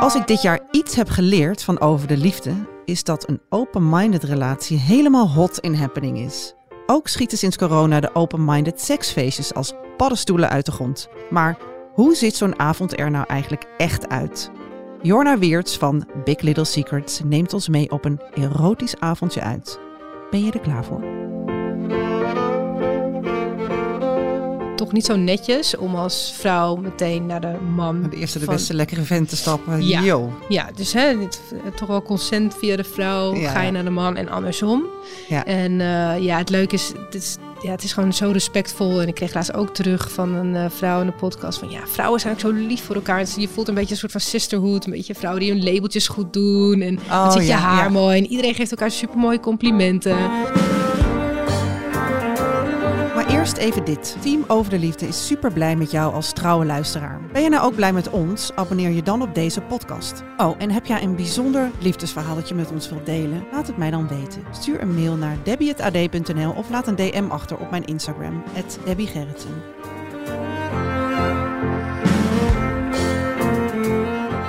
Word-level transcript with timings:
Als 0.00 0.14
ik 0.14 0.26
dit 0.26 0.42
jaar 0.42 0.60
iets 0.70 0.94
heb 0.94 1.08
geleerd 1.08 1.62
van 1.62 1.80
over 1.80 2.08
de 2.08 2.16
liefde, 2.16 2.52
is 2.84 3.04
dat 3.04 3.28
een 3.28 3.40
open-minded 3.48 4.24
relatie 4.24 4.78
helemaal 4.78 5.30
hot 5.30 5.58
in 5.58 5.74
happening 5.74 6.18
is. 6.18 6.54
Ook 6.86 7.08
schieten 7.08 7.38
sinds 7.38 7.56
corona 7.56 8.00
de 8.00 8.14
open-minded 8.14 8.80
seksfeestjes 8.80 9.54
als 9.54 9.72
paddenstoelen 9.96 10.48
uit 10.48 10.66
de 10.66 10.72
grond. 10.72 11.08
Maar 11.30 11.58
hoe 11.94 12.14
ziet 12.14 12.36
zo'n 12.36 12.58
avond 12.58 12.98
er 12.98 13.10
nou 13.10 13.24
eigenlijk 13.28 13.64
echt 13.76 14.08
uit? 14.08 14.50
Jorna 15.02 15.38
Weerts 15.38 15.76
van 15.76 16.08
Big 16.24 16.40
Little 16.40 16.64
Secrets 16.64 17.20
neemt 17.24 17.52
ons 17.52 17.68
mee 17.68 17.90
op 17.90 18.04
een 18.04 18.20
erotisch 18.34 19.00
avondje 19.00 19.40
uit. 19.40 19.78
Ben 20.30 20.44
je 20.44 20.52
er 20.52 20.60
klaar 20.60 20.84
voor? 20.84 21.02
Toch 24.84 24.92
niet 24.92 25.04
zo 25.04 25.16
netjes 25.16 25.76
om 25.76 25.94
als 25.94 26.32
vrouw 26.38 26.76
meteen 26.76 27.26
naar 27.26 27.40
de 27.40 27.56
man. 27.74 28.02
De 28.10 28.16
eerste 28.16 28.38
de 28.38 28.44
van- 28.44 28.54
beste 28.54 28.74
lekkere 28.74 29.02
vent 29.02 29.28
te 29.28 29.36
stappen. 29.36 29.86
Ja. 29.86 30.00
Yo. 30.02 30.32
Ja, 30.48 30.68
dus 30.74 30.92
hè, 30.92 31.18
dit, 31.18 31.40
eh, 31.52 31.72
toch 31.74 31.88
wel 31.88 32.02
consent 32.02 32.54
via 32.58 32.76
de 32.76 32.84
vrouw, 32.84 33.34
Ja. 33.34 33.50
ga 33.50 33.62
je 33.62 33.70
naar 33.70 33.84
de 33.84 33.90
man 33.90 34.16
en 34.16 34.28
andersom. 34.28 34.84
Ja. 35.28 35.44
En 35.44 35.80
eh, 35.80 36.18
ja, 36.24 36.38
het 36.38 36.50
leuke 36.50 36.74
is, 36.74 36.92
het 37.04 37.14
is, 37.14 37.36
ja, 37.62 37.70
het 37.70 37.82
is 37.82 37.92
gewoon 37.92 38.12
zo 38.12 38.30
respectvol. 38.30 39.00
En 39.00 39.08
ik 39.08 39.14
kreeg 39.14 39.34
laatst 39.34 39.54
ook 39.54 39.74
terug 39.74 40.12
van 40.12 40.34
een 40.34 40.56
eh, 40.56 40.64
vrouw 40.68 41.00
in 41.00 41.06
de 41.06 41.12
podcast 41.12 41.58
van 41.58 41.70
ja, 41.70 41.80
vrouwen 41.86 42.20
zijn 42.20 42.32
ook 42.32 42.40
zo 42.40 42.50
lief 42.50 42.82
voor 42.84 42.94
elkaar. 42.94 43.18
Dus 43.18 43.34
je 43.34 43.48
voelt 43.48 43.68
een 43.68 43.74
beetje 43.74 43.92
een 43.92 43.96
soort 44.00 44.12
van 44.12 44.20
sisterhood, 44.20 44.84
een 44.84 44.92
beetje 44.92 45.14
vrouwen 45.14 45.42
die 45.42 45.52
hun 45.52 45.64
labeltjes 45.64 46.08
goed 46.08 46.32
doen 46.32 46.80
en 46.80 46.98
Oh, 46.98 47.22
dan 47.24 47.32
zit 47.32 47.42
je 47.42 47.46
ja, 47.48 47.56
haar 47.58 47.84
ja. 47.84 47.88
mooi 47.90 48.18
en 48.18 48.26
iedereen 48.26 48.54
geeft 48.54 48.70
elkaar 48.70 48.90
supermooie 48.90 49.40
complimenten. 49.40 50.16
Eerst 53.50 53.62
even 53.62 53.84
dit. 53.84 54.16
Team 54.20 54.44
Over 54.46 54.70
de 54.70 54.78
Liefde 54.78 55.06
is 55.06 55.26
super 55.26 55.52
blij 55.52 55.76
met 55.76 55.90
jou 55.90 56.14
als 56.14 56.32
trouwe 56.32 56.64
luisteraar. 56.64 57.20
Ben 57.32 57.42
je 57.42 57.48
nou 57.48 57.64
ook 57.64 57.74
blij 57.74 57.92
met 57.92 58.10
ons? 58.10 58.50
Abonneer 58.54 58.90
je 58.90 59.02
dan 59.02 59.22
op 59.22 59.34
deze 59.34 59.60
podcast. 59.60 60.22
Oh, 60.36 60.54
en 60.58 60.70
heb 60.70 60.86
jij 60.86 61.02
een 61.02 61.16
bijzonder 61.16 61.70
liefdesverhaal 61.78 62.34
dat 62.34 62.48
je 62.48 62.54
met 62.54 62.70
ons 62.70 62.88
wilt 62.88 63.06
delen? 63.06 63.44
Laat 63.52 63.66
het 63.66 63.76
mij 63.76 63.90
dan 63.90 64.08
weten. 64.08 64.42
Stuur 64.50 64.80
een 64.82 64.94
mail 64.94 65.14
naar 65.16 65.36
debbie.ad.nl 65.42 66.50
of 66.50 66.70
laat 66.70 66.86
een 66.86 66.96
DM 66.96 67.24
achter 67.28 67.56
op 67.56 67.70
mijn 67.70 67.84
Instagram, 67.84 68.42
@debbiegerritsen. 68.84 69.62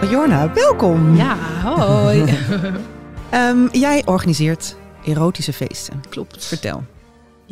Jorna, 0.09 0.53
welkom. 0.53 1.15
Ja, 1.15 1.35
hoi. 1.63 2.23
Ehm, 3.29 3.67
jij 3.71 4.01
organiseert 4.05 4.75
erotische 5.03 5.53
feesten. 5.53 6.01
Klopt. 6.09 6.45
Vertel. 6.45 6.83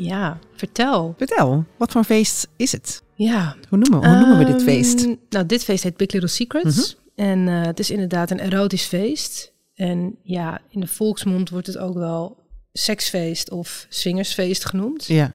Ja, 0.01 0.39
vertel. 0.55 1.13
Vertel, 1.17 1.65
wat 1.77 1.91
voor 1.91 2.03
feest 2.03 2.47
is 2.55 2.71
het? 2.71 3.03
Ja, 3.15 3.55
Hoe 3.69 3.77
noemen, 3.77 4.09
hoe 4.09 4.17
noemen 4.19 4.37
we 4.37 4.45
dit 4.45 4.55
Ehm, 4.55 4.63
feest? 4.63 5.07
Nou, 5.29 5.45
dit 5.45 5.63
feest 5.63 5.83
heet 5.83 5.97
Big 5.97 6.11
Little 6.11 6.29
Secrets. 6.29 6.97
En 7.15 7.47
eh, 7.47 7.61
het 7.65 7.79
is 7.79 7.89
inderdaad 7.91 8.31
een 8.31 8.39
erotisch 8.39 8.83
feest. 8.85 9.53
En 9.75 10.15
ja, 10.23 10.59
in 10.69 10.79
de 10.79 10.87
volksmond 10.87 11.49
wordt 11.49 11.67
het 11.67 11.77
ook 11.77 11.93
wel 11.93 12.37
seksfeest 12.73 13.51
of 13.51 13.85
swingersfeest 13.89 14.65
genoemd. 14.65 15.05
Ja. 15.05 15.31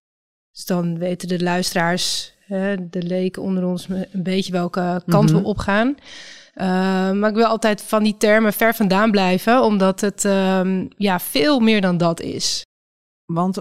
Dus 0.52 0.64
dan 0.64 0.98
weten 0.98 1.28
de 1.28 1.42
luisteraars, 1.42 2.32
hè, 2.46 2.88
de 2.90 3.02
leken 3.02 3.42
onder 3.42 3.64
ons, 3.66 3.88
een 3.88 4.22
beetje 4.22 4.52
welke 4.52 5.02
kant 5.06 5.30
Mhm. 5.30 5.40
we 5.40 5.46
opgaan. 5.46 5.88
Uh, 6.54 6.64
maar 7.12 7.28
ik 7.30 7.34
wil 7.36 7.44
altijd 7.46 7.82
van 7.82 8.02
die 8.02 8.16
termen 8.16 8.52
ver 8.52 8.74
vandaan 8.74 9.10
blijven, 9.10 9.62
omdat 9.62 10.00
het 10.00 10.24
ehm, 10.24 10.86
ja, 10.96 11.20
veel 11.20 11.60
meer 11.60 11.80
dan 11.80 11.96
dat 11.96 12.20
is. 12.20 12.62
Want, 13.26 13.60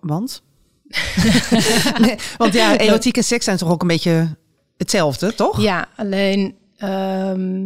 want? 0.00 0.42
nee, 2.04 2.16
want 2.36 2.52
ja, 2.52 2.78
erotiek 2.78 3.16
en 3.16 3.24
seks 3.24 3.44
zijn 3.44 3.56
toch 3.56 3.70
ook 3.70 3.82
een 3.82 3.88
beetje 3.88 4.36
hetzelfde, 4.76 5.34
toch? 5.34 5.60
Ja, 5.60 5.88
alleen 5.96 6.56
ehm, 6.76 7.64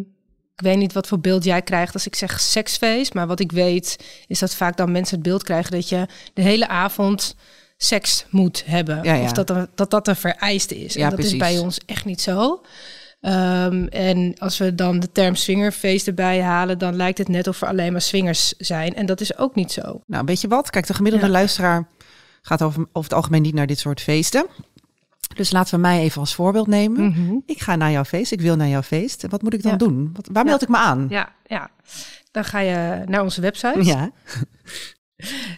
ik 0.55 0.61
weet 0.61 0.77
niet 0.77 0.93
wat 0.93 1.07
voor 1.07 1.21
beeld 1.21 1.45
jij 1.45 1.63
krijgt 1.63 1.95
als 1.95 2.07
ik 2.07 2.15
zeg 2.15 2.41
seksfeest. 2.41 3.15
Maar 3.15 3.27
wat 3.27 3.41
ik 3.41 3.53
weet 3.53 4.05
is 4.27 4.39
dat 4.39 4.55
vaak 4.55 4.77
dan 4.77 4.93
mensen 4.93 5.15
het 5.15 5.27
beeld 5.27 5.43
krijgen 5.43 5.71
dat 5.71 5.89
je 5.89 6.07
de 6.35 6.43
hele 6.43 6.69
avond 6.69 7.37
seks 7.77 8.27
moet 8.31 8.63
hebben. 8.67 9.03
Ja, 9.03 9.15
ja. 9.15 9.23
Of 9.23 9.33
dat, 9.33 9.51
er, 9.51 9.69
dat 9.75 9.91
dat 9.91 10.09
een 10.09 10.17
vereiste 10.17 10.79
is. 10.85 10.95
Ja, 10.95 11.03
en 11.03 11.09
dat 11.09 11.19
precies. 11.19 11.33
is 11.33 11.39
bij 11.39 11.59
ons 11.59 11.81
echt 11.87 12.05
niet 12.05 12.21
zo. 12.21 12.63
Ehm, 13.25 13.85
en 13.87 14.35
als 14.39 14.59
we 14.59 14.75
dan 14.75 14.99
de 15.01 15.13
term 15.13 15.35
swingerfeest 15.35 16.07
erbij 16.07 16.43
halen, 16.43 16.79
dan 16.79 16.95
lijkt 16.97 17.19
het 17.19 17.29
net 17.29 17.47
of 17.49 17.63
er 17.63 17.69
alleen 17.69 17.93
maar 17.93 18.01
swingers 18.01 18.55
zijn. 18.59 18.95
En 18.95 19.07
dat 19.07 19.21
is 19.21 19.37
ook 19.39 19.55
niet 19.55 19.73
zo. 19.73 20.01
Nou, 20.07 20.25
weet 20.25 20.41
je 20.41 20.49
wat? 20.49 20.71
Kijk, 20.71 20.87
de 20.87 20.95
gemiddelde 20.95 21.27
Ja. 21.27 21.33
luisteraar 21.33 21.89
gaat 22.43 22.63
over, 22.63 22.81
over 22.93 23.03
het 23.11 23.13
algemeen 23.13 23.43
niet 23.43 23.55
naar 23.55 23.67
dit 23.67 23.79
soort 23.79 24.01
feesten. 24.01 24.47
Dus 25.35 25.51
laten 25.51 25.75
we 25.75 25.81
mij 25.81 26.01
even 26.01 26.21
als 26.21 26.35
voorbeeld 26.35 26.67
nemen. 26.67 27.43
Ik 27.47 27.61
ga 27.61 27.77
naar 27.77 27.91
jouw 27.91 28.05
feest, 28.05 28.33
ik 28.33 28.41
wil 28.41 28.57
naar 28.57 28.69
jouw 28.69 28.83
feest. 28.83 29.27
Wat 29.29 29.43
moet 29.43 29.55
ik 29.55 29.63
dan 29.63 29.73
Ja. 29.73 29.79
doen? 29.79 30.11
Wat, 30.13 30.29
waar 30.33 30.45
meld 30.45 30.63
ik 30.63 30.69
me 30.69 30.77
aan? 30.77 31.07
Ja, 31.09 31.33
ja. 31.47 31.71
Dan 32.31 32.45
ga 32.45 32.59
je 32.59 33.03
naar 33.07 33.23
onze 33.23 33.41
website. 33.41 33.85
Ja, 33.85 34.11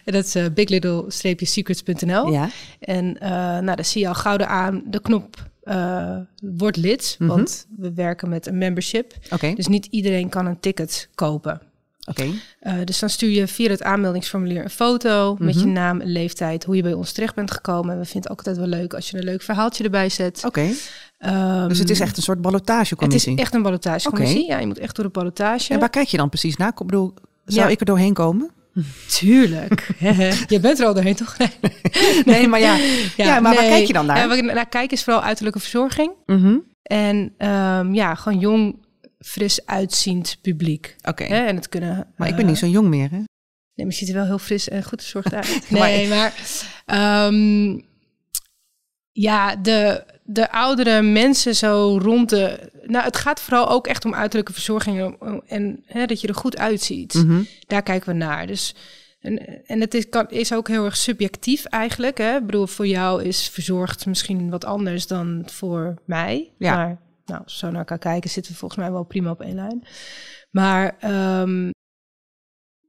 En 0.05 0.13
dat 0.13 0.25
is 0.25 0.35
uh, 0.35 0.45
biglittle-secrets.nl. 0.53 2.31
ja. 2.31 2.49
En 2.79 3.19
eh, 3.19 3.29
nou, 3.29 3.75
dan 3.75 3.85
zie 3.85 4.01
je 4.01 4.07
al 4.07 4.13
gauw 4.15 4.37
aan 4.37 4.81
de 4.85 5.01
knop 5.01 5.35
eh 5.67 6.17
word 6.57 6.75
lid. 6.77 7.15
Mhm. 7.19 7.29
Want 7.29 7.67
we 7.77 7.93
werken 7.93 8.29
met 8.29 8.47
een 8.47 8.57
membership. 8.57 9.13
Dus 9.55 9.67
niet 9.67 9.85
iedereen 9.85 10.29
kan 10.29 10.45
een 10.45 10.59
ticket 10.59 11.09
kopen. 11.15 11.61
oké. 12.09 12.25
Eh, 12.59 12.73
dus 12.83 12.99
dan 12.99 13.09
stuur 13.09 13.29
je 13.29 13.47
via 13.47 13.69
het 13.69 13.83
aanmeldingsformulier 13.83 14.63
een 14.63 14.69
foto 14.69 15.35
met 15.39 15.55
Mhm. 15.55 15.65
je 15.65 15.71
naam 15.71 16.01
en 16.01 16.11
leeftijd, 16.11 16.63
hoe 16.63 16.75
je 16.75 16.81
bij 16.81 16.93
ons 16.93 17.11
terecht 17.11 17.35
bent 17.35 17.51
gekomen. 17.51 17.91
En 17.93 17.99
we 17.99 18.05
vinden 18.05 18.21
het 18.21 18.31
ook 18.31 18.37
altijd 18.47 18.57
wel 18.57 18.79
leuk 18.79 18.93
als 18.93 19.09
je 19.09 19.17
een 19.17 19.23
leuk 19.23 19.41
verhaaltje 19.41 19.83
erbij 19.83 20.09
zet. 20.09 20.43
Oké, 20.45 20.69
Ehm, 21.17 21.67
dus 21.67 21.79
het 21.79 21.89
is 21.89 21.99
echt 21.99 22.17
een 22.17 22.23
soort 22.23 22.37
het 22.37 22.45
ballotagecommissie. 22.47 23.33
is 23.33 23.39
echt 23.41 23.53
een 23.53 23.61
ballotagecommissie. 23.61 24.45
Ja, 24.47 24.59
je 24.59 24.67
moet 24.67 24.79
echt 24.79 24.95
door 24.95 25.05
de 25.05 25.11
ballotage. 25.11 25.73
En 25.73 25.79
waar 25.79 25.89
kijk 25.89 26.07
je 26.07 26.17
dan 26.17 26.29
precies 26.29 26.55
naar? 26.57 26.69
Ik 26.69 26.85
bedoel, 26.85 27.13
zou 27.45 27.65
Ja. 27.65 27.71
ik 27.73 27.79
er 27.79 27.85
doorheen 27.85 28.13
komen? 28.13 28.49
Tuurlijk. 29.07 29.89
je 30.53 30.59
bent 30.61 30.79
er 30.79 30.85
al 30.85 30.93
doorheen, 30.93 31.15
toch? 31.15 31.37
Nee, 32.25 32.47
maar 32.47 32.59
ja. 32.59 32.77
Ja, 33.17 33.39
maar 33.39 33.55
waar 33.55 33.63
kijk 33.63 33.87
je 33.87 33.93
dan 33.93 34.05
naar? 34.05 34.17
Ja, 34.17 34.27
waar 34.27 34.37
ik 34.37 34.43
naar 34.43 34.69
kijk 34.69 34.91
is 34.91 35.03
vooral 35.03 35.23
uiterlijke 35.23 35.59
verzorging. 35.59 36.11
Mhm. 36.25 36.57
En 36.83 37.33
ehm, 37.37 37.93
ja, 37.93 38.15
gewoon 38.15 38.39
jong, 38.39 38.85
fris 39.19 39.65
uitziend 39.65 40.37
publiek. 40.41 40.95
Oké? 41.01 41.23
En 41.23 41.55
het 41.55 41.69
kunnen. 41.69 42.13
maar 42.15 42.27
ik 42.27 42.33
eh, 42.33 42.39
ben 42.39 42.49
niet 42.49 42.57
zo 42.57 42.65
jong 42.65 42.87
meer, 42.87 43.09
hè? 43.09 43.17
Nee, 43.17 43.85
maar 43.85 43.87
je 43.87 43.93
ziet 43.93 44.07
er 44.07 44.13
wel 44.13 44.25
heel 44.25 44.39
fris 44.39 44.69
en 44.69 44.83
goed 44.83 45.01
verzorgd 45.01 45.33
uit. 45.33 45.65
Nee, 45.69 46.07
maar. 46.07 46.33
ehm, 46.85 47.79
ja, 49.11 49.55
de, 49.55 50.03
de 50.29 50.51
oudere 50.51 51.01
mensen 51.01 51.55
zo 51.55 51.99
rond 52.01 52.29
de. 52.29 52.71
Nou, 52.83 53.03
het 53.03 53.17
gaat 53.17 53.39
vooral 53.41 53.69
ook 53.69 53.87
echt 53.87 54.05
om 54.05 54.13
uiterlijke 54.13 54.53
verzorging 54.53 55.15
en, 55.47 55.83
hè, 55.85 56.05
dat 56.05 56.21
je 56.21 56.27
er 56.27 56.35
goed 56.35 56.57
uitziet. 56.57 57.13
Mhm. 57.13 57.41
Daar 57.67 57.83
kijken 57.83 58.09
we 58.09 58.15
naar. 58.15 58.47
Dus. 58.47 58.75
En, 59.19 59.65
en 59.65 59.81
het 59.81 59.93
is, 59.93 60.09
kan, 60.09 60.29
is 60.29 60.53
ook 60.53 60.67
heel 60.67 60.85
erg 60.85 60.97
subjectief 60.97 61.65
eigenlijk. 61.65 62.17
Hè? 62.17 62.35
Ik 62.35 62.45
bedoel, 62.45 62.67
voor 62.67 62.87
jou 62.87 63.23
is 63.23 63.47
verzorgd 63.49 64.05
misschien 64.05 64.49
wat 64.49 64.65
anders 64.65 65.07
dan 65.07 65.43
voor 65.45 65.95
mij. 66.05 66.51
Ja. 66.57 66.75
Maar 66.75 66.97
nou, 67.25 67.43
als 67.43 67.53
we 67.53 67.59
zo 67.59 67.67
naar 67.67 67.79
elkaar 67.79 67.97
kijken, 67.97 68.29
zitten 68.29 68.51
we 68.51 68.57
volgens 68.57 68.81
mij 68.81 68.91
wel 68.91 69.03
prima 69.03 69.29
op 69.31 69.41
één 69.41 69.55
lijn. 69.55 69.83
Maar 70.51 70.95
ehm, 70.99 71.63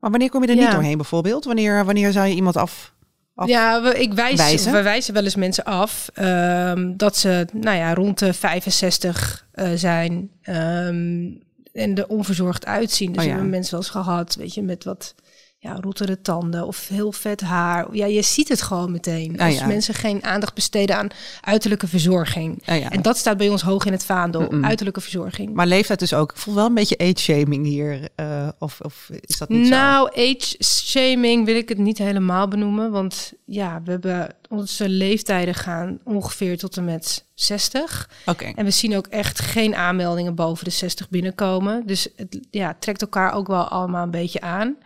Maar 0.00 0.11
wanneer 0.11 0.31
kom 0.31 0.43
je 0.43 0.49
er 0.49 0.55
Ja. 0.56 0.62
niet 0.62 0.73
doorheen 0.73 0.96
bijvoorbeeld? 0.96 1.44
Wanneer, 1.44 1.84
wanneer 1.84 2.12
zou 2.12 2.26
je 2.26 2.34
iemand 2.34 2.56
af... 2.56 2.94
af... 3.38 3.49
Ja, 3.49 3.82
we, 3.82 4.00
ik 4.00 4.12
wijs, 4.12 4.37
wijzen? 4.37 4.73
we 4.73 4.82
wijzen 4.82 5.14
wel 5.14 5.25
eens 5.25 5.35
mensen 5.35 5.64
af 5.64 6.11
ehm, 6.14 6.96
dat 6.96 7.17
ze 7.17 7.46
nou 7.52 7.76
ja, 7.76 7.94
rond 7.94 8.19
de 8.19 8.32
65 8.32 9.46
eh, 9.52 9.70
zijn 9.75 10.31
ehm, 10.43 11.31
en 11.73 11.94
er 11.94 12.08
onverzorgd 12.08 12.67
uitzien. 12.67 13.12
Dus 13.12 13.17
Oh 13.17 13.23
ja. 13.23 13.29
we 13.29 13.35
hebben 13.35 13.50
mensen 13.50 13.73
wel 13.73 13.81
eens 13.81 13.90
gehad, 13.90 14.35
weet 14.35 14.55
je, 14.55 14.62
met 14.62 14.85
wat 14.85 15.14
ja, 15.60 15.76
rottere 15.81 16.20
tanden 16.20 16.66
of 16.66 16.88
heel 16.88 17.12
vet 17.12 17.40
haar. 17.40 17.87
Ja, 17.94 18.06
je 18.06 18.22
ziet 18.22 18.49
het 18.49 18.62
gewoon 18.62 18.93
meteen. 18.93 19.38
Ah, 19.38 19.46
Als 19.46 19.58
ja. 19.58 19.66
mensen 19.66 19.94
geen 19.94 20.25
aandacht 20.25 20.55
besteden 20.55 20.96
aan 20.96 21.08
uiterlijke 21.40 21.87
verzorging. 21.88 22.62
Ah, 22.66 22.78
ja. 22.81 22.90
En 22.90 23.02
dat 23.02 23.16
staat 23.16 23.37
bij 23.37 23.49
ons 23.49 23.62
hoog 23.62 23.84
in 23.84 23.93
het 23.93 24.05
vaandel, 24.05 24.52
uiterlijke 24.62 25.00
verzorging. 25.00 25.55
Maar 25.55 25.66
leeftijd 25.66 25.99
dus 25.99 26.14
ook. 26.14 26.31
Ik 26.31 26.37
voel 26.37 26.55
wel 26.55 26.66
een 26.66 26.75
beetje 26.75 26.99
age-shaming 26.99 27.64
hier. 27.66 28.08
eh, 28.14 28.49
of, 28.58 28.81
of 28.81 29.10
is 29.20 29.38
dat 29.38 29.49
niet 29.49 29.66
zo? 29.66 29.70
nou, 29.75 30.08
age 30.08 30.56
shaming 30.64 31.44
wil 31.44 31.56
ik 31.56 31.69
het 31.69 31.78
niet 31.78 31.99
helemaal 31.99 32.49
benoemen. 32.49 32.90
Want 32.90 33.32
ja, 33.44 33.81
we 33.84 33.90
hebben 33.90 34.34
onze 34.49 34.88
leeftijden 34.88 35.55
gaan 35.55 35.99
ongeveer 36.05 36.58
tot 36.58 36.76
en 36.76 36.84
met 36.84 37.25
60. 37.34 38.10
Oké. 38.26 38.52
En 38.55 38.64
we 38.64 38.70
zien 38.70 38.96
ook 38.96 39.06
echt 39.06 39.40
geen 39.40 39.75
aanmeldingen 39.75 40.34
boven 40.34 40.64
de 40.64 40.70
60 40.70 41.08
binnenkomen. 41.08 41.87
Dus 41.87 42.08
het 42.16 42.38
ja, 42.50 42.76
trekt 42.78 43.00
elkaar 43.00 43.32
ook 43.32 43.46
wel 43.46 43.69
allemaal 43.69 44.02
een 44.02 44.10
beetje 44.10 44.40
aan. 44.40 44.76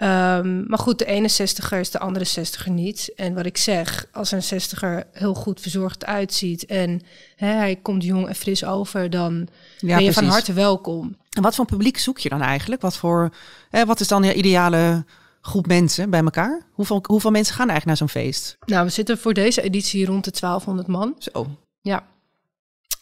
Ehm, 0.00 0.64
maar 0.66 0.78
goed, 0.78 0.98
de 0.98 1.04
ene 1.04 1.28
60er 1.28 1.78
is 1.78 1.90
de 1.90 1.98
andere 1.98 2.24
60er 2.24 2.70
niet. 2.70 3.12
En 3.16 3.34
wat 3.34 3.46
ik 3.46 3.56
zeg, 3.56 4.06
als 4.12 4.32
een 4.32 4.42
60er 4.42 5.10
heel 5.12 5.34
goed 5.34 5.60
verzorgd 5.60 6.06
uitziet 6.06 6.66
en 6.66 7.02
hè, 7.36 7.46
hij 7.46 7.76
komt 7.76 8.04
jong 8.04 8.28
en 8.28 8.34
fris 8.34 8.64
over, 8.64 9.10
dan 9.10 9.48
Ja, 9.78 9.96
ben 9.96 10.04
je 10.04 10.12
van 10.12 10.24
harte 10.24 10.52
welkom. 10.52 11.16
En 11.30 11.42
wat 11.42 11.54
voor 11.54 11.64
publiek 11.64 11.98
zoek 11.98 12.18
je 12.18 12.28
dan 12.28 12.42
eigenlijk? 12.42 12.82
Wat, 12.82 12.96
voor, 12.96 13.34
eh, 13.70 13.82
wat 13.82 14.00
is 14.00 14.08
dan 14.08 14.22
je 14.22 14.34
ideale 14.34 15.04
groep 15.40 15.66
mensen 15.66 16.10
bij 16.10 16.22
elkaar? 16.22 16.66
Hoeveel, 16.72 17.04
hoeveel 17.06 17.30
mensen 17.30 17.54
gaan 17.54 17.68
eigenlijk 17.68 18.00
naar 18.00 18.08
zo'n 18.08 18.22
feest? 18.22 18.56
Nou, 18.66 18.84
we 18.84 18.90
zitten 18.90 19.18
voor 19.18 19.34
deze 19.34 19.62
editie 19.62 20.06
rond 20.06 20.24
de 20.24 20.30
1200 20.30 20.88
man. 20.88 21.14
Zo. 21.18 21.46
Ja. 21.80 22.06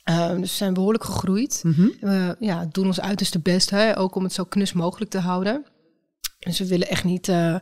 Ehm, 0.04 0.40
dus 0.40 0.50
we 0.50 0.56
zijn 0.56 0.74
behoorlijk 0.74 1.04
gegroeid. 1.04 1.60
Mhm. 1.64 1.88
We 2.00 2.36
ja, 2.38 2.68
doen 2.72 2.86
ons 2.86 3.00
uiterste 3.00 3.38
best, 3.38 3.70
hè, 3.70 3.98
ook 3.98 4.14
om 4.14 4.22
het 4.22 4.32
zo 4.32 4.44
knus 4.44 4.72
mogelijk 4.72 5.10
te 5.10 5.18
houden. 5.18 5.66
Dus 6.38 6.58
we 6.58 6.66
willen 6.66 6.88
echt 6.88 7.04
niet 7.04 7.28
eh, 7.28 7.54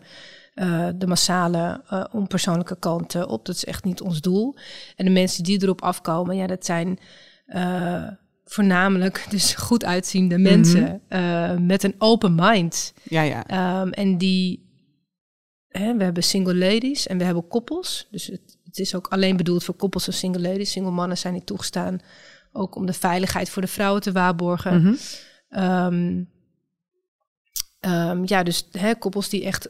eh, 0.54 0.88
de 0.94 1.06
massale, 1.06 1.82
eh, 1.88 2.04
onpersoonlijke 2.12 2.78
kant 2.78 3.26
op. 3.26 3.46
Dat 3.46 3.54
is 3.54 3.64
echt 3.64 3.84
niet 3.84 4.00
ons 4.00 4.20
doel. 4.20 4.56
En 4.96 5.04
de 5.04 5.10
mensen 5.10 5.44
die 5.44 5.62
erop 5.62 5.82
afkomen, 5.82 6.36
ja, 6.36 6.46
dat 6.46 6.64
zijn 6.64 6.98
voornamelijk 8.46 9.26
dus 9.30 9.54
goed 9.54 9.84
uitziende 9.84 10.38
mensen 10.38 11.00
eh, 11.08 11.56
met 11.56 11.82
een 11.82 11.94
open 11.98 12.34
mind. 12.34 12.92
Ja, 13.02 13.22
ja. 13.22 13.46
Ehm, 13.46 13.88
en 13.88 14.18
die, 14.18 14.70
hè, 15.68 15.96
we 15.96 16.04
hebben 16.04 16.22
single 16.22 16.54
ladies 16.54 17.06
en 17.06 17.18
we 17.18 17.24
hebben 17.24 17.48
koppels. 17.48 18.08
Dus 18.10 18.26
het, 18.26 18.58
het 18.64 18.78
is 18.78 18.94
ook 18.94 19.06
alleen 19.06 19.36
bedoeld 19.36 19.64
voor 19.64 19.74
koppels 19.74 20.06
en 20.06 20.12
single 20.12 20.40
ladies. 20.40 20.70
Single 20.70 20.92
mannen 20.92 21.18
zijn 21.18 21.34
niet 21.34 21.46
toegestaan, 21.46 22.00
ook 22.52 22.74
om 22.74 22.86
de 22.86 22.92
veiligheid 22.92 23.50
voor 23.50 23.62
de 23.62 23.68
vrouwen 23.68 24.02
te 24.02 24.12
waarborgen. 24.12 24.82
Mhm. 24.82 24.94
Ehm, 25.48 26.22
ehm, 27.86 28.22
ja, 28.24 28.42
dus 28.42 28.68
hè, 28.70 28.94
koppels 28.94 29.28
die 29.28 29.44
echt, 29.44 29.68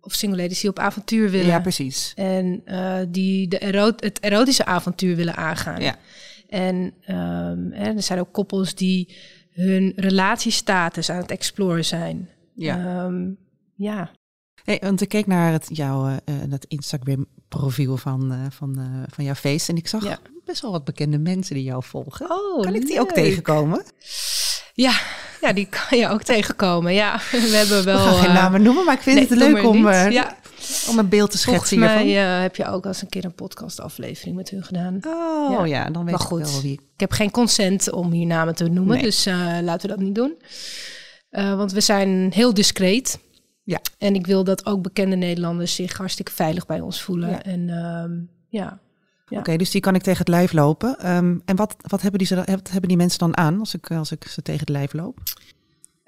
of 0.00 0.12
single 0.12 0.42
ladies 0.42 0.60
die 0.60 0.70
op 0.70 0.78
avontuur 0.78 1.30
willen. 1.30 1.46
ja, 1.46 1.60
precies. 1.60 2.12
En 2.14 2.62
eh, 2.64 2.98
die 3.08 3.48
de 3.48 3.58
ero 3.58 3.92
het 3.96 4.20
erotische 4.20 4.64
avontuur 4.64 5.16
willen 5.16 5.36
aangaan. 5.36 5.80
Ja. 5.80 5.96
En 6.48 6.94
ehm, 7.04 7.70
hè, 7.70 7.92
er 7.94 8.02
zijn 8.02 8.18
ook 8.20 8.32
koppels 8.32 8.74
die 8.74 9.16
hun 9.50 9.92
relatiestatus 9.96 11.10
aan 11.10 11.16
het 11.20 11.30
exploren 11.30 11.84
zijn. 11.84 12.28
Ja. 12.54 13.04
Ehm, 13.04 13.30
ja. 13.74 14.10
Hey, 14.64 14.78
want 14.82 15.00
ik 15.00 15.08
keek 15.08 15.26
naar 15.26 15.52
het, 15.52 15.68
jouw 15.72 16.06
eh, 16.06 16.16
eh, 16.24 16.50
dat 16.50 16.64
Instagram-profiel 16.64 17.96
van, 17.96 18.48
van, 18.50 18.76
van 19.10 19.24
jouw 19.24 19.34
feest. 19.34 19.68
En 19.68 19.76
ik 19.76 19.88
zag 19.88 20.04
Ja. 20.04 20.18
best 20.44 20.62
wel 20.62 20.70
wat 20.70 20.84
bekende 20.84 21.18
mensen 21.18 21.54
die 21.54 21.64
jou 21.64 21.82
volgen. 21.84 22.30
Oh, 22.30 22.62
kan 22.62 22.74
ik 22.74 22.86
die 22.86 23.00
ook 23.00 23.12
tegenkomen? 23.12 23.84
Ja, 24.74 25.00
ja, 25.40 25.52
die 25.52 25.66
kan 25.66 25.98
je 25.98 26.08
ook 26.08 26.22
tegenkomen. 26.22 26.94
Ja, 26.94 27.20
we 27.30 27.36
hebben 27.56 27.84
wel. 27.84 27.98
ik 28.06 28.12
ga 28.12 28.18
geen 28.20 28.28
eh, 28.28 28.34
namen 28.34 28.62
noemen, 28.62 28.84
maar 28.84 28.94
ik 28.94 29.00
vind 29.00 29.16
nee, 29.16 29.26
het 29.28 29.38
leuk 29.38 29.66
om, 29.66 29.88
eh, 29.88 30.10
ja, 30.10 30.36
om 30.88 30.98
een 30.98 31.08
beeld 31.08 31.30
te 31.30 31.38
volgens 31.38 31.66
schetsen 31.68 31.88
hiervan. 32.06 32.34
eh, 32.36 32.40
heb 32.40 32.56
je 32.56 32.66
ook 32.66 32.82
al 32.84 32.90
eens 32.90 33.02
een 33.02 33.08
keer 33.08 33.24
een 33.24 33.34
podcastaflevering 33.34 34.36
met 34.36 34.50
hun 34.50 34.62
gedaan. 34.64 35.00
Oh 35.06 35.50
Ja. 35.50 35.64
ja, 35.64 35.84
dan 35.90 36.04
weet 36.04 36.14
Maar 36.14 36.38
ik 36.40 36.46
wel 36.46 36.60
wie. 36.62 36.72
Ik 36.72 37.00
heb 37.00 37.12
geen 37.12 37.30
consent 37.30 37.90
om 37.90 38.10
hier 38.12 38.26
namen 38.26 38.54
te 38.54 38.64
noemen, 38.68 38.94
Nee. 38.94 39.02
dus 39.02 39.24
laten 39.62 39.80
we 39.88 39.96
dat 39.96 40.04
niet 40.04 40.14
doen. 40.14 40.36
Want 41.30 41.72
we 41.72 41.80
zijn 41.80 42.30
heel 42.34 42.54
discreet. 42.54 43.18
Ja. 43.62 43.80
En 43.98 44.14
ik 44.14 44.26
wil 44.26 44.44
dat 44.44 44.66
ook 44.66 44.82
bekende 44.82 45.16
Nederlanders 45.16 45.74
zich 45.74 45.96
hartstikke 45.96 46.32
veilig 46.32 46.66
bij 46.66 46.80
ons 46.80 47.02
voelen. 47.02 47.30
Ja. 47.30 47.42
En 47.42 47.68
ehm, 47.70 48.10
ja, 48.48 48.78
Oké, 49.30 49.56
dus 49.56 49.70
die 49.70 49.80
kan 49.80 49.94
ik 49.94 50.02
tegen 50.02 50.18
het 50.18 50.28
lijf 50.28 50.52
lopen. 50.52 50.98
Ehm, 50.98 51.36
en 51.44 51.56
wat, 51.56 51.76
wat, 51.78 52.02
hebben 52.02 52.18
die, 52.18 52.28
wat 52.36 52.70
hebben 52.70 52.88
die 52.88 52.96
mensen 52.96 53.18
dan 53.18 53.36
aan 53.36 53.58
als 53.58 53.74
ik, 53.74 53.90
als 53.90 54.12
ik 54.12 54.26
ze 54.28 54.42
tegen 54.42 54.60
het 54.60 54.68
lijf 54.68 54.92
loop? 54.92 55.18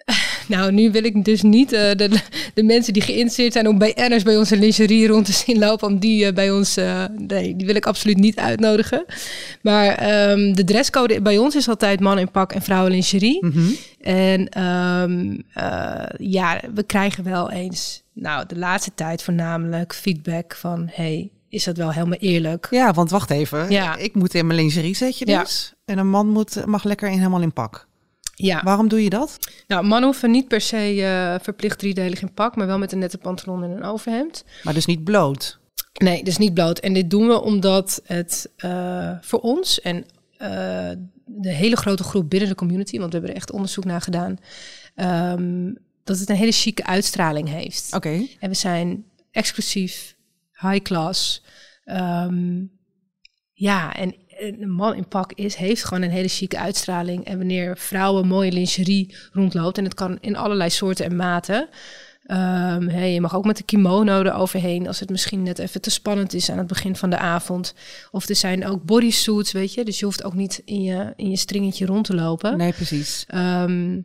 Nou, 0.49 0.73
nu 0.73 0.91
wil 0.91 1.05
ik 1.05 1.25
dus 1.25 1.43
niet 1.43 1.73
eh, 1.73 1.97
de, 1.97 2.21
de 2.55 2.63
mensen 2.63 2.93
die 2.93 3.03
geïnteresseerd 3.03 3.53
zijn 3.53 3.69
om 3.69 3.79
bij 3.79 3.95
Ernst 3.95 4.25
bij 4.25 4.37
onze 4.37 4.57
lingerie 4.57 5.07
rond 5.07 5.25
te 5.25 5.33
zien 5.33 5.59
lopen, 5.59 5.89
om 5.89 5.99
die 5.99 6.27
eh, 6.27 6.35
bij 6.35 6.51
ons, 6.51 6.77
eh, 6.77 7.05
nee, 7.17 7.57
die 7.57 7.67
wil 7.67 7.75
ik 7.75 7.87
absoluut 7.87 8.17
niet 8.17 8.37
uitnodigen. 8.37 9.05
Maar 9.63 9.95
ehm, 9.95 10.53
de 10.53 10.65
dresscode 10.65 11.23
bij 11.23 11.39
ons 11.39 11.57
is 11.57 11.69
altijd 11.69 12.01
man 12.01 12.19
in 12.19 12.31
pak 12.31 12.53
en 12.53 12.63
vrouwen 12.63 12.91
lingerie. 12.91 13.47
Mhm. 13.47 13.71
En 14.01 14.49
ehm, 14.49 15.39
eh, 15.53 16.17
ja, 16.19 16.61
we 16.75 16.83
krijgen 16.83 17.25
wel 17.25 17.51
eens, 17.51 18.03
nou, 18.13 18.47
de 18.47 18.59
laatste 18.59 18.91
tijd 18.95 19.23
voornamelijk 19.23 19.95
feedback 19.95 20.55
van, 20.55 20.89
hey, 20.93 21.31
is 21.51 21.65
dat 21.65 21.77
wel 21.77 21.93
helemaal 21.93 22.19
eerlijk? 22.19 22.67
Ja, 22.71 22.93
want 22.93 23.11
wacht 23.11 23.31
even. 23.31 23.71
Ja. 23.71 23.97
Ik 23.97 24.15
moet 24.15 24.35
in 24.35 24.47
mijn 24.47 24.59
lingerie 24.59 24.97
zetje 24.97 25.27
Ja. 25.27 25.41
dus. 25.43 25.73
En 25.85 25.99
een 25.99 26.09
man 26.11 26.29
moet, 26.29 26.67
mag 26.67 26.85
lekker 26.85 27.09
in, 27.09 27.19
helemaal 27.19 27.41
in 27.43 27.53
pak. 27.53 27.89
Ja, 28.35 28.63
Waarom 28.63 28.89
doe 28.89 29.03
je 29.05 29.11
dat? 29.11 29.39
nou, 29.67 29.85
mannen 29.85 30.05
hoeven 30.11 30.31
niet 30.31 30.49
per 30.49 30.61
se 30.61 30.77
eh, 31.03 31.45
verplicht 31.45 31.79
driedelig 31.79 32.23
in 32.23 32.35
pak, 32.35 32.57
maar 32.57 32.67
wel 32.67 32.79
met 32.79 32.93
een 32.93 32.99
nette 32.99 33.19
pantalon 33.19 33.63
en 33.65 33.71
een 33.71 33.83
overhemd. 33.85 34.45
Maar 34.63 34.75
dus 34.75 34.87
niet 34.87 35.05
bloot. 35.05 35.59
Nee, 35.93 36.25
dus 36.25 36.37
niet 36.39 36.55
bloot. 36.55 36.79
En 36.79 36.93
dit 36.93 37.11
doen 37.11 37.27
we 37.27 37.41
omdat 37.41 38.01
het 38.05 38.51
eh, 38.57 39.13
voor 39.21 39.41
ons 39.41 39.81
en 39.81 40.05
eh, 40.37 40.49
de 41.25 41.53
hele 41.53 41.77
grote 41.77 42.03
groep 42.03 42.31
binnen 42.31 42.49
de 42.49 42.55
community, 42.55 42.99
want 42.99 43.07
we 43.07 43.13
hebben 43.13 43.31
er 43.31 43.41
echt 43.41 43.51
onderzoek 43.51 43.85
naar 43.85 44.01
gedaan, 44.01 44.39
ehm, 44.95 45.73
dat 46.05 46.19
het 46.19 46.29
een 46.29 46.37
hele 46.37 46.53
chique 46.53 46.87
uitstraling 46.87 47.49
heeft. 47.49 47.89
Oké. 47.95 48.27
En 48.41 48.49
we 48.49 48.55
zijn 48.57 49.05
exclusief, 49.31 50.17
high 50.61 50.83
class. 50.83 51.43
Ehm, 51.85 52.65
ja, 53.53 53.95
en 53.95 54.15
een 54.41 54.71
man 54.71 54.95
in 54.95 55.09
pak 55.09 55.33
is, 55.33 55.55
heeft 55.55 55.85
gewoon 55.85 56.03
een 56.03 56.11
hele 56.11 56.29
chique 56.29 56.59
uitstraling. 56.59 57.25
En 57.25 57.39
wanneer 57.39 57.77
vrouwen 57.79 58.27
mooie 58.27 58.53
lingerie 58.53 59.15
rondloopt, 59.33 59.79
en 59.79 59.85
het 59.85 59.95
kan 59.95 60.19
in 60.21 60.37
allerlei 60.37 60.71
soorten 60.71 61.05
en 61.05 61.17
maten. 61.17 61.69
Ehm, 62.31 62.89
hey, 62.89 63.13
je 63.13 63.21
mag 63.21 63.37
ook 63.37 63.45
met 63.45 63.57
de 63.57 63.63
kimono 63.63 64.23
eroverheen 64.23 64.87
als 64.87 65.01
het 65.01 65.11
misschien 65.11 65.43
net 65.43 65.59
even 65.59 65.81
te 65.81 65.91
spannend 65.91 66.35
is 66.35 66.51
aan 66.51 66.59
het 66.59 66.67
begin 66.67 66.97
van 66.97 67.11
de 67.11 67.19
avond. 67.19 67.75
Of 68.11 68.29
er 68.29 68.37
zijn 68.37 68.67
ook 68.67 68.85
bodysuits, 68.85 69.53
weet 69.53 69.75
je. 69.75 69.85
Dus 69.85 69.99
je 69.99 70.05
hoeft 70.05 70.25
ook 70.25 70.35
niet 70.35 70.63
in 70.65 70.83
je, 70.83 71.13
in 71.17 71.31
je 71.31 71.37
stringetje 71.37 71.87
rond 71.87 72.05
te 72.05 72.15
lopen. 72.15 72.57
Nee, 72.57 72.73
precies. 72.73 73.25
Ehm, 73.29 74.01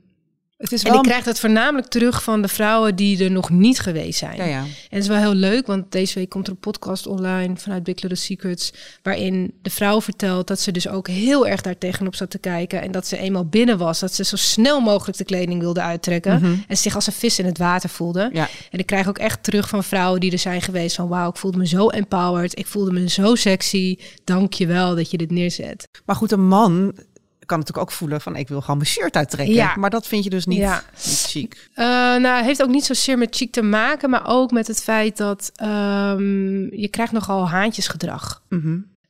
Het 0.69 0.73
is 0.73 0.83
en 0.83 0.93
ik 0.93 1.01
krijg 1.01 1.23
dat 1.23 1.39
voornamelijk 1.39 1.87
terug 1.87 2.23
van 2.23 2.41
de 2.41 2.47
vrouwen 2.47 2.95
die 2.95 3.23
er 3.23 3.31
nog 3.31 3.49
niet 3.49 3.79
geweest 3.79 4.19
zijn. 4.19 4.35
Ja, 4.37 4.43
ja. 4.45 4.59
En 4.59 4.67
het 4.89 5.01
is 5.01 5.07
wel 5.07 5.17
heel 5.17 5.33
leuk, 5.33 5.67
want 5.67 5.91
deze 5.91 6.19
week 6.19 6.29
komt 6.29 6.47
er 6.47 6.53
een 6.53 6.59
podcast 6.59 7.07
online 7.07 7.57
vanuit 7.57 7.83
Big 7.83 8.01
Little 8.01 8.17
Secrets, 8.17 8.73
waarin 9.03 9.53
de 9.61 9.69
vrouw 9.69 10.01
vertelt 10.01 10.47
dat 10.47 10.59
ze 10.59 10.71
dus 10.71 10.87
ook 10.87 11.07
heel 11.07 11.47
erg 11.47 11.61
daar 11.61 11.77
tegenop 11.77 12.15
zat 12.15 12.29
te 12.29 12.37
kijken 12.37 12.81
en 12.81 12.91
dat 12.91 13.07
ze 13.07 13.17
eenmaal 13.17 13.45
binnen 13.45 13.77
was, 13.77 13.99
dat 13.99 14.13
ze 14.13 14.23
zo 14.23 14.35
snel 14.35 14.79
mogelijk 14.79 15.17
de 15.17 15.23
kleding 15.23 15.59
wilde 15.59 15.81
uittrekken 15.81 16.33
Mhm. 16.41 16.55
en 16.67 16.77
zich 16.77 16.95
als 16.95 17.07
een 17.07 17.13
vis 17.13 17.39
in 17.39 17.45
het 17.45 17.57
water 17.57 17.89
voelde. 17.89 18.29
Ja. 18.33 18.47
En 18.71 18.79
ik 18.79 18.85
krijg 18.85 19.07
ook 19.07 19.17
echt 19.17 19.43
terug 19.43 19.69
van 19.69 19.83
vrouwen 19.83 20.19
die 20.19 20.31
er 20.31 20.39
zijn 20.39 20.61
geweest 20.61 20.95
van 20.95 21.07
wauw, 21.07 21.29
ik 21.29 21.37
voelde 21.37 21.57
me 21.57 21.67
zo 21.67 21.87
empowered, 21.89 22.59
ik 22.59 22.67
voelde 22.67 22.91
me 22.91 23.09
zo 23.09 23.35
sexy, 23.35 23.97
dank 24.23 24.53
je 24.53 24.67
wel 24.67 24.95
dat 24.95 25.11
je 25.11 25.17
dit 25.17 25.31
neerzet. 25.31 25.87
Maar 26.05 26.15
goed, 26.15 26.31
een 26.31 26.47
man 26.47 26.93
kan 27.45 27.59
natuurlijk 27.59 27.87
ook 27.87 27.93
voelen 27.95 28.21
van 28.21 28.35
ik 28.35 28.47
wil 28.47 28.61
gewoon 28.61 28.77
mijn 28.77 28.89
shirt 28.89 29.15
uittrekken. 29.15 29.55
Ja. 29.55 29.75
Maar 29.75 29.89
dat 29.89 30.07
vind 30.07 30.23
je 30.23 30.29
dus 30.29 30.45
niet, 30.45 30.57
Ja. 30.57 30.83
niet 31.05 31.25
chic. 31.27 31.69
Uh, 31.75 31.85
nou, 32.15 32.43
heeft 32.43 32.63
ook 32.63 32.69
niet 32.69 32.85
zozeer 32.85 33.17
met 33.17 33.35
chic 33.35 33.51
te 33.51 33.61
maken, 33.61 34.09
maar 34.09 34.23
ook 34.27 34.51
met 34.51 34.67
het 34.67 34.83
feit 34.83 35.17
dat 35.17 35.51
ehm, 35.55 36.75
je 36.75 36.87
krijgt 36.91 37.11
nogal 37.13 37.49
haantjesgedrag. 37.49 38.41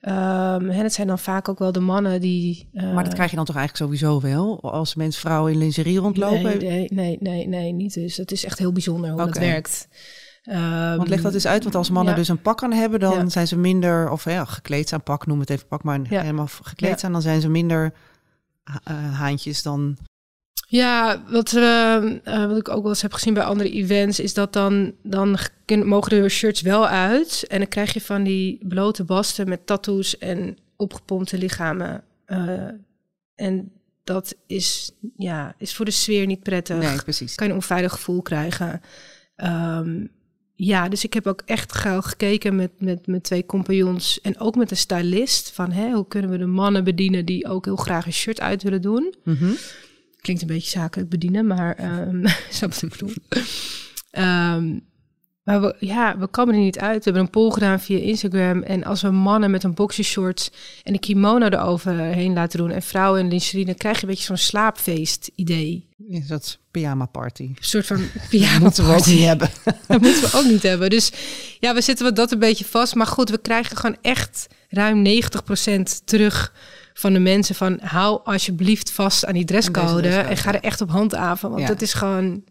Ehm 0.01 0.70
en 0.70 0.84
het 0.84 0.94
zijn 0.94 1.08
dan 1.08 1.20
vaak 1.20 1.50
ook 1.50 1.60
wel 1.60 1.72
de 1.72 1.80
mannen 1.80 2.22
die. 2.22 2.70
eh, 2.74 2.94
Maar 2.94 3.04
dat 3.04 3.13
krijg 3.13 3.30
je 3.30 3.36
dan 3.36 3.46
toch 3.46 3.56
eigenlijk 3.56 3.86
sowieso 3.86 4.22
wel? 4.22 4.60
Als 4.62 4.96
mensen 4.96 5.22
vrouwen 5.22 5.51
in 5.51 5.58
lingerie 5.58 5.98
rondlopen? 5.98 6.44
Nee, 6.44 6.58
nee, 6.58 6.88
nee, 6.94 7.18
nee, 7.20 7.48
nee, 7.48 7.72
niet 7.72 7.94
dus. 7.94 8.18
Het 8.18 8.32
is 8.32 8.46
echt 8.46 8.60
heel 8.60 8.72
bijzonder 8.72 9.10
hoe 9.12 9.22
Oké. 9.22 9.32
dat 9.32 9.42
werkt. 9.42 9.88
Ehm, 10.44 10.96
Want 10.98 11.10
leg 11.10 11.22
dat 11.22 11.34
eens 11.34 11.48
uit, 11.48 11.63
want 11.63 11.75
als 11.75 11.89
mannen 11.89 12.13
ja. 12.13 12.20
dus 12.20 12.27
een 12.27 12.42
pak 12.42 12.63
aan 12.63 12.72
hebben, 12.74 13.00
dan 13.00 13.13
Ja. 13.13 13.30
zijn 13.30 13.48
ze 13.48 13.58
minder, 13.58 14.10
of 14.12 14.24
ja, 14.30 14.46
gekleed 14.46 14.89
zijn, 14.89 15.04
pak, 15.04 15.25
noem 15.25 15.39
het 15.39 15.50
even 15.50 15.68
pak, 15.68 15.84
maar 15.84 16.00
Ja. 16.10 16.22
helemaal 16.22 16.48
gekleed 16.62 17.00
zijn, 17.00 17.12
dan 17.12 17.22
zijn 17.22 17.42
ze 17.42 17.50
minder 17.50 17.84
eh, 17.86 17.92
haantjes 19.12 19.64
dan. 19.64 19.98
Ja, 20.68 21.24
wat, 21.30 21.54
eh, 21.54 21.96
eh, 21.96 22.48
wat 22.48 22.58
ik 22.58 22.70
ook 22.70 22.82
wel 22.82 22.92
eens 22.92 23.02
heb 23.02 23.14
gezien 23.14 23.34
bij 23.34 23.44
andere 23.44 23.72
events, 23.72 24.20
is 24.20 24.34
dat 24.34 24.54
dan, 24.54 24.94
dan 25.04 25.38
mogen 25.68 26.10
de 26.10 26.30
shirts 26.30 26.62
wel 26.62 26.88
uit. 26.88 27.46
En 27.48 27.60
dan 27.60 27.68
krijg 27.68 27.94
je 27.94 28.02
van 28.02 28.24
die 28.24 28.60
blote 28.68 29.04
basten 29.04 29.50
met 29.50 29.66
tattoos 29.66 30.18
en 30.18 30.58
opgepompte 30.76 31.38
lichamen. 31.38 32.04
Eh, 32.26 32.68
en 33.36 33.72
dat 34.04 34.36
is, 34.48 34.92
ja, 35.18 35.56
is 35.58 35.76
voor 35.76 35.86
de 35.86 35.92
sfeer 35.92 36.26
niet 36.26 36.44
prettig. 36.44 36.78
Nee, 36.78 37.02
precies. 37.04 37.36
kan 37.36 37.48
je 37.48 37.54
een 37.54 37.60
onveilig 37.60 37.92
gevoel 37.92 38.22
krijgen. 38.22 38.82
Ehm, 39.36 40.06
ja, 40.56 40.90
dus 40.90 41.04
ik 41.04 41.14
heb 41.14 41.28
ook 41.28 41.42
echt 41.46 41.74
gauw 41.74 42.02
gekeken 42.02 42.56
met, 42.56 42.72
met 42.78 43.08
mijn 43.08 43.22
twee 43.22 43.46
compagnons 43.46 44.22
en 44.22 44.40
ook 44.40 44.56
met 44.56 44.70
de 44.70 44.76
stylist. 44.76 45.52
Van 45.52 45.72
hè, 45.72 45.92
hoe 45.92 46.08
kunnen 46.08 46.32
we 46.32 46.38
de 46.38 46.46
mannen 46.46 46.84
bedienen 46.84 47.26
die 47.26 47.48
ook 47.48 47.66
heel 47.66 47.76
graag 47.76 48.06
een 48.06 48.14
shirt 48.14 48.42
uit 48.42 48.64
willen 48.64 48.82
doen. 48.82 49.14
Mhm. 49.24 49.52
Klinkt 50.22 50.42
een 50.42 50.48
beetje 50.48 50.70
zakelijk 50.70 51.10
bedienen, 51.10 51.48
maar 51.48 52.02
um, 52.08 52.24
snap 52.50 52.74
wat 52.74 52.82
ik 52.82 52.90
bedoel. 52.90 53.14
Ehm, 54.12 54.80
maar 55.46 55.62
we, 55.62 55.75
ja, 55.80 56.18
we 56.18 56.28
komen 56.28 56.54
er 56.56 56.60
niet 56.62 56.80
uit. 56.80 56.98
We 56.98 57.04
hebben 57.04 57.22
een 57.22 57.30
poll 57.30 57.52
gedaan 57.52 57.80
via 57.80 57.98
Instagram. 57.98 58.62
En 58.64 58.84
als 58.84 59.02
we 59.02 59.10
mannen 59.12 59.52
met 59.52 59.64
een 59.64 59.74
boxershorts 59.74 60.52
en 60.84 60.94
een 60.94 61.00
kimono 61.00 61.46
eroverheen 61.48 62.34
laten 62.34 62.60
doen... 62.60 62.72
en 62.72 62.82
vrouwen 62.82 63.20
in 63.20 63.28
lingerie, 63.30 63.66
dan 63.66 63.75
krijg 63.75 63.96
je 63.96 64.02
een 64.04 64.10
beetje 64.10 64.24
zo'n 64.25 64.38
slaapfeest 64.38 65.32
idee. 65.36 65.88
Ja, 66.10 66.20
dat 66.28 66.42
is 66.44 66.60
pyjama 66.72 67.06
party. 67.06 67.44
Een 67.44 67.56
soort 67.60 67.86
van 67.86 68.08
pyjama 68.30 68.60
moeten 68.60 68.84
we 68.84 68.90
ook 68.90 68.96
party. 68.98 69.14
niet 69.14 69.25
hebben. 69.25 69.50
Dat 69.88 70.02
moeten 70.02 70.22
we 70.32 70.38
ook 70.38 70.46
niet 70.46 70.64
hebben. 70.64 70.90
Dus 70.90 71.12
ja, 71.60 71.74
we 71.74 71.82
zitten 71.82 72.06
wat 72.06 72.16
dat 72.16 72.32
een 72.32 72.40
beetje 72.40 72.66
vast. 72.66 72.96
Maar 72.96 73.08
goed, 73.08 73.30
we 73.30 73.38
krijgen 73.38 73.78
gewoon 73.78 73.98
echt 74.02 74.48
ruim 74.70 75.06
90% 75.08 75.82
terug 76.06 76.54
van 76.94 77.14
de 77.14 77.20
mensen 77.20 77.56
van... 77.56 77.80
hou 77.82 78.20
alsjeblieft 78.24 78.92
vast 78.92 79.25
aan 79.25 79.34
die 79.34 79.46
dresscode 79.46 80.02
dresscode, 80.02 80.28
en 80.30 80.38
ga 80.38 80.54
er 80.54 80.62
echt 80.64 80.82
op 80.82 80.90
handhaven. 80.90 81.50
Want 81.50 81.62
Ja. 81.62 81.68
dat 81.68 81.82
is 81.82 81.94
gewoon 81.94 82.44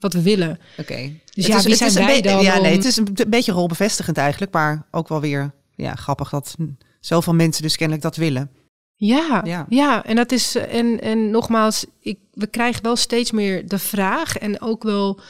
wat 0.00 0.12
we 0.12 0.22
willen. 0.22 0.58
Oké. 0.78 0.94
Dus 1.34 1.44
Het 1.44 1.46
ja, 1.46 1.56
is- 1.56 1.64
wie 1.64 1.74
zijn 1.90 2.06
wij 2.06 2.20
dan 2.20 2.42
Ja, 2.42 2.58
nee, 2.60 2.72
het 2.76 2.84
is 2.84 2.96
een 2.96 3.08
beetje 3.28 3.52
rolbevestigend 3.52 4.16
eigenlijk, 4.18 4.52
maar 4.52 4.86
ook 4.90 5.08
wel 5.08 5.20
weer 5.20 5.52
ja, 5.74 5.94
grappig 5.94 6.30
dat 6.30 6.56
zoveel 7.00 7.34
mensen 7.34 7.62
dus 7.62 7.76
kennelijk 7.76 8.02
dat 8.04 8.16
willen. 8.16 8.50
Ja, 8.94 9.40
Ja. 9.44 9.66
ja. 9.68 10.04
en 10.04 10.16
dat 10.16 10.32
is 10.32 10.54
en, 10.54 11.00
en 11.00 11.30
nogmaals, 11.30 11.86
ik, 12.00 12.18
we 12.32 12.46
krijgen 12.46 12.82
wel 12.82 12.96
steeds 12.96 13.30
meer 13.30 13.68
de 13.68 13.78
vraag 13.78 14.36
en 14.38 14.60
ook 14.60 14.82
wel 14.82 15.20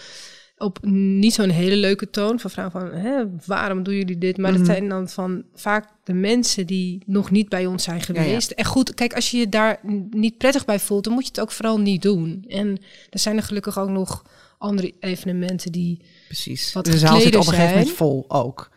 op 0.57 0.79
niet 0.87 1.35
zo'n 1.35 1.49
hele 1.49 1.77
leuke 1.77 2.11
toon 2.11 2.41
van 2.41 2.51
vrouwen 2.51 2.81
van 2.81 3.01
hè, 3.01 3.23
waarom 3.47 3.83
doen 3.83 3.95
jullie 3.95 4.19
dit? 4.19 4.37
Maar 4.37 4.51
Mhm. 4.51 4.59
dat 4.59 4.69
zijn 4.77 4.89
dan 4.89 5.09
van 5.09 5.43
vaak 5.55 5.89
de 6.05 6.13
mensen 6.13 6.67
die 6.67 7.03
nog 7.07 7.31
niet 7.31 7.49
bij 7.49 7.67
ons 7.67 7.83
zijn 7.85 7.97
ja. 7.99 8.05
geweest. 8.05 8.51
En 8.51 8.65
goed, 8.65 8.95
kijk, 8.95 9.15
als 9.15 9.31
je 9.31 9.37
je 9.39 9.49
daar 9.49 9.81
niet 10.11 10.39
prettig 10.39 10.65
bij 10.65 10.79
voelt, 10.81 11.05
dan 11.05 11.13
moet 11.13 11.23
je 11.25 11.29
het 11.29 11.41
ook 11.41 11.51
vooral 11.53 11.79
niet 11.81 12.03
doen. 12.03 12.45
En 12.49 12.79
er 13.11 13.19
zijn 13.19 13.37
er 13.37 13.43
gelukkig 13.43 13.79
ook 13.79 13.89
nog 13.89 14.23
andere 14.61 14.95
evenementen 15.01 15.73
die 15.73 16.01
Precies. 16.27 16.73
Wat 16.73 16.85
de 16.85 16.99
zaal 16.99 17.21
zit 17.21 17.37
op 17.37 17.47
een 17.47 17.53
gegeven 17.53 17.79
moment 17.79 17.91
vol 17.97 18.25
ook. 18.29 18.71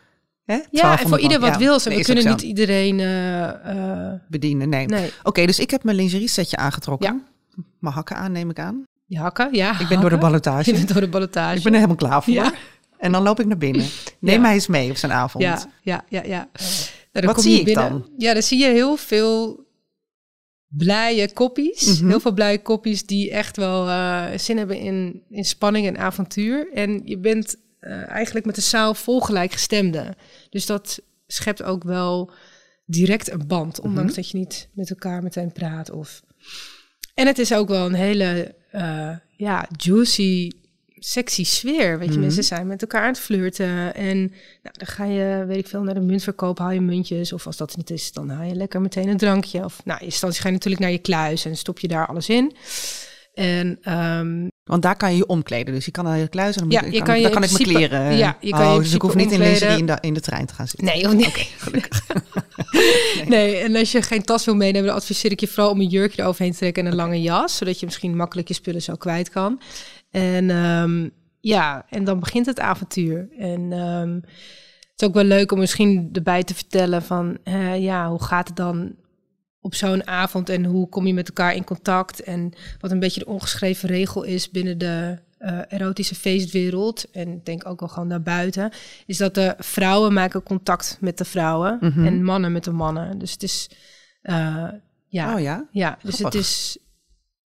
Hè? 0.44 0.54
ja, 0.54 0.60
en 0.60 0.70
1200 0.70 1.08
voor 1.08 1.18
ieder 1.20 1.40
wat 1.40 1.52
Ja, 1.52 1.58
wil. 1.58 1.72
dat 1.72 1.84
We 1.84 2.02
kunnen 2.04 2.26
niet 2.28 2.42
iedereen. 2.42 3.00
eh, 3.00 4.10
eh, 4.10 4.20
bedienen. 4.28 4.68
Nee. 4.68 4.86
nee, 4.86 5.10
Oké, 5.22 5.46
dus 5.46 5.58
ik 5.58 5.70
heb 5.70 5.84
mijn 5.84 5.96
lingerie 5.96 6.28
setje 6.28 6.56
aangetrokken. 6.56 7.22
Mijn 7.78 7.94
hakken 7.94 8.16
aan, 8.16 8.32
neem 8.32 8.50
ik 8.50 8.58
aan. 8.58 8.82
je 9.06 9.18
hakken, 9.18 9.48
ja. 9.52 9.80
Ik 9.80 9.88
ben 9.88 10.00
door 10.00 10.10
de 10.10 10.18
ballotage. 10.18 10.70
Je 10.70 10.76
bent 10.76 10.92
door 10.92 11.00
de 11.00 11.08
ballotage. 11.08 11.56
Ik 11.56 11.62
ben 11.62 11.72
er 11.72 11.78
helemaal 11.78 11.96
klaar 12.08 12.22
voor. 12.22 12.32
Ja. 12.32 12.52
En 12.98 13.12
dan 13.12 13.22
loop 13.22 13.40
ik 13.40 13.46
naar 13.46 13.58
binnen. 13.58 13.86
Neem 14.20 14.34
Ja. 14.34 14.40
mij 14.40 14.52
eens 14.54 14.66
mee 14.66 14.90
op 14.90 14.96
zijn 14.96 15.12
avond. 15.12 15.44
Ja, 15.44 15.64
ja, 15.82 16.04
ja, 16.08 16.22
ja. 16.22 16.48
Nou, 16.52 16.66
dan 17.12 17.24
Wat 17.24 17.34
kom 17.34 17.42
zie 17.42 17.52
je 17.52 17.58
ik 17.58 17.64
binnen. 17.64 17.88
dan? 17.90 18.08
Ja, 18.18 18.32
dan 18.32 18.42
zie 18.42 18.58
je 18.58 18.66
heel 18.68 18.96
veel 18.96 19.63
blije 20.76 21.32
koppies. 21.32 21.98
Mhm. 22.00 22.08
Heel 22.08 22.20
veel 22.20 22.32
blije 22.32 22.62
koppies 22.62 23.06
die 23.06 23.30
echt 23.30 23.56
wel 23.56 23.88
eh, 23.88 24.38
zin 24.38 24.56
hebben 24.56 24.78
in, 24.78 25.22
in 25.30 25.44
spanning 25.44 25.86
en 25.86 25.98
avontuur. 25.98 26.72
En 26.72 27.00
je 27.04 27.18
bent 27.18 27.56
eh, 27.80 28.08
eigenlijk 28.08 28.46
met 28.46 28.54
de 28.54 28.60
zaal 28.60 28.94
vol 28.94 29.20
gelijkgestemden. 29.20 30.14
Dus 30.50 30.66
dat 30.66 31.00
schept 31.26 31.62
ook 31.62 31.82
wel 31.84 32.30
direct 32.86 33.30
een 33.30 33.46
band. 33.46 33.80
Ondanks 33.80 34.10
Mhm. 34.12 34.20
dat 34.20 34.30
je 34.30 34.38
niet 34.38 34.68
met 34.72 34.90
elkaar 34.90 35.22
meteen 35.22 35.52
praat. 35.52 35.90
Of... 35.90 36.22
En 37.14 37.26
het 37.26 37.38
is 37.38 37.54
ook 37.54 37.68
wel 37.68 37.86
een 37.86 37.94
hele 37.94 38.54
eh, 38.70 39.16
ja, 39.36 39.68
juicy, 39.76 40.50
sexy 41.06 41.44
sfeer. 41.44 41.98
Weet 41.98 42.06
je, 42.08 42.12
Mhm. 42.14 42.20
mensen 42.20 42.44
zijn 42.44 42.66
met 42.66 42.82
elkaar 42.82 43.02
aan 43.02 43.08
het 43.08 43.18
flirten. 43.18 43.94
En 43.94 44.18
nou, 44.62 44.74
dan 44.78 44.86
ga 44.86 45.04
je, 45.04 45.44
weet 45.46 45.58
ik 45.58 45.66
veel, 45.68 45.82
naar 45.82 45.94
de 45.94 46.00
muntverkoop, 46.00 46.58
haal 46.58 46.70
je 46.70 46.80
muntjes. 46.80 47.32
Of 47.32 47.46
als 47.46 47.56
dat 47.56 47.76
niet 47.76 47.90
is, 47.90 48.12
dan 48.12 48.28
haal 48.30 48.46
je 48.48 48.54
lekker 48.54 48.80
meteen 48.80 49.08
een 49.08 49.16
drankje. 49.16 49.64
Of 49.64 49.80
nou, 49.84 49.98
in 49.98 50.04
eerste 50.04 50.04
instantie 50.04 50.40
ga 50.40 50.46
je 50.48 50.54
natuurlijk 50.54 50.82
naar 50.82 50.92
je 50.92 50.98
kluis 50.98 51.44
en 51.44 51.56
stop 51.56 51.78
je 51.78 51.88
daar 51.88 52.06
alles 52.06 52.28
in. 52.28 52.52
En 53.34 53.78
ehm, 53.82 54.48
Want 54.64 54.82
daar 54.82 54.96
kan 54.96 55.10
je 55.10 55.16
je 55.16 55.26
omkleden. 55.26 55.74
Dus 55.74 55.84
je 55.84 55.90
kan 55.90 56.04
naar 56.04 56.18
je 56.18 56.28
kluis 56.28 56.56
en 56.56 56.60
dan, 56.62 56.70
Ja, 56.70 56.80
je 56.90 56.96
kan, 56.96 57.06
kan 57.06 57.14
ik- 57.14 57.20
je 57.22 57.22
dan 57.22 57.32
kan 57.32 57.42
ik 57.42 57.48
mijn 57.50 57.62
principe- 57.62 57.88
kleren... 57.88 58.16
ja, 58.16 58.36
je 58.40 58.50
kan 58.50 58.60
je 58.60 58.66
oh, 58.68 58.74
in 58.74 58.82
dus 58.82 58.94
ik 58.94 59.02
hoef 59.02 59.14
niet 59.14 59.32
in 59.32 59.38
lingerie 59.38 59.78
in 59.78 59.86
de, 59.86 59.98
in 60.00 60.14
de 60.14 60.20
trein 60.20 60.46
te 60.46 60.54
gaan 60.54 60.68
zitten. 60.68 60.86
nee, 60.86 61.04
of 61.06 61.12
nee. 61.14 61.32
nee. 63.34 63.56
en 63.56 63.76
als 63.76 63.92
je 63.92 64.02
geen 64.02 64.22
tas 64.22 64.44
wil 64.44 64.54
meenemen, 64.54 64.86
dan 64.88 64.96
adviseer 64.96 65.30
ik 65.30 65.40
je 65.40 65.46
vooral 65.48 65.70
om 65.70 65.80
een 65.80 65.86
jurkje 65.88 66.22
eroverheen 66.22 66.52
te 66.52 66.58
trekken 66.58 66.84
en 66.84 66.90
een 66.90 66.96
lange 66.96 67.22
jas. 67.22 67.56
Zodat 67.56 67.80
je 67.80 67.86
misschien 67.86 68.16
makkelijk 68.16 68.48
je 68.48 68.54
spullen 68.54 68.82
zo 68.82 68.94
kwijt 68.94 69.30
kan. 69.30 69.60
En 70.14 70.50
ehm, 70.50 71.08
ja, 71.40 71.86
en 71.88 72.04
dan 72.04 72.20
begint 72.20 72.46
het 72.46 72.60
avontuur. 72.60 73.28
En 73.38 73.72
ehm, 73.72 74.14
het 74.14 75.02
is 75.02 75.06
ook 75.06 75.14
wel 75.14 75.24
leuk 75.24 75.52
om 75.52 75.58
misschien 75.58 76.08
erbij 76.12 76.42
te 76.42 76.54
vertellen 76.54 77.02
van, 77.02 77.38
ja, 77.78 78.08
hoe 78.08 78.22
gaat 78.22 78.48
het 78.48 78.56
dan 78.56 78.94
op 79.60 79.74
zo'n 79.74 80.06
avond 80.06 80.48
en 80.48 80.64
hoe 80.64 80.88
kom 80.88 81.06
je 81.06 81.14
met 81.14 81.28
elkaar 81.28 81.54
in 81.54 81.64
contact? 81.64 82.22
En 82.22 82.52
wat 82.80 82.90
een 82.90 82.98
beetje 82.98 83.20
de 83.20 83.26
ongeschreven 83.26 83.88
regel 83.88 84.22
is 84.22 84.50
binnen 84.50 84.78
de 84.78 85.18
eh, 85.38 85.58
erotische 85.68 86.14
feestwereld, 86.14 87.10
en 87.10 87.32
ik 87.32 87.44
denk 87.46 87.66
ook 87.68 87.80
wel 87.80 87.88
gewoon 87.88 88.08
daarbuiten, 88.08 88.70
is 89.06 89.16
dat 89.16 89.34
de 89.34 89.54
vrouwen 89.58 90.12
maken 90.12 90.42
contact 90.42 90.96
met 91.00 91.18
de 91.18 91.24
vrouwen 91.24 91.78
Mhm. 91.80 92.06
en 92.06 92.24
mannen 92.24 92.52
met 92.52 92.64
de 92.64 92.72
mannen. 92.72 93.18
Dus 93.18 93.32
het 93.32 93.42
is, 93.42 93.70
eh, 94.22 94.68
ja, 95.08 95.34
Oh 95.34 95.40
ja? 95.40 95.68
ja, 95.70 95.98
dus 96.02 96.18
het 96.18 96.34
is 96.34 96.78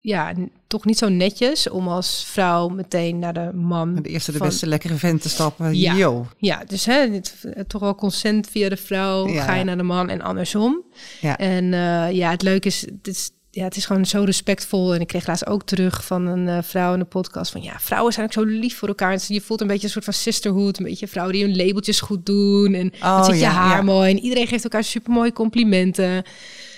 ja, 0.08 0.34
toch 0.68 0.86
niet 0.86 0.98
zo 0.98 1.10
netjes 1.10 1.70
om 1.70 1.88
als 1.88 2.26
vrouw 2.28 2.68
meteen 2.68 3.20
naar 3.20 3.34
de 3.34 3.52
man. 3.54 3.96
De 3.96 4.10
eerste 4.10 4.32
de 4.32 4.38
van- 4.38 4.48
beste 4.48 4.68
lekkere 4.68 4.94
vent 4.96 5.22
te 5.22 5.30
stappen. 5.30 5.78
Ja. 5.78 5.94
Yo. 5.96 6.26
Ja, 6.38 6.64
dus 6.68 6.86
hè, 6.86 6.94
het, 7.10 7.36
toch 7.68 7.82
wel 7.82 7.96
consent 7.96 8.48
via 8.50 8.70
de 8.70 8.78
vrouw, 8.78 9.28
Ja, 9.28 9.44
ga 9.44 9.56
je 9.56 9.64
naar 9.64 9.78
de 9.78 9.84
man 9.84 10.10
en 10.10 10.22
andersom. 10.22 10.84
Ja. 11.22 11.38
En 11.38 11.74
eh, 11.74 12.12
ja, 12.12 12.30
het 12.30 12.42
leuke 12.42 12.68
is, 12.68 12.82
het 12.82 13.08
is, 13.08 13.30
ja, 13.52 13.64
het 13.64 13.76
is 13.76 13.86
gewoon 13.86 14.06
zo 14.06 14.24
respectvol. 14.24 14.94
En 14.94 15.02
ik 15.02 15.08
kreeg 15.08 15.28
laatst 15.28 15.48
ook 15.48 15.64
terug 15.64 16.06
van 16.06 16.26
een 16.28 16.48
eh, 16.48 16.58
vrouw 16.64 16.94
in 16.94 17.00
de 17.00 17.06
podcast 17.06 17.52
van, 17.52 17.62
ja, 17.62 17.80
vrouwen 17.80 18.14
zijn 18.14 18.26
ook 18.26 18.34
zo 18.34 18.44
lief 18.44 18.78
voor 18.78 18.88
elkaar. 18.88 19.12
En 19.14 19.20
je 19.28 19.42
voelt 19.42 19.62
een 19.62 19.68
beetje 19.68 19.86
een 19.86 19.92
soort 19.94 20.06
van 20.06 20.14
sisterhood, 20.14 20.78
een 20.78 20.86
beetje 20.86 21.08
vrouwen 21.08 21.36
die 21.36 21.46
hun 21.46 21.56
labeltjes 21.56 22.00
goed 22.02 22.26
doen. 22.26 22.74
En 22.74 22.92
Oh, 22.96 23.02
dan 23.16 23.26
zit 23.26 23.34
je 23.34 23.40
ja, 23.40 23.52
haar 23.52 23.84
mooi 23.84 24.12
en 24.12 24.20
iedereen 24.20 24.48
geeft 24.48 24.64
elkaar 24.64 24.84
supermooie 24.84 25.34
complimenten. 25.34 26.24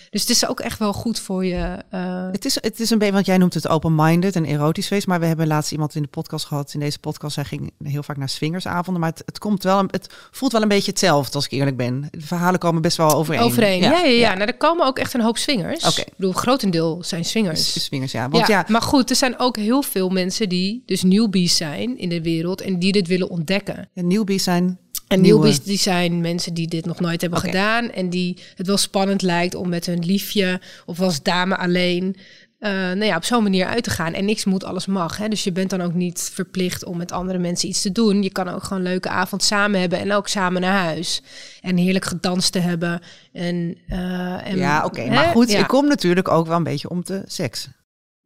Dus 0.10 0.22
het 0.22 0.30
is 0.30 0.48
ook 0.48 0.60
echt 0.60 0.80
wel 0.80 0.94
goed 0.94 1.20
voor 1.20 1.46
je. 1.46 1.78
eh, 1.90 2.28
Het 2.32 2.46
is, 2.46 2.56
het 2.62 2.80
is 2.80 2.90
een 2.90 2.98
beetje, 2.98 3.14
want 3.14 3.26
jij 3.26 3.38
noemt 3.38 3.54
het 3.54 3.68
open-minded 3.68 4.36
en 4.36 4.46
erotisch 4.46 4.88
feest. 4.88 5.08
Maar 5.08 5.20
we 5.20 5.26
hebben 5.26 5.48
laatst 5.48 5.72
iemand 5.72 5.96
in 5.96 6.02
de 6.02 6.08
podcast 6.08 6.46
gehad. 6.46 6.74
In 6.74 6.80
deze 6.80 7.00
podcast, 7.00 7.36
hij 7.36 7.46
ging 7.46 7.72
heel 7.84 8.04
vaak 8.04 8.18
naar 8.18 8.30
swingersavonden. 8.30 9.02
Maar 9.02 9.10
het, 9.10 9.22
het, 9.26 9.38
komt 9.40 9.64
wel, 9.64 9.84
het 9.88 10.10
voelt 10.32 10.52
wel 10.52 10.62
een 10.62 10.68
beetje 10.68 10.90
hetzelfde, 10.92 11.36
als 11.36 11.46
ik 11.46 11.52
eerlijk 11.52 11.78
ben. 11.78 12.08
De 12.12 12.22
verhalen 12.22 12.60
komen 12.60 12.82
best 12.82 12.98
wel 12.98 13.12
overeen. 13.14 13.42
Overeen. 13.42 13.80
Ja, 13.80 13.92
ja, 14.00 14.06
ja. 14.06 14.34
Nou, 14.34 14.48
er 14.48 14.58
komen 14.58 14.86
ook 14.86 15.00
echt 15.00 15.14
een 15.14 15.22
hoop 15.22 15.38
swingers. 15.38 15.88
Oké. 15.88 16.02
Ik 16.02 16.14
bedoel, 16.18 16.34
grotendeel 16.34 17.04
zijn 17.04 17.26
swingers. 17.26 17.72
S- 17.74 17.84
Swingers, 17.84 18.12
ja. 18.12 18.30
Want 18.30 18.48
ja, 18.48 18.66
Maar 18.68 18.82
goed, 18.82 19.10
er 19.10 19.16
zijn 19.16 19.40
ook 19.40 19.58
heel 19.58 19.82
veel 19.82 20.10
mensen 20.10 20.50
die 20.50 20.84
dus 20.86 21.04
newbies 21.04 21.56
zijn 21.58 21.98
in 21.98 22.10
de 22.10 22.22
wereld 22.22 22.62
en 22.62 22.80
die 22.80 22.92
dit 22.92 23.08
willen 23.08 23.30
ontdekken. 23.30 23.90
ja, 23.94 24.02
newbies 24.02 24.44
zijn... 24.44 24.80
En 25.10 25.22
nieuwe- 25.22 25.40
newbies 25.40 25.64
die 25.64 25.78
zijn 25.78 26.22
mensen 26.22 26.54
die 26.54 26.68
dit 26.68 26.86
nog 26.86 27.00
nooit 27.00 27.22
hebben 27.22 27.40
gedaan 27.40 27.92
en 27.92 28.10
die 28.10 28.38
het 28.56 28.68
wel 28.68 28.78
spannend 28.78 29.22
lijkt 29.22 29.56
om 29.56 29.70
met 29.70 29.86
hun 29.86 30.06
liefje 30.06 30.62
of 30.86 31.00
als 31.00 31.24
dame 31.24 31.58
alleen 31.58 32.16
eh, 32.60 32.72
nou 32.72 33.06
ja, 33.06 33.16
op 33.16 33.24
zo'n 33.24 33.44
manier 33.44 33.66
uit 33.66 33.84
te 33.84 33.90
gaan. 33.90 34.14
En 34.14 34.26
niks 34.26 34.46
moet, 34.46 34.64
alles 34.64 34.86
mag. 34.86 35.18
Hè? 35.18 35.28
Dus 35.28 35.44
je 35.44 35.52
bent 35.52 35.70
dan 35.70 35.82
ook 35.82 35.94
niet 35.94 36.30
verplicht 36.34 36.86
om 36.86 36.98
met 36.98 37.12
andere 37.12 37.38
mensen 37.40 37.70
iets 37.70 37.82
te 37.82 37.92
doen. 37.92 38.24
Je 38.24 38.32
kan 38.32 38.48
ook 38.50 38.64
gewoon 38.64 38.84
een 38.84 38.90
leuke 38.90 39.10
avond 39.10 39.44
samen 39.44 39.80
hebben 39.80 40.00
en 40.00 40.14
ook 40.14 40.28
samen 40.28 40.62
naar 40.62 40.84
huis. 40.84 41.22
En 41.62 41.78
heerlijk 41.78 42.06
gedanst 42.06 42.52
te 42.52 42.60
hebben. 42.60 43.02
En, 43.34 43.78
eh, 43.88 44.48
en, 44.48 44.58
Ja, 44.58 44.86
oké. 44.86 45.06
Maar 45.06 45.26
goed, 45.26 45.52
Ja. 45.52 45.60
ik 45.60 45.68
kom 45.68 45.88
natuurlijk 45.88 46.28
ook 46.28 46.48
wel 46.48 46.58
een 46.58 46.64
beetje 46.64 46.90
om 46.90 47.04
te 47.04 47.24
seks. 47.26 47.68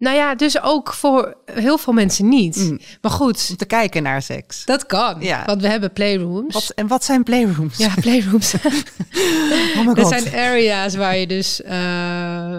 Nou 0.04 0.16
ja, 0.16 0.36
dus 0.36 0.62
ook 0.62 0.94
voor 0.94 1.38
heel 1.52 1.78
veel 1.78 1.94
mensen 1.94 2.28
niet. 2.30 2.56
Mm. 2.56 2.80
Maar 3.02 3.12
goed, 3.12 3.48
Om 3.50 3.56
te 3.56 3.66
kijken 3.66 4.04
naar 4.04 4.22
seks. 4.22 4.66
dat 4.66 4.86
kan. 4.86 5.22
Ja. 5.22 5.46
Want 5.46 5.62
we 5.62 5.68
hebben 5.68 5.94
playrooms. 5.94 6.54
Wat, 6.54 6.70
en 6.76 6.88
wat 6.88 7.04
zijn 7.04 7.24
playrooms? 7.24 7.78
Ja, 7.78 7.94
playrooms. 8.02 8.54
oh 9.76 9.86
my 9.86 9.94
dat 9.94 10.00
god. 10.00 10.08
zijn 10.08 10.36
areas 10.36 10.96
waar 10.96 11.18
je 11.18 11.28
dus 11.28 11.62
eh, 11.62 11.72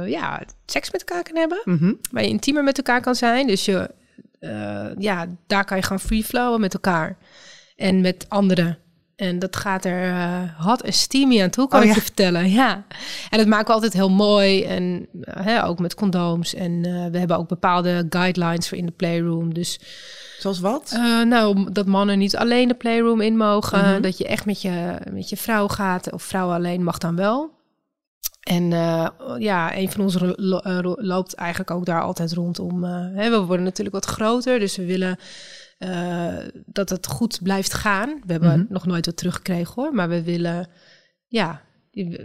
ja, 0.07 0.43
seks 0.67 0.91
met 0.91 1.05
elkaar 1.05 1.23
kan 1.23 1.37
hebben. 1.37 1.61
Mhm. 1.65 1.93
Waar 2.11 2.23
je 2.23 2.29
intiemer 2.29 2.65
met 2.65 2.77
elkaar 2.77 3.01
kan 3.01 3.15
zijn. 3.15 3.47
Dus 3.47 3.65
je, 3.65 3.91
eh, 4.41 4.87
ja, 4.99 5.27
daar 5.47 5.65
kan 5.65 5.77
je 5.77 5.83
gewoon 5.83 6.01
free 6.01 6.25
flowen 6.25 6.61
met 6.61 6.75
elkaar. 6.75 7.17
En 7.77 8.01
met 8.01 8.27
anderen. 8.29 8.79
En 9.17 9.39
dat 9.39 9.57
gaat 9.57 9.85
er 9.85 10.11
eh 10.11 10.43
hot 10.67 10.83
en 10.83 10.93
steamy 10.93 11.43
aan 11.43 11.51
toe, 11.51 11.69
kan 11.69 11.79
Oh, 11.79 11.85
ik 11.85 11.91
ja. 11.91 11.97
je 11.97 12.05
vertellen. 12.05 12.51
Ja. 12.51 12.85
En 13.31 13.39
dat 13.39 13.47
maken 13.47 13.67
we 13.67 13.73
altijd 13.73 13.93
heel 13.93 14.11
mooi. 14.11 14.63
En 14.65 15.07
eh, 15.23 15.45
hè, 15.45 15.65
ook 15.65 15.79
met 15.79 15.95
condooms. 15.95 16.55
En 16.55 16.85
eh, 16.85 17.07
we 17.11 17.19
hebben 17.19 17.37
ook 17.39 17.49
bepaalde 17.49 18.07
guidelines 18.11 18.69
voor 18.69 18.79
in 18.79 18.87
de 18.87 18.93
playroom. 18.93 19.55
Dus 19.55 19.81
Zoals 20.39 20.61
wat? 20.61 20.91
eh, 20.95 21.23
nou, 21.23 21.73
dat 21.73 21.87
mannen 21.87 22.19
niet 22.19 22.37
alleen 22.37 22.69
de 22.69 22.75
playroom 22.75 23.21
in 23.21 23.37
mogen. 23.37 23.79
Mhm. 23.93 24.01
Dat 24.03 24.19
je 24.19 24.27
echt 24.27 24.47
met 24.47 24.63
je, 24.63 24.97
met 25.11 25.29
je 25.29 25.37
vrouw 25.37 25.69
gaat. 25.69 26.13
Of 26.13 26.23
vrouwen 26.23 26.57
alleen 26.57 26.85
mag 26.85 26.99
dan 26.99 27.17
wel. 27.17 27.51
En 28.41 28.71
ja, 29.39 29.77
een 29.77 29.91
van 29.91 30.01
ons 30.01 30.17
loopt 30.97 31.35
eigenlijk 31.35 31.71
ook 31.71 31.85
daar 31.87 32.03
altijd 32.03 32.33
rondom. 32.33 32.85
eh, 32.85 32.91
hè, 33.15 33.31
we 33.31 33.39
worden 33.41 33.65
natuurlijk 33.65 33.95
wat 33.95 34.05
groter, 34.05 34.59
dus 34.59 34.77
we 34.77 34.85
willen 34.85 35.19
eh, 35.85 36.47
dat 36.67 36.91
het 36.91 37.07
goed 37.07 37.41
blijft 37.43 37.75
gaan. 37.75 38.09
We 38.27 38.33
hebben 38.33 38.59
Mhm. 38.61 38.73
nog 38.73 38.87
nooit 38.87 39.07
wat 39.07 39.17
teruggekregen 39.17 39.75
hoor, 39.75 39.95
maar 39.95 40.09
we 40.09 40.23
willen, 40.23 40.69
ja, 41.27 41.61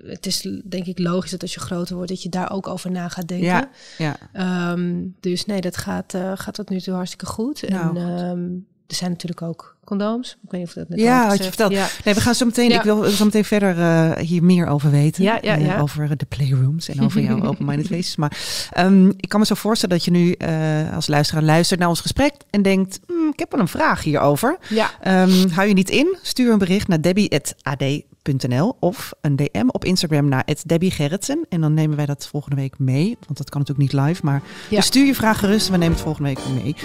het 0.05 0.25
is 0.25 0.47
denk 0.69 0.85
ik 0.85 0.99
logisch 0.99 1.31
dat 1.31 1.41
als 1.41 1.53
je 1.53 1.59
groter 1.59 1.95
wordt, 1.95 2.09
dat 2.09 2.23
je 2.23 2.29
daar 2.29 2.51
ook 2.51 2.67
over 2.67 2.91
na 2.91 3.07
gaat 3.09 3.27
denken. 3.27 3.47
Ja, 3.47 3.69
ja. 3.97 4.15
Ehm, 4.33 5.05
dus 5.19 5.45
nee, 5.45 5.61
dat 5.61 5.77
gaat, 5.77 6.13
eh, 6.13 6.31
gaat 6.35 6.53
tot 6.53 6.69
nu 6.69 6.79
toe 6.79 6.93
hartstikke 6.93 7.25
goed. 7.25 7.69
Nou, 7.69 7.97
en 7.97 8.29
goed. 8.29 8.78
Er 8.89 8.95
zijn 8.95 9.09
natuurlijk 9.11 9.41
ook 9.41 9.77
condooms. 9.85 10.37
Ik 10.43 10.51
weet 10.51 10.59
niet 10.59 10.69
of 10.69 10.75
dat 10.75 10.89
net 10.89 10.99
Ja, 10.99 11.27
had 11.27 11.37
je 11.37 11.43
verteld. 11.43 11.71
Ja. 11.71 11.87
Nee, 12.05 12.13
we 12.13 12.21
gaan 12.21 12.35
zo 12.35 12.45
meteen, 12.45 12.69
Ja. 12.69 12.77
ik 12.77 12.83
wil 12.83 13.03
zo 13.03 13.25
meteen 13.25 13.45
verder 13.45 13.79
eh, 13.79 14.11
hier 14.25 14.43
meer 14.43 14.67
over 14.67 14.91
weten. 14.91 15.23
Ja, 15.23 15.41
Eh, 15.41 15.81
over 15.81 16.17
de 16.17 16.25
playrooms 16.25 16.89
en 16.89 17.01
over 17.01 17.21
jouw 17.21 17.43
open-minded 17.49 17.87
feestjes. 17.87 18.15
Maar 18.15 18.37
ehm, 18.71 19.07
ik 19.09 19.29
kan 19.29 19.39
me 19.39 19.45
zo 19.45 19.55
voorstellen 19.55 19.95
dat 19.95 20.05
je 20.05 20.11
nu 20.11 20.31
eh, 20.31 20.95
als 20.95 21.07
luisteraar 21.07 21.43
luistert 21.43 21.79
naar 21.79 21.89
ons 21.89 22.01
gesprek 22.01 22.33
en 22.49 22.61
denkt, 22.61 22.99
"Hmm, 23.07 23.29
ik 23.33 23.39
heb 23.39 23.51
wel 23.51 23.61
een 23.61 23.67
vraag 23.67 24.03
hierover. 24.03 24.57
Ja. 24.69 24.89
Ehm, 25.01 25.49
hou 25.49 25.67
je 25.67 25.73
niet 25.73 25.89
in? 25.89 26.17
Stuur 26.21 26.51
een 26.51 26.57
bericht 26.57 26.87
naar 26.87 27.01
debbie.ad.nl 27.01 28.75
of 28.79 29.11
een 29.21 29.35
DM 29.35 29.67
op 29.67 29.85
Instagram 29.85 30.27
naar 30.29 30.45
Debbie 30.65 30.91
Gerritsen. 30.91 31.45
En 31.49 31.61
dan 31.61 31.73
nemen 31.73 31.97
wij 31.97 32.05
dat 32.05 32.27
volgende 32.27 32.55
week 32.55 32.79
mee, 32.79 33.17
want 33.25 33.37
dat 33.37 33.49
kan 33.49 33.59
natuurlijk 33.61 33.93
niet 33.93 34.01
live. 34.03 34.21
Maar 34.25 34.41
dus 34.69 34.85
stuur 34.85 35.05
je 35.05 35.15
vraag 35.15 35.39
gerust 35.39 35.65
en 35.65 35.71
we 35.71 35.77
nemen 35.77 35.93
het 35.93 36.03
volgende 36.03 36.29
week 36.29 36.63
mee. 36.63 36.75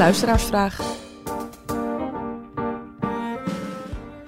Luisteraarsvraag. 0.00 0.80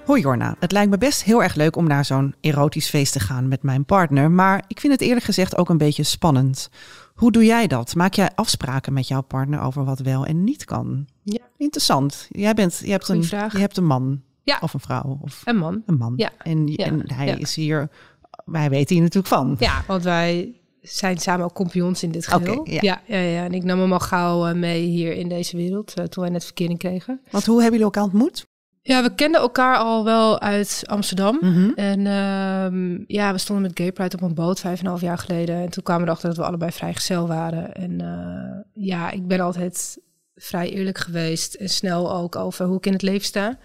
Hoi 0.05 0.21
Jorna, 0.21 0.55
het 0.59 0.73
lijkt 0.73 0.91
me 0.91 0.99
best 0.99 1.23
heel 1.25 1.43
erg 1.43 1.55
leuk 1.55 1.76
om 1.76 1.87
naar 1.87 2.05
zo'n 2.05 2.35
erotisch 2.41 2.88
feest 2.88 3.12
te 3.12 3.21
gaan 3.21 3.49
met 3.49 3.62
mijn 3.62 3.85
partner, 3.85 4.31
maar 4.31 4.64
ik 4.67 4.81
vind 4.81 4.93
het 4.93 5.02
eerlijk 5.02 5.25
gezegd 5.25 5.57
ook 5.57 5.69
een 5.69 5.79
beetje 5.79 6.02
spannend. 6.02 6.69
Hoe 7.14 7.33
doe 7.33 7.45
jij 7.45 7.67
dat? 7.67 7.95
Maak 7.95 8.14
jij 8.14 8.31
afspraken 8.35 8.93
met 8.93 9.09
jouw 9.09 9.21
partner 9.21 9.61
over 9.61 9.85
wat 9.85 9.99
wel 9.99 10.26
en 10.26 10.45
niet 10.45 10.64
kan? 10.64 11.07
Ja. 11.23 11.38
Interessant. 11.57 12.26
Jij, 12.31 12.55
bent, 12.55 12.81
je, 12.85 12.91
hebt 12.91 13.05
Goeie 13.05 13.21
een, 13.21 13.26
vraag. 13.29 13.52
je 13.52 13.59
hebt 13.59 13.76
een 13.76 13.87
man 13.87 14.23
Ja. 14.43 14.59
of 14.61 14.75
een 14.75 14.81
vrouw 14.81 15.19
of 15.23 15.43
En 15.45 15.57
man. 15.57 15.83
een 15.87 15.97
man. 15.99 16.12
Ja. 16.17 16.31
En, 16.38 16.67
Ja. 16.67 16.85
en 16.85 17.02
hij 17.14 17.26
Ja. 17.26 17.37
is 17.37 17.55
hier, 17.55 17.91
wij 18.45 18.71
weten 18.71 18.95
hier 18.95 19.05
natuurlijk 19.05 19.35
van. 19.35 19.57
Ja, 19.59 19.83
want 19.87 20.02
wij 20.02 20.55
zijn 20.83 21.19
samen 21.19 21.45
ook 21.45 21.55
kampioens 21.55 22.03
in 22.03 22.11
dit 22.11 22.27
geheel. 22.27 22.67
ja. 22.71 22.79
ja. 22.81 23.01
Ja, 23.07 23.19
ja, 23.19 23.45
En 23.45 23.53
ik 23.53 23.65
nam 23.65 23.81
hem 23.81 23.93
al 23.93 24.01
gauw 24.01 24.47
eh, 24.47 24.55
mee 24.55 24.83
hier 24.83 25.12
in 25.12 25.29
deze 25.29 25.57
wereld, 25.57 25.95
eh, 25.95 26.05
toen 26.05 26.23
wij 26.23 26.33
net 26.33 26.45
verkering 26.45 26.79
kregen. 26.79 27.21
Want 27.31 27.47
hoe 27.47 27.62
hebben 27.62 27.79
jullie 27.79 27.95
elkaar 27.95 28.12
ontmoet? 28.12 28.47
Ja, 28.85 29.03
we 29.03 29.15
kenden 29.15 29.41
elkaar 29.41 29.77
al 29.77 30.05
wel 30.05 30.41
uit 30.41 30.83
Amsterdam. 30.87 31.39
Mhm. 31.41 31.71
En 31.75 32.07
ehm, 32.07 33.05
ja, 33.07 33.33
we 33.33 33.39
stonden 33.39 33.65
met 33.65 33.79
Gay 33.79 33.93
Pride 33.93 34.17
op 34.17 34.23
een 34.23 34.35
boot 34.35 34.61
vijf 34.61 34.79
en 34.79 34.85
een 34.85 34.91
half 34.91 35.01
jaar 35.01 35.19
geleden. 35.19 35.57
En 35.57 35.71
toen 35.71 35.83
kwamen 35.83 36.03
we 36.03 36.09
erachter 36.09 36.29
dat 36.29 36.39
we 36.39 36.45
allebei 36.45 36.73
vrijgezel 36.73 37.27
waren. 37.27 37.75
En 37.75 38.01
eh, 38.01 38.85
ja, 38.85 39.11
ik 39.11 39.27
ben 39.27 39.41
altijd 39.41 39.99
vrij 40.35 40.71
eerlijk 40.71 40.99
geweest 40.99 41.55
en 41.55 41.69
snel 41.69 42.15
ook 42.15 42.37
over 42.37 42.67
hoe 42.67 42.77
ik 42.77 42.87
in 42.87 42.93
het 42.93 43.03
leven 43.03 43.27
sta. 43.27 43.59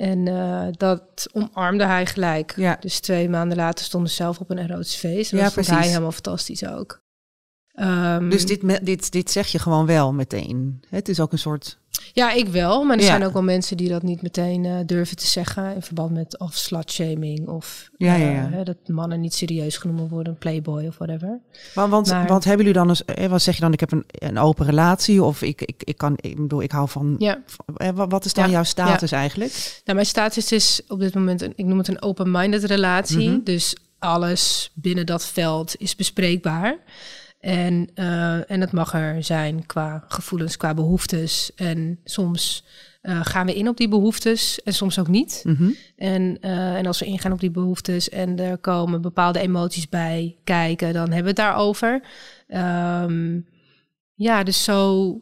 En 0.00 0.28
eh, 0.28 0.66
dat 0.70 1.26
omarmde 1.32 1.84
hij 1.84 2.06
gelijk. 2.06 2.52
Ja. 2.56 2.76
Dus 2.80 3.00
twee 3.00 3.28
maanden 3.28 3.56
later 3.56 3.84
stonden 3.84 4.10
we 4.10 4.16
zelf 4.16 4.38
op 4.38 4.50
een 4.50 4.58
erotisch 4.58 4.94
feest. 4.94 5.32
En 5.32 5.38
Ja, 5.38 5.44
dat 5.44 5.52
vond 5.52 5.66
hij 5.66 5.86
helemaal 5.86 6.12
fantastisch 6.12 6.66
ook. 6.66 7.02
Ehm, 7.72 8.28
Dus 8.28 8.46
dit, 8.46 8.86
dit, 8.86 9.12
dit 9.12 9.30
zeg 9.30 9.46
je 9.46 9.58
gewoon 9.58 9.86
wel 9.86 10.12
meteen. 10.12 10.82
Het 10.88 11.08
is 11.08 11.20
ook 11.20 11.32
een 11.32 11.38
soort. 11.38 11.78
Ja, 12.12 12.32
ik 12.32 12.48
wel. 12.48 12.84
Maar 12.84 12.96
er 12.96 13.02
Ja. 13.02 13.08
zijn 13.08 13.24
ook 13.24 13.32
wel 13.32 13.42
mensen 13.42 13.76
die 13.76 13.88
dat 13.88 14.02
niet 14.02 14.22
meteen 14.22 14.64
eh, 14.64 14.74
durven 14.86 15.16
te 15.16 15.26
zeggen. 15.26 15.74
In 15.74 15.82
verband 15.82 16.10
met 16.12 16.38
of 16.38 16.54
slutshaming. 16.54 17.48
Of 17.48 17.90
Ja, 17.96 18.14
eh, 18.14 18.34
ja. 18.34 18.48
hè, 18.50 18.62
dat 18.62 18.76
mannen 18.86 19.20
niet 19.20 19.34
serieus 19.34 19.76
genoemd 19.76 20.10
worden. 20.10 20.38
Playboy 20.38 20.86
of 20.86 20.96
whatever. 20.98 21.40
Want, 21.74 21.90
want, 21.90 22.06
Maar- 22.08 22.26
want 22.26 22.44
hebben 22.44 22.66
jullie 22.66 22.80
dan 22.80 22.88
eens, 22.88 23.04
eh, 23.04 23.26
wat 23.26 23.42
zeg 23.42 23.54
je 23.54 23.60
dan? 23.60 23.72
Ik 23.72 23.80
heb 23.80 23.92
een, 23.92 24.04
een 24.08 24.38
open 24.38 24.66
relatie 24.66 25.22
of 25.22 25.42
ik, 25.42 25.60
ik, 25.62 25.82
ik 25.84 25.96
kan, 25.96 26.12
ik 26.20 26.36
bedoel, 26.36 26.62
ik 26.62 26.70
hou 26.72 26.88
van. 26.88 27.14
Ja. 27.18 27.42
Eh, 27.76 27.88
wa- 27.94 28.06
Wat 28.06 28.24
is 28.24 28.32
dan 28.32 28.50
jouw 28.50 28.64
status 28.64 29.12
eigenlijk? 29.12 29.52
Nou, 29.84 29.94
mijn 29.96 30.06
status 30.06 30.52
is 30.52 30.80
op 30.88 31.00
dit 31.00 31.14
moment, 31.14 31.42
een, 31.42 31.52
ik 31.56 31.64
noem 31.64 31.78
het 31.78 31.88
een 31.88 32.02
open-minded 32.02 32.64
relatie. 32.64 33.28
Mhm. 33.30 33.40
Dus 33.44 33.76
alles 33.98 34.70
binnen 34.74 35.06
dat 35.06 35.26
veld 35.26 35.74
is 35.78 35.96
bespreekbaar. 35.96 36.76
En, 37.40 37.90
eh, 37.94 38.50
en 38.50 38.60
het 38.60 38.72
mag 38.72 38.94
er 38.94 39.24
zijn 39.24 39.66
qua 39.66 40.04
gevoelens, 40.08 40.56
qua 40.56 40.74
behoeftes. 40.74 41.52
En 41.54 42.00
soms 42.04 42.64
eh, 43.00 43.20
gaan 43.22 43.46
we 43.46 43.54
in 43.54 43.68
op 43.68 43.76
die 43.76 43.88
behoeftes 43.88 44.62
en 44.62 44.74
soms 44.74 44.98
ook 44.98 45.08
niet. 45.08 45.42
Mhm. 45.44 45.70
En, 45.96 46.38
eh, 46.40 46.74
en 46.74 46.86
als 46.86 46.98
we 46.98 47.04
ingaan 47.04 47.32
op 47.32 47.40
die 47.40 47.50
behoeftes 47.50 48.08
en 48.08 48.38
er 48.38 48.58
komen 48.58 49.00
bepaalde 49.00 49.40
emoties 49.40 49.88
bij 49.88 50.36
kijken, 50.44 50.92
dan 50.92 51.02
hebben 51.02 51.22
we 51.22 51.28
het 51.28 51.36
daarover. 51.36 52.02
Ehm, 52.46 53.40
ja, 54.14 54.42
dus 54.42 54.64
zo 54.64 55.20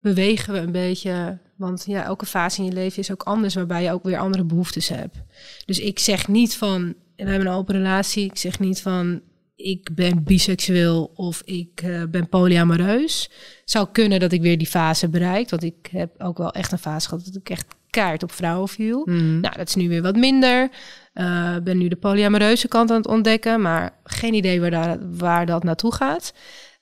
bewegen 0.00 0.52
we 0.52 0.58
een 0.58 0.72
beetje. 0.72 1.38
Want 1.56 1.84
ja, 1.86 2.04
elke 2.04 2.26
fase 2.26 2.58
in 2.60 2.64
je 2.64 2.72
leven 2.72 2.98
is 2.98 3.12
ook 3.12 3.22
anders, 3.22 3.54
waarbij 3.54 3.82
je 3.82 3.92
ook 3.92 4.04
weer 4.04 4.18
andere 4.18 4.44
behoeftes 4.44 4.88
hebt. 4.88 5.16
Dus 5.64 5.78
ik 5.78 5.98
zeg 5.98 6.28
niet 6.28 6.56
van, 6.56 6.94
we 7.16 7.30
hebben 7.30 7.46
een 7.46 7.54
open 7.54 7.74
relatie. 7.74 8.24
Ik 8.24 8.36
zeg 8.36 8.58
niet 8.58 8.82
van, 8.82 9.20
ik 9.56 9.88
ben 9.94 10.22
biseksueel 10.22 11.12
of 11.14 11.42
ik 11.44 11.80
eh, 11.82 12.02
ben 12.10 12.28
polyamoreus. 12.28 13.30
Zou 13.64 13.88
kunnen 13.92 14.20
dat 14.20 14.32
ik 14.32 14.42
weer 14.42 14.58
die 14.58 14.66
fase 14.66 15.08
bereik. 15.08 15.50
Want 15.50 15.62
ik 15.62 15.88
heb 15.90 16.22
ook 16.22 16.38
wel 16.38 16.52
echt 16.52 16.72
een 16.72 16.78
fase 16.78 17.08
gehad 17.08 17.24
dat 17.24 17.34
ik 17.36 17.50
echt 17.50 17.66
kaart 17.90 18.22
op 18.22 18.32
vrouwen 18.32 18.68
viel. 18.68 19.02
Mhm. 19.04 19.40
Nou, 19.40 19.56
dat 19.56 19.68
is 19.68 19.74
nu 19.74 19.88
weer 19.88 20.02
wat 20.02 20.16
minder. 20.16 20.70
Eh 21.12 21.56
ben 21.64 21.78
nu 21.78 21.88
de 21.88 21.96
polyamoreuze 21.96 22.68
kant 22.68 22.90
aan 22.90 22.96
het 22.96 23.06
ontdekken, 23.06 23.60
maar 23.60 23.98
geen 24.04 24.34
idee 24.34 24.60
waar, 24.60 24.70
daar, 24.70 25.16
waar 25.16 25.46
dat 25.46 25.64
naartoe 25.64 25.94
gaat. 25.94 26.32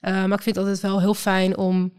Eh, 0.01 0.13
maar 0.13 0.39
ik 0.39 0.43
vind 0.43 0.57
het 0.57 0.65
altijd 0.65 0.81
wel 0.81 1.01
heel 1.01 1.15
fijn 1.15 1.57
om 1.57 1.93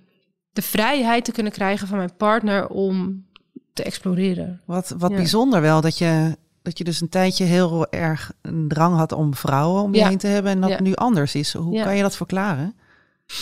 de 0.51 0.61
vrijheid 0.61 1.25
te 1.25 1.31
kunnen 1.31 1.51
krijgen 1.51 1.87
van 1.87 1.97
mijn 1.97 2.15
partner 2.17 2.67
om 2.67 3.25
te 3.73 3.83
exploreren. 3.83 4.61
Wat, 4.65 4.95
wat 4.97 5.09
Ja. 5.11 5.15
bijzonder 5.15 5.61
wel 5.61 5.81
dat 5.81 5.97
je, 5.97 6.37
dat 6.63 6.77
je 6.77 6.83
dus 6.83 7.01
een 7.01 7.09
tijdje 7.09 7.43
heel 7.43 7.91
erg 7.91 8.31
een 8.41 8.67
drang 8.67 8.95
had 8.95 9.11
om 9.11 9.35
vrouwen 9.35 9.81
om 9.83 9.93
je 9.93 9.99
Ja. 9.99 10.07
heen 10.07 10.17
te 10.17 10.27
hebben 10.27 10.51
en 10.51 10.61
dat 10.61 10.69
Ja. 10.69 10.81
nu 10.81 10.93
anders 10.93 11.35
is. 11.35 11.53
Hoe 11.53 11.73
Ja. 11.73 11.83
kan 11.83 11.95
je 11.95 12.01
dat 12.01 12.15
verklaren? 12.15 12.75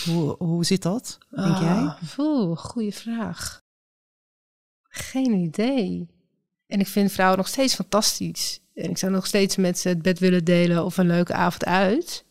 Hoe, 0.04 0.34
hoe 0.38 0.64
zit 0.64 0.82
dat, 0.82 1.18
denk 1.30 1.56
jij? 1.58 1.68
Ah, 1.68 2.02
Oeh, 2.18 2.56
goede 2.58 2.92
vraag. 2.92 3.62
Geen 4.88 5.32
idee. 5.34 6.08
En 6.66 6.80
ik 6.80 6.86
vind 6.86 7.12
vrouwen 7.12 7.38
nog 7.38 7.48
steeds 7.48 7.74
fantastisch. 7.74 8.60
En 8.74 8.90
ik 8.90 8.98
zou 8.98 9.12
nog 9.12 9.26
steeds 9.26 9.56
met 9.56 9.78
ze 9.78 9.88
het 9.88 10.02
bed 10.02 10.18
willen 10.18 10.44
delen 10.44 10.84
of 10.84 10.96
een 10.96 11.06
leuke 11.06 11.32
avond 11.34 11.64
uit. 11.64 12.24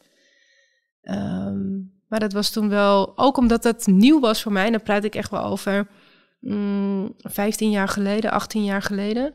Ehm, 1.02 1.70
maar 2.08 2.20
dat 2.20 2.34
was 2.34 2.50
toen 2.50 2.70
wel, 2.70 3.18
ook 3.18 3.38
omdat 3.38 3.64
dat 3.64 3.88
nieuw 3.88 4.20
was 4.20 4.42
voor 4.42 4.52
mij, 4.52 4.66
en 4.66 4.72
dan 4.72 4.84
praat 4.84 5.04
ik 5.04 5.16
echt 5.16 5.30
wel 5.32 5.44
over 5.44 5.88
mm, 6.40 7.14
15 7.18 7.70
jaar 7.70 7.88
geleden, 7.88 8.32
18 8.32 8.64
jaar 8.64 8.82
geleden. 8.82 9.34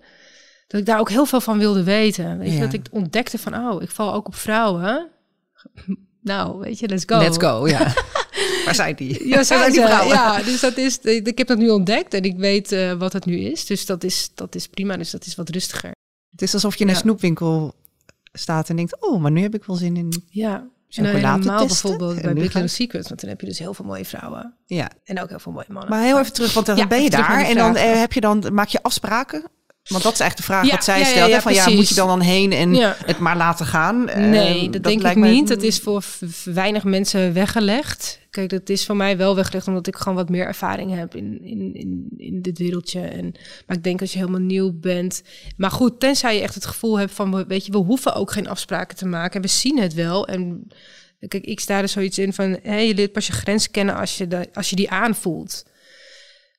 Dat 0.67 0.81
ik 0.81 0.87
daar 0.87 0.99
ook 1.01 1.11
heel 1.11 1.27
veel 1.27 1.41
van 1.41 1.59
wilde 1.59 1.83
weten. 1.83 2.39
Weet 2.39 2.49
je, 2.49 2.55
Ja. 2.55 2.61
dat 2.61 2.73
ik 2.73 2.87
ontdekte 2.91 3.39
van, 3.39 3.55
oh, 3.55 3.83
ik 3.83 3.91
val 3.91 4.15
ook 4.15 4.27
op 4.27 4.35
vrouwen. 4.35 5.09
Nou, 6.23 6.59
weet 6.59 6.79
je, 6.79 6.89
let's 6.89 7.03
go. 7.07 7.19
Let's 7.19 7.39
go, 7.39 7.69
ja. 7.69 7.93
Waar 8.65 8.75
zijn 8.75 8.95
die? 8.97 9.29
Ja, 9.29 9.43
zijn 9.43 9.73
die 9.73 9.81
vrouwen? 9.81 10.15
Ja, 10.15 10.43
dus 10.43 10.61
dat 10.61 10.77
is, 10.77 10.99
ik 11.03 11.39
heb 11.39 11.47
dat 11.47 11.59
nu 11.59 11.69
ontdekt 11.71 12.15
en 12.15 12.23
ik 12.23 12.37
weet 12.37 12.73
eh, 12.73 12.93
wat 12.93 13.13
het 13.13 13.25
nu 13.25 13.39
is. 13.39 13.67
Dus 13.67 13.87
dat 13.87 14.05
is, 14.05 14.31
dat 14.35 14.55
is 14.55 14.67
prima, 14.69 14.97
dus 14.97 15.11
dat 15.11 15.27
is 15.27 15.35
wat 15.35 15.49
rustiger. 15.49 15.91
Het 16.31 16.43
is 16.43 16.55
alsof 16.55 16.75
je 16.75 16.81
in 16.81 16.89
een 16.89 16.95
Ja. 16.95 17.01
snoepwinkel 17.01 17.75
staat 18.33 18.69
en 18.69 18.77
denkt, 18.77 19.01
oh, 19.01 19.21
maar 19.21 19.31
nu 19.31 19.43
heb 19.43 19.55
ik 19.55 19.65
wel 19.65 19.77
zin 19.77 19.97
in 19.97 20.23
Ja, 20.31 20.67
chocolade 20.89 21.17
helemaal 21.19 21.39
testen. 21.67 21.67
bijvoorbeeld 21.91 22.17
En 22.17 22.23
bij 22.23 22.33
Big 22.43 22.43
Little 22.53 22.69
Secrets, 22.69 23.09
want 23.09 23.21
dan 23.21 23.31
heb 23.31 23.41
je 23.41 23.47
dus 23.47 23.59
heel 23.59 23.75
veel 23.75 23.85
mooie 23.85 24.05
vrouwen. 24.05 24.55
Ja, 24.67 24.91
En 25.05 25.21
ook 25.23 25.29
heel 25.29 25.39
veel 25.39 25.53
mooie 25.53 25.67
mannen. 25.69 25.91
maar 25.91 26.03
heel 26.03 26.19
even 26.19 26.33
terug, 26.33 26.53
want 26.55 26.67
dan 26.67 26.77
Ja, 26.77 26.87
ben 26.87 27.03
je 27.03 27.11
daar 27.11 27.45
en 27.45 27.55
dan 27.57 27.77
eh, 27.77 27.99
heb 27.99 28.13
je 28.13 28.21
dan, 28.21 28.45
maak 28.53 28.69
je 28.69 28.83
afspraken? 28.83 29.45
Want 29.89 30.03
dat 30.03 30.13
is 30.13 30.21
eigenlijk 30.21 30.37
de 30.37 30.43
vraag 30.43 30.71
wat 30.71 30.85
zij 30.85 31.05
stelt. 31.05 31.31
hè, 31.33 31.41
van 31.41 31.55
ja, 31.55 31.69
moet 31.71 31.89
je 31.89 31.95
dan 31.95 32.09
dan 32.09 32.21
heen 32.21 32.53
en 32.53 32.75
het 33.07 33.19
maar 33.19 33.37
laten 33.37 33.67
gaan? 33.67 34.09
Eh, 34.09 34.25
Nee, 34.25 34.71
dat, 34.71 34.83
denk 34.83 35.03
ik 35.05 35.17
mij- 35.17 35.31
niet. 35.31 35.49
Dat 35.49 35.63
is 35.63 35.79
voor 35.79 36.05
weinig 36.45 36.85
mensen 36.85 37.33
weggelegd. 37.33 38.19
Kijk, 38.31 38.49
dat 38.51 38.69
is 38.69 38.87
voor 38.87 38.97
mij 38.97 39.17
wel 39.17 39.35
weggelegd 39.35 39.69
omdat 39.69 39.87
ik 39.87 39.97
gewoon 39.97 40.15
wat 40.17 40.29
meer 40.29 40.47
ervaring 40.47 40.95
heb 40.95 41.15
in, 41.15 41.39
in, 41.45 41.75
in, 41.75 42.07
in 42.17 42.43
dit 42.43 42.59
wereldje. 42.59 43.01
En, 43.01 43.35
maar 43.67 43.77
ik 43.77 43.83
denk 43.85 44.01
als 44.01 44.13
je 44.13 44.19
helemaal 44.19 44.41
nieuw 44.41 44.73
bent. 44.81 45.23
Maar 45.57 45.71
goed, 45.71 46.01
tenzij 46.01 46.35
je 46.37 46.43
echt 46.43 46.55
het 46.55 46.67
gevoel 46.67 46.99
hebt 46.99 47.13
van, 47.13 47.35
we- 47.35 47.45
weet 47.49 47.67
je, 47.67 47.73
we 47.73 47.79
hoeven 47.79 48.15
ook 48.15 48.31
geen 48.33 48.49
afspraken 48.49 48.97
te 48.97 49.07
maken. 49.07 49.41
We 49.43 49.49
zien 49.49 49.79
het 49.79 49.95
wel. 49.95 50.27
En 50.27 50.67
kijk, 51.29 51.45
ik 51.45 51.61
sta 51.61 51.81
er 51.81 51.89
zoiets 51.89 52.19
in 52.19 52.33
van, 52.33 52.59
hé, 52.63 52.77
je 52.79 52.95
leert 52.95 53.13
pas 53.13 53.27
je 53.27 53.33
grens 53.33 53.71
kennen 53.71 53.95
als 53.97 54.17
je, 54.19 54.27
de, 54.29 54.49
als 54.55 54.71
je 54.71 54.77
die 54.77 54.91
aanvoelt. 54.91 55.65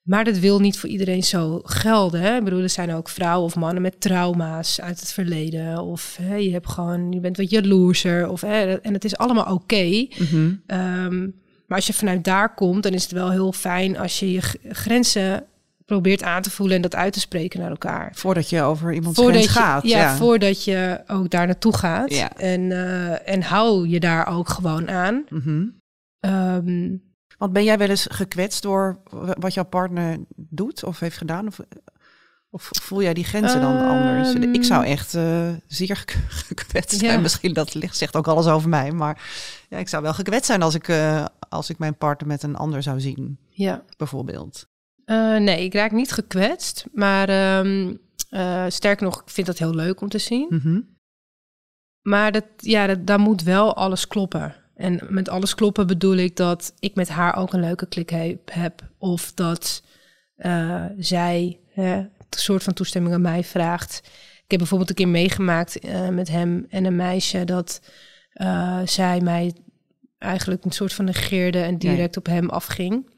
Maar 0.07 0.23
dat 0.23 0.37
wil 0.37 0.59
niet 0.59 0.79
voor 0.79 0.89
iedereen 0.89 1.23
zo 1.23 1.59
gelden. 1.63 2.21
Hè? 2.21 2.37
Ik 2.37 2.43
bedoel, 2.43 2.61
er 2.61 2.69
zijn 2.69 2.93
ook 2.93 3.09
vrouwen 3.09 3.45
of 3.45 3.55
mannen 3.55 3.81
met 3.81 4.01
trauma's 4.01 4.81
uit 4.81 4.99
het 4.99 5.13
verleden. 5.13 5.81
Of 5.81 6.17
hè, 6.21 6.35
je 6.35 6.51
hebt 6.51 6.69
gewoon, 6.69 7.11
je 7.11 7.19
bent 7.19 7.37
wat 7.37 7.49
jaloerser. 7.49 8.29
Of, 8.29 8.41
hè, 8.41 8.73
en 8.75 8.93
het 8.93 9.05
is 9.05 9.17
allemaal 9.17 9.53
oké. 9.53 10.07
Mhm. 10.19 10.51
Ehm, 10.65 11.19
maar 11.67 11.77
als 11.77 11.87
je 11.87 11.93
vanuit 11.93 12.23
daar 12.23 12.53
komt, 12.53 12.83
dan 12.83 12.93
is 12.93 13.03
het 13.03 13.11
wel 13.11 13.31
heel 13.31 13.51
fijn 13.51 13.97
als 13.97 14.19
je 14.19 14.31
je 14.31 14.41
grenzen 14.69 15.45
probeert 15.85 16.23
aan 16.23 16.41
te 16.41 16.51
voelen 16.51 16.75
en 16.75 16.81
dat 16.81 16.95
uit 16.95 17.13
te 17.13 17.19
spreken 17.19 17.59
naar 17.59 17.69
elkaar. 17.69 18.11
Voordat 18.15 18.49
je 18.49 18.61
over 18.61 18.93
je, 18.93 19.47
gaat. 19.47 19.83
ja, 19.83 19.99
Ja, 19.99 20.15
voordat 20.15 20.63
je 20.63 21.01
ook 21.07 21.29
daar 21.29 21.45
naartoe 21.45 21.75
gaat. 21.77 22.13
Ja. 22.13 22.35
En, 22.35 22.71
eh, 22.71 23.33
en 23.33 23.41
hou 23.41 23.87
je 23.87 23.99
daar 23.99 24.27
ook 24.27 24.49
gewoon 24.49 24.89
aan. 24.89 25.25
Mhm. 25.29 25.65
Ehm, 26.19 26.95
Want 27.37 27.53
ben 27.53 27.63
jij 27.63 27.77
wel 27.77 27.89
eens 27.89 28.07
gekwetst 28.11 28.61
door 28.61 28.99
wat 29.39 29.53
jouw 29.53 29.65
partner 29.65 30.17
doet 30.35 30.83
of 30.83 30.99
heeft 30.99 31.17
gedaan? 31.17 31.47
Of, 31.47 31.59
of 32.49 32.69
voel 32.73 33.01
jij 33.01 33.13
die 33.13 33.23
grenzen 33.23 33.61
dan 33.61 33.85
anders? 33.87 34.33
Ehm. 34.33 34.53
Ik 34.53 34.63
zou 34.63 34.85
echt 34.85 35.13
eh, 35.15 35.49
zeer 35.67 35.95
gek- 35.95 36.17
gekwetst 36.55 37.01
Ja. 37.01 37.07
zijn. 37.07 37.21
Misschien 37.21 37.53
dat 37.53 37.73
ligt, 37.73 37.97
zegt 37.97 38.15
ook 38.15 38.27
alles 38.27 38.47
over 38.47 38.69
mij. 38.69 38.91
Maar 38.91 39.29
ja, 39.69 39.77
ik 39.77 39.87
zou 39.87 40.03
wel 40.03 40.13
gekwetst 40.13 40.45
zijn 40.45 40.61
als 40.61 40.75
ik, 40.75 40.87
eh, 40.87 41.25
als 41.49 41.69
ik 41.69 41.77
mijn 41.77 41.95
partner 41.97 42.27
met 42.27 42.43
een 42.43 42.55
ander 42.55 42.83
zou 42.83 42.99
zien, 42.99 43.37
Ja. 43.49 43.83
bijvoorbeeld. 43.97 44.67
Eh, 45.05 45.37
nee, 45.37 45.63
ik 45.63 45.73
raak 45.73 45.91
niet 45.91 46.11
gekwetst. 46.11 46.85
Maar 46.93 47.29
ehm, 47.29 47.93
eh, 48.29 48.65
sterker 48.67 49.05
nog, 49.05 49.21
ik 49.21 49.29
vind 49.29 49.47
dat 49.47 49.57
heel 49.57 49.73
leuk 49.75 50.01
om 50.01 50.09
te 50.09 50.17
zien. 50.19 50.47
Mhm. 50.49 50.79
Maar 52.01 52.31
dat, 52.31 52.45
ja, 52.57 52.87
dat, 52.87 53.07
daar 53.07 53.19
moet 53.19 53.43
wel 53.43 53.75
alles 53.75 54.07
kloppen. 54.07 54.55
En 54.77 54.99
met 55.09 55.29
alles 55.29 55.55
kloppen 55.55 55.87
bedoel 55.87 56.15
ik 56.15 56.35
dat 56.35 56.73
ik 56.79 56.95
met 56.95 57.09
haar 57.09 57.35
ook 57.35 57.53
een 57.53 57.59
leuke 57.59 57.87
klik 57.87 58.09
he- 58.09 58.37
heb. 58.45 58.89
Of 58.97 59.33
dat 59.33 59.83
eh, 60.35 60.85
zij 60.97 61.59
hè, 61.73 61.95
een 61.97 62.09
soort 62.29 62.63
van 62.63 62.73
toestemming 62.73 63.13
aan 63.15 63.21
mij 63.21 63.43
vraagt. 63.43 64.01
Ik 64.43 64.51
heb 64.51 64.59
bijvoorbeeld 64.59 64.89
een 64.89 64.95
keer 64.95 65.07
meegemaakt 65.07 65.79
eh, 65.79 66.09
met 66.09 66.27
hem 66.27 66.65
en 66.69 66.85
een 66.85 66.95
meisje 66.95 67.43
dat 67.43 67.81
eh, 68.33 68.81
zij 68.85 69.21
mij 69.21 69.53
eigenlijk 70.17 70.65
een 70.65 70.71
soort 70.71 70.93
van 70.93 71.05
negeerde 71.05 71.61
en 71.61 71.77
direct 71.77 72.17
op 72.17 72.25
hem 72.25 72.49
afging. 72.49 73.15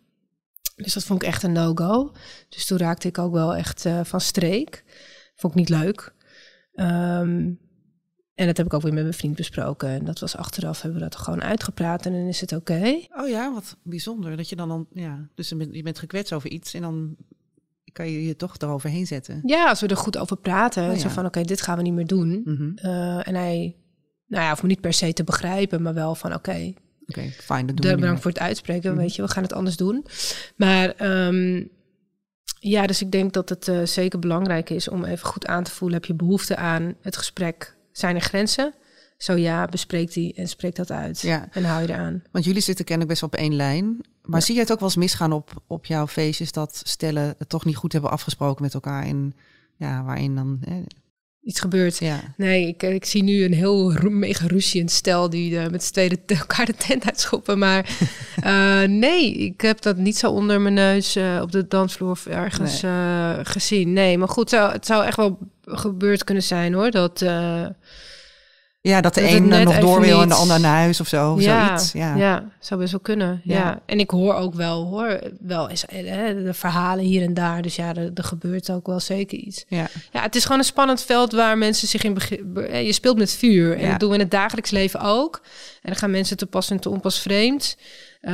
Dus 0.75 0.93
dat 0.93 1.03
vond 1.03 1.21
ik 1.21 1.27
echt 1.27 1.43
een 1.43 1.51
no-go. 1.51 2.11
Dus 2.49 2.65
toen 2.65 2.77
raakte 2.77 3.07
ik 3.07 3.17
ook 3.17 3.33
wel 3.33 3.55
echt 3.55 3.85
van 4.03 4.21
streek. 4.21 4.83
Vond 5.35 5.53
ik 5.53 5.59
niet 5.59 5.69
leuk. 5.69 6.13
Ehm, 6.73 7.51
en 8.39 8.45
dat 8.45 8.57
heb 8.57 8.65
ik 8.65 8.73
ook 8.73 8.81
weer 8.81 8.93
met 8.93 9.03
mijn 9.03 9.13
vriend 9.15 9.35
besproken. 9.35 9.89
En 9.89 10.05
dat 10.05 10.19
was 10.19 10.35
achteraf, 10.35 10.81
hebben 10.81 10.99
we 10.99 11.05
dat 11.09 11.15
gewoon 11.15 11.41
uitgepraat 11.41 12.05
en 12.05 12.11
dan 12.11 12.27
is 12.27 12.41
het 12.41 12.51
oké. 12.51 12.99
Oh 13.15 13.27
ja, 13.29 13.53
wat 13.53 13.77
bijzonder. 13.83 14.37
Dat 14.37 14.49
je 14.49 14.55
dan, 14.55 14.67
dan 14.67 14.87
ja, 14.93 15.29
dus 15.35 15.49
je 15.49 15.83
bent, 15.83 15.99
gekwetst 15.99 16.33
over 16.33 16.49
iets 16.49 16.73
en 16.73 16.81
dan 16.81 17.15
kan 17.91 18.09
je 18.11 18.25
je 18.25 18.35
toch 18.35 18.55
eroverheen 18.57 19.07
zetten. 19.07 19.41
Ja, 19.45 19.69
als 19.69 19.81
we 19.81 19.87
er 19.87 19.97
goed 19.97 20.17
over 20.17 20.37
praten. 20.37 20.91
Oh 20.91 20.97
Zo 20.97 21.09
van, 21.09 21.25
oké, 21.25 21.41
dit 21.41 21.61
gaan 21.61 21.77
we 21.77 21.83
niet 21.83 21.93
meer 21.93 22.07
doen. 22.07 22.41
Mhm. 22.45 22.71
Eh, 22.75 23.27
en 23.27 23.35
hij, 23.35 23.75
nou 24.27 24.43
ja, 24.43 24.49
hoeft 24.49 24.61
me 24.61 24.67
niet 24.67 24.81
per 24.81 24.93
se 24.93 25.13
te 25.13 25.23
begrijpen, 25.23 25.81
maar 25.81 25.93
wel 25.93 26.15
van, 26.15 26.33
oké, 26.33 26.73
Oké, 27.05 27.21
fijn, 27.29 27.65
dat 27.65 27.75
doen 27.75 27.75
de- 27.75 27.87
we 27.87 27.87
niet 27.93 27.99
bedankt 27.99 28.21
voor 28.21 28.31
het 28.31 28.39
uitspreken. 28.39 28.91
Mhm. 28.91 28.99
Weet 29.01 29.15
je, 29.15 29.21
we 29.21 29.27
gaan 29.27 29.43
het 29.43 29.53
anders 29.53 29.77
doen. 29.77 30.05
Maar 30.55 30.89
ehm, 30.95 31.63
ja, 32.59 32.87
dus 32.87 33.01
ik 33.01 33.11
denk 33.11 33.33
dat 33.33 33.49
het 33.49 33.67
eh, 33.67 33.85
zeker 33.85 34.19
belangrijk 34.19 34.69
is 34.69 34.87
om 34.89 35.03
even 35.03 35.27
goed 35.27 35.47
aan 35.47 35.63
te 35.63 35.71
voelen. 35.71 35.97
Heb 35.97 36.07
je 36.07 36.13
behoefte 36.15 36.55
aan 36.55 36.95
het 37.01 37.17
gesprek? 37.17 37.77
Zijn 37.91 38.15
er 38.15 38.21
grenzen? 38.21 38.73
Zo 39.17 39.33
ja, 39.33 39.65
bespreek 39.65 40.13
die 40.13 40.33
en 40.33 40.47
spreek 40.47 40.75
dat 40.75 40.91
uit. 40.91 41.19
Ja. 41.19 41.47
En 41.51 41.63
hou 41.63 41.81
je 41.81 41.89
eraan. 41.93 42.23
Want 42.31 42.45
jullie 42.45 42.61
zitten 42.61 42.85
kennelijk 42.85 43.19
best 43.19 43.21
wel 43.31 43.39
op 43.41 43.45
één 43.49 43.55
lijn. 43.55 43.97
Maar 44.23 44.39
Ja. 44.39 44.45
zie 44.45 44.55
je 44.55 44.61
het 44.61 44.71
ook 44.71 44.79
wel 44.79 44.87
eens 44.87 44.97
misgaan 44.97 45.31
op, 45.31 45.63
op 45.67 45.85
jouw 45.85 46.07
feestjes 46.07 46.51
dat 46.51 46.81
stellen 46.85 47.35
het 47.37 47.49
toch 47.49 47.65
niet 47.65 47.75
goed 47.75 47.91
hebben 47.91 48.11
afgesproken 48.11 48.63
met 48.63 48.73
elkaar 48.73 49.03
en 49.03 49.33
ja, 49.75 50.03
waarin 50.03 50.35
dan 50.35 50.57
hè, 50.61 50.81
Iets 51.41 51.59
gebeurt. 51.59 51.97
ja. 51.97 52.19
Nee, 52.37 52.67
ik, 52.67 52.83
ik 52.83 53.05
zie 53.05 53.23
nu 53.23 53.43
een 53.43 53.53
heel 53.53 53.89
mega 54.09 54.47
ruziend 54.47 54.91
stel 54.91 55.29
die 55.29 55.59
eh, 55.59 55.67
met 55.69 55.83
z'n 55.83 55.91
tweeën 55.91 56.17
de- 56.25 56.35
elkaar 56.35 56.65
de 56.65 56.73
tent 56.73 57.05
uitschoppen. 57.05 57.57
Maar 57.59 57.97
eh, 58.43 58.81
nee, 58.83 59.33
ik 59.33 59.61
heb 59.61 59.81
dat 59.81 59.97
niet 59.97 60.17
zo 60.17 60.31
onder 60.31 60.61
mijn 60.61 60.73
neus 60.73 61.15
eh, 61.15 61.39
op 61.41 61.51
de 61.51 61.67
dansvloer 61.67 62.09
of 62.09 62.25
ergens 62.25 62.83
gezien. 63.49 63.93
Nee, 63.93 64.17
maar 64.17 64.27
goed, 64.29 64.49
zou, 64.49 64.71
het 64.71 64.85
zou 64.85 65.05
echt 65.05 65.17
wel 65.17 65.37
gebeurd 65.63 66.23
kunnen 66.23 66.43
zijn 66.43 66.73
hoor. 66.73 66.91
Dat, 66.91 67.21
ja, 68.81 69.01
dat 69.01 69.13
de 69.13 69.21
Dat 69.21 69.31
een 69.31 69.47
nog 69.63 69.77
door 69.79 70.01
wil 70.01 70.21
en 70.21 70.27
de 70.29 70.33
ander 70.35 70.59
naar 70.59 70.77
huis 70.77 70.99
of 71.01 71.07
zo, 71.07 71.33
of 71.33 71.41
ja, 71.41 71.65
zoiets. 71.65 71.91
Ja. 71.91 72.15
ja, 72.15 72.43
zou 72.59 72.79
best 72.79 72.91
wel 72.91 73.01
kunnen. 73.01 73.41
Ja. 73.43 73.55
Ja. 73.55 73.79
En 73.85 73.99
ik 73.99 74.09
hoor 74.09 74.33
ook 74.33 74.53
wel, 74.53 74.85
hoor, 74.85 75.19
wel 75.39 75.69
eens 75.69 75.85
eh, 75.85 76.25
de 76.43 76.53
verhalen 76.53 77.03
hier 77.05 77.23
en 77.23 77.33
daar. 77.33 77.61
Dus 77.61 77.75
ja, 77.75 77.93
er, 77.95 78.11
er 78.13 78.23
gebeurt 78.23 78.71
ook 78.71 78.87
wel 78.87 78.99
zeker 78.99 79.37
iets. 79.37 79.65
Ja. 79.67 79.87
Ja, 80.11 80.21
het 80.21 80.35
is 80.35 80.43
gewoon 80.43 80.59
een 80.59 80.65
spannend 80.65 81.01
veld 81.03 81.31
waar 81.31 81.57
mensen 81.57 81.87
zich 81.87 82.03
in 82.03 82.13
begin. 82.13 82.53
be- 82.53 82.61
eh, 82.61 82.85
Je 82.85 82.93
speelt 82.93 83.17
met 83.17 83.31
vuur. 83.33 83.77
En 83.77 83.83
Ja. 83.83 83.89
dat 83.89 83.99
doen 83.99 84.09
we 84.09 84.15
in 84.15 84.21
het 84.21 84.31
dagelijks 84.31 84.71
leven 84.71 84.99
ook. 85.01 85.41
En 85.81 85.89
dan 85.89 85.95
gaan 85.95 86.11
mensen 86.11 86.37
te 86.37 86.45
pas 86.45 86.69
en 86.69 86.79
te 86.79 86.89
onpas 86.89 87.19
vreemd. 87.21 87.77
eh, 88.21 88.33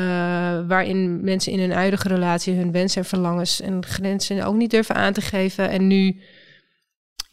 waarin 0.68 1.24
mensen 1.24 1.52
in 1.52 1.60
hun 1.60 1.72
huidige 1.72 2.08
relatie 2.08 2.54
hun 2.56 2.72
wensen 2.72 3.02
en 3.02 3.08
verlangens 3.08 3.62
en 3.62 3.86
grenzen 3.86 4.46
ook 4.46 4.56
niet 4.56 4.70
durven 4.72 4.96
aan 4.96 5.14
te 5.14 5.22
geven. 5.22 5.70
En 5.70 5.88
nu 5.88 6.20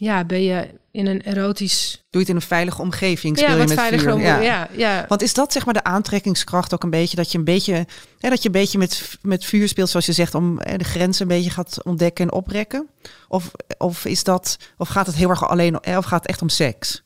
ja, 0.02 0.24
ben 0.24 0.42
je 0.42 0.68
in 0.90 1.06
een 1.06 1.22
erotisch. 1.22 1.90
Doe 1.92 2.02
je 2.10 2.18
het 2.18 2.28
in 2.28 2.34
een 2.34 2.42
veilige 2.42 2.82
omgeving, 2.82 3.38
speel 3.38 3.56
ja, 3.56 3.62
je 3.62 3.68
met 3.68 4.00
vuur. 4.00 4.18
Ja. 4.18 4.40
Ja, 4.40 4.68
ja. 4.76 5.04
Want 5.08 5.22
is 5.22 5.34
dat 5.34 5.52
zeg 5.52 5.64
maar 5.64 5.74
de 5.74 5.84
aantrekkingskracht 5.84 6.74
ook 6.74 6.82
een 6.82 6.90
beetje 6.90 7.16
dat 7.16 7.32
je 7.32 7.38
een 7.38 7.44
beetje, 7.44 7.86
hè, 8.18 8.28
dat 8.28 8.42
je 8.42 8.46
een 8.46 8.54
beetje 8.54 8.78
met, 8.78 9.18
met 9.20 9.44
vuur 9.44 9.68
speelt, 9.68 9.88
zoals 9.88 10.06
je 10.06 10.12
zegt, 10.12 10.34
om 10.34 10.58
hè, 10.60 10.76
de 10.76 10.84
grenzen 10.84 11.22
een 11.22 11.36
beetje 11.36 11.50
gaat 11.50 11.82
ontdekken 11.84 12.24
en 12.24 12.32
oprekken? 12.32 12.88
Of, 13.28 13.50
of 13.78 14.04
is 14.04 14.24
dat, 14.24 14.56
of 14.76 14.88
gaat 14.88 15.06
het 15.06 15.16
heel 15.16 15.28
erg 15.30 15.48
alleen, 15.48 15.78
hè, 15.80 15.98
of 15.98 16.04
gaat 16.04 16.22
het 16.22 16.30
echt 16.30 16.42
om 16.42 16.48
seks? 16.48 17.02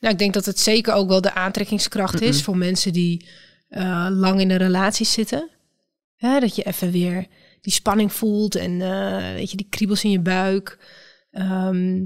Nou, 0.00 0.12
ik 0.12 0.18
denk 0.18 0.34
dat 0.34 0.44
het 0.44 0.60
zeker 0.60 0.94
ook 0.94 1.08
wel 1.08 1.20
de 1.20 1.34
aantrekkingskracht 1.34 2.20
is 2.20 2.42
voor 2.42 2.56
mensen 2.56 2.92
die 2.92 3.28
eh, 3.68 4.06
lang 4.10 4.40
in 4.40 4.50
een 4.50 4.56
relatie 4.56 5.06
zitten. 5.06 5.50
Hè, 6.16 6.40
dat 6.40 6.56
je 6.56 6.62
even 6.62 6.90
weer 6.90 7.26
die 7.60 7.72
spanning 7.72 8.12
voelt 8.12 8.54
en 8.54 8.80
eh, 8.80 9.34
weet 9.34 9.50
je, 9.50 9.56
die 9.56 9.68
kriebels 9.70 10.04
in 10.04 10.10
je 10.10 10.20
buik. 10.20 10.78
Ehm, 11.30 12.04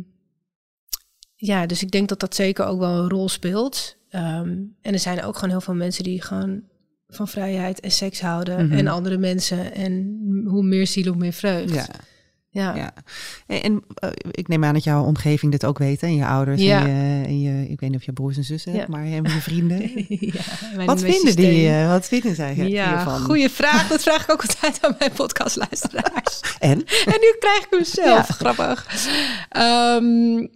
ja, 1.43 1.67
dus 1.67 1.83
ik 1.83 1.91
denk 1.91 2.09
dat 2.09 2.21
dat 2.21 2.35
zeker 2.35 2.65
ook 2.67 2.79
wel 2.79 2.97
een 2.99 3.09
rol 3.09 3.29
speelt. 3.29 3.97
Ehm, 4.11 4.49
en 4.83 4.93
er 4.93 4.99
zijn 4.99 5.23
ook 5.23 5.35
gewoon 5.35 5.51
heel 5.51 5.61
veel 5.61 5.75
mensen 5.75 6.05
die 6.05 6.23
gewoon 6.23 6.63
van 7.09 7.29
vrijheid 7.29 7.81
en 7.81 7.91
seks 7.91 8.21
houden. 8.21 8.67
Mhm. 8.67 8.79
En 8.79 8.87
andere 8.87 9.19
mensen. 9.19 9.75
En 9.75 10.21
hoe 10.47 10.63
meer 10.63 10.87
ziel, 10.87 11.07
hoe 11.07 11.17
meer 11.17 11.33
vreugd. 11.33 11.75
Ja. 11.75 11.85
ja. 12.51 12.77
Ja. 12.77 12.93
En, 13.47 13.63
en, 13.63 13.83
eh, 13.95 14.11
ik 14.31 14.49
neem 14.49 14.65
aan 14.65 14.75
dat 14.75 14.85
jouw 14.85 15.05
omgeving 15.05 15.53
dit 15.53 15.65
ook 15.65 15.79
weet, 15.79 16.01
hè? 16.01 16.07
En 16.07 16.15
je 16.15 16.27
ouders 16.27 16.63
Ja. 16.63 16.87
en, 16.87 16.89
je, 16.89 17.25
en 17.27 17.41
je, 17.41 17.69
ik 17.69 17.81
weet 17.81 17.91
niet 17.91 17.99
of 17.99 18.05
je 18.05 18.13
broers 18.13 18.37
en 18.37 18.45
zussen 18.45 18.73
hebt, 18.73 18.85
Ja. 18.87 18.91
maar 18.97 19.05
en 19.05 19.23
je 19.23 19.29
vrienden. 19.41 19.79
Wat 20.87 21.01
vinden 21.01 21.37
die, 21.37 21.69
eh, 21.69 21.89
wat 21.89 22.07
vinden 22.09 22.35
zij 22.35 22.55
Ja, 22.57 22.89
hiervan? 22.97 23.21
goede 23.21 23.51
vraag. 23.51 23.89
Dat 23.89 24.03
vraag 24.03 24.23
ik 24.23 24.31
ook 24.33 24.41
altijd 24.41 24.79
aan 24.81 24.97
mijn 24.99 25.13
podcastluisteraars. 25.13 26.41
En? 26.59 26.79
en 27.05 27.19
nu 27.21 27.35
krijg 27.39 27.59
ik 27.63 27.67
hem 27.71 27.85
zelf. 27.85 28.29
Grappig. 28.29 28.87
Ehm, 29.49 30.47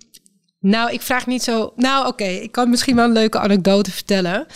nou, 0.64 0.92
ik 0.92 1.03
vraag 1.03 1.27
niet 1.27 1.42
zo... 1.42 1.72
Nou, 1.77 2.07
oké. 2.07 2.24
ik 2.24 2.53
kan 2.53 2.70
misschien 2.70 2.96
wel 2.96 3.05
een 3.05 3.12
leuke 3.12 3.38
anekdote 3.38 3.90
vertellen. 3.90 4.46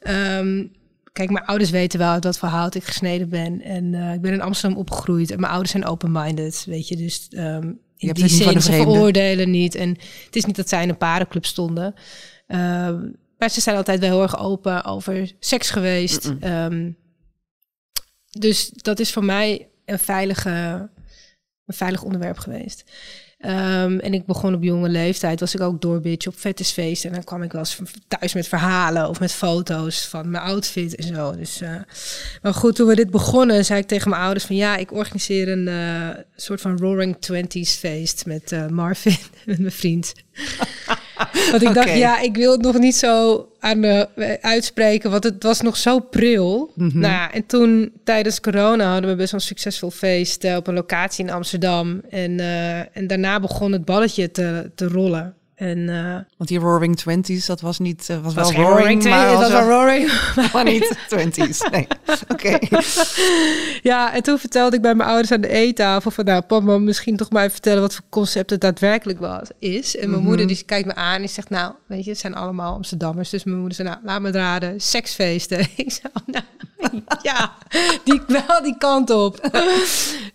Ehm, 0.00 0.66
kijk, 1.12 1.30
mijn 1.30 1.44
ouders 1.44 1.70
weten 1.70 1.98
wel 1.98 2.10
uit 2.10 2.24
wat 2.24 2.38
voor 2.38 2.48
hout 2.48 2.74
ik 2.74 2.84
gesneden 2.84 3.28
ben. 3.28 3.62
En 3.62 3.94
eh, 3.94 4.14
ik 4.14 4.20
ben 4.20 4.32
in 4.32 4.40
Amsterdam 4.40 4.78
opgegroeid. 4.78 5.30
En 5.30 5.40
mijn 5.40 5.52
ouders 5.52 5.72
zijn 5.72 5.86
open-minded, 5.86 6.64
weet 6.66 6.88
je. 6.88 6.96
Dus 6.96 7.28
ehm, 7.30 7.72
in 7.96 8.12
die 8.12 8.28
zin, 8.28 8.62
ze 8.62 8.72
veroordelen 8.72 9.50
niet. 9.50 9.74
En 9.74 9.88
het 10.24 10.36
is 10.36 10.44
niet 10.44 10.56
dat 10.56 10.68
zij 10.68 10.82
in 10.82 10.88
een 10.88 10.96
parenclub 10.96 11.44
stonden. 11.44 11.94
Ehm, 12.46 13.10
maar 13.38 13.50
ze 13.50 13.60
zijn 13.60 13.76
altijd 13.76 14.00
wel 14.00 14.10
heel 14.10 14.22
erg 14.22 14.38
open 14.38 14.84
over 14.84 15.32
seks 15.40 15.70
geweest. 15.70 16.32
Dus 18.30 18.70
dat 18.74 19.00
is 19.00 19.12
voor 19.12 19.24
mij 19.24 19.68
een, 19.84 19.98
veilige, 19.98 20.50
een 21.66 21.74
veilig 21.74 22.02
onderwerp 22.02 22.38
geweest. 22.38 22.84
Ehm, 23.38 23.98
en 23.98 24.14
ik 24.14 24.26
begon 24.26 24.54
op 24.54 24.62
jonge 24.62 24.88
leeftijd, 24.88 25.40
was 25.40 25.54
ik 25.54 25.60
ook 25.60 25.80
doorbitch 25.80 26.26
op 26.26 26.34
fetishfeest. 26.34 27.04
En 27.04 27.12
dan 27.12 27.24
kwam 27.24 27.42
ik 27.42 27.52
wel 27.52 27.60
eens 27.60 27.78
thuis 28.08 28.34
met 28.34 28.48
verhalen 28.48 29.08
of 29.08 29.20
met 29.20 29.32
foto's 29.32 30.06
van 30.06 30.30
mijn 30.30 30.42
outfit 30.42 30.94
en 30.94 31.14
zo. 31.14 31.36
Dus, 31.36 31.60
eh, 31.60 31.74
maar 32.42 32.54
goed, 32.54 32.74
toen 32.74 32.86
we 32.86 32.94
dit 32.94 33.10
begonnen, 33.10 33.64
zei 33.64 33.80
ik 33.80 33.86
tegen 33.86 34.10
mijn 34.10 34.22
ouders 34.22 34.44
van... 34.44 34.56
ja, 34.56 34.76
ik 34.76 34.92
organiseer 34.92 35.48
een 35.48 35.68
eh, 35.68 36.22
soort 36.36 36.60
van 36.60 36.78
Roaring 36.78 37.16
Twenties 37.20 37.74
feest 37.74 38.26
met 38.26 38.52
eh, 38.52 38.66
Marvin, 38.66 39.16
met 39.46 39.58
mijn 39.58 39.72
vriend. 39.72 40.12
Want 41.50 41.62
ik 41.62 41.74
dacht, 41.74 41.94
ja, 41.96 42.20
ik 42.20 42.36
wil 42.36 42.52
het 42.52 42.60
nog 42.60 42.78
niet 42.78 42.96
zo 42.96 43.46
aan 43.60 43.80
de, 43.80 44.08
eh, 44.14 44.32
uitspreken, 44.40 45.10
want 45.10 45.24
het 45.24 45.42
was 45.42 45.60
nog 45.60 45.76
zo 45.76 45.98
pril. 45.98 46.72
Nou 46.74 47.00
ja, 47.00 47.32
en 47.32 47.46
toen 47.46 47.92
tijdens 48.04 48.40
corona 48.40 48.92
hadden 48.92 49.10
we 49.10 49.16
best 49.16 49.30
wel 49.30 49.40
een 49.40 49.46
succesvol 49.46 49.90
feest 49.90 50.44
eh, 50.44 50.56
op 50.56 50.66
een 50.66 50.74
locatie 50.74 51.24
in 51.24 51.30
Amsterdam. 51.30 52.00
En, 52.10 52.40
eh, 52.40 52.96
en 52.96 53.06
daarna 53.06 53.40
begon 53.40 53.72
het 53.72 53.84
balletje 53.84 54.30
te, 54.30 54.70
te 54.74 54.88
rollen. 54.88 55.34
En, 55.58 55.88
eh, 55.88 56.14
Want 56.36 56.48
die 56.48 56.58
Roaring 56.58 56.96
Twenties, 56.96 57.46
dat 57.46 57.60
was 57.60 57.78
niet, 57.78 58.08
eh, 58.08 58.18
was, 58.22 58.34
was 58.34 58.52
wel 58.52 58.62
roaring, 58.62 59.04
roaring, 59.04 59.04
maar 59.04 59.28
het 59.28 59.38
was 59.38 59.50
wel 59.50 59.68
roaring. 59.68 60.10
maar 60.52 60.64
niet 60.64 60.98
Twenties. 61.08 61.60
Nee, 61.70 61.86
oké. 62.32 62.58
Ja, 63.82 64.14
en 64.14 64.22
toen 64.22 64.38
vertelde 64.38 64.76
ik 64.76 64.82
bij 64.82 64.94
mijn 64.94 65.08
ouders 65.08 65.32
aan 65.32 65.40
de 65.40 65.48
eettafel 65.48 66.10
van... 66.10 66.24
nou, 66.24 66.42
papa, 66.42 66.78
misschien 66.78 67.16
toch 67.16 67.30
maar 67.30 67.40
even 67.40 67.52
vertellen 67.52 67.80
wat 67.80 67.94
voor 67.94 68.04
concept 68.08 68.50
het 68.50 68.60
daadwerkelijk 68.60 69.18
was, 69.18 69.48
is. 69.58 69.96
En 69.96 70.10
mijn 70.10 70.22
moeder 70.22 70.46
die 70.46 70.62
kijkt 70.62 70.86
me 70.86 70.94
aan 70.94 71.22
en 71.22 71.28
zegt... 71.28 71.50
nou, 71.50 71.72
weet 71.86 72.04
je, 72.04 72.10
het 72.10 72.18
zijn 72.18 72.34
allemaal 72.34 72.74
Amsterdammers. 72.74 73.30
Dus 73.30 73.44
mijn 73.44 73.58
moeder 73.58 73.76
zei, 73.76 73.88
nou, 73.88 74.00
laat 74.04 74.20
me 74.20 74.30
raden, 74.30 74.80
seksfeesten. 74.80 75.58
Ik 75.76 75.92
zei, 75.92 76.12
oh, 76.14 76.22
nou, 76.26 76.44
ja, 77.22 77.52
die, 78.04 78.22
wel 78.26 78.62
die 78.62 78.78
kant 78.78 79.10
op. 79.10 79.50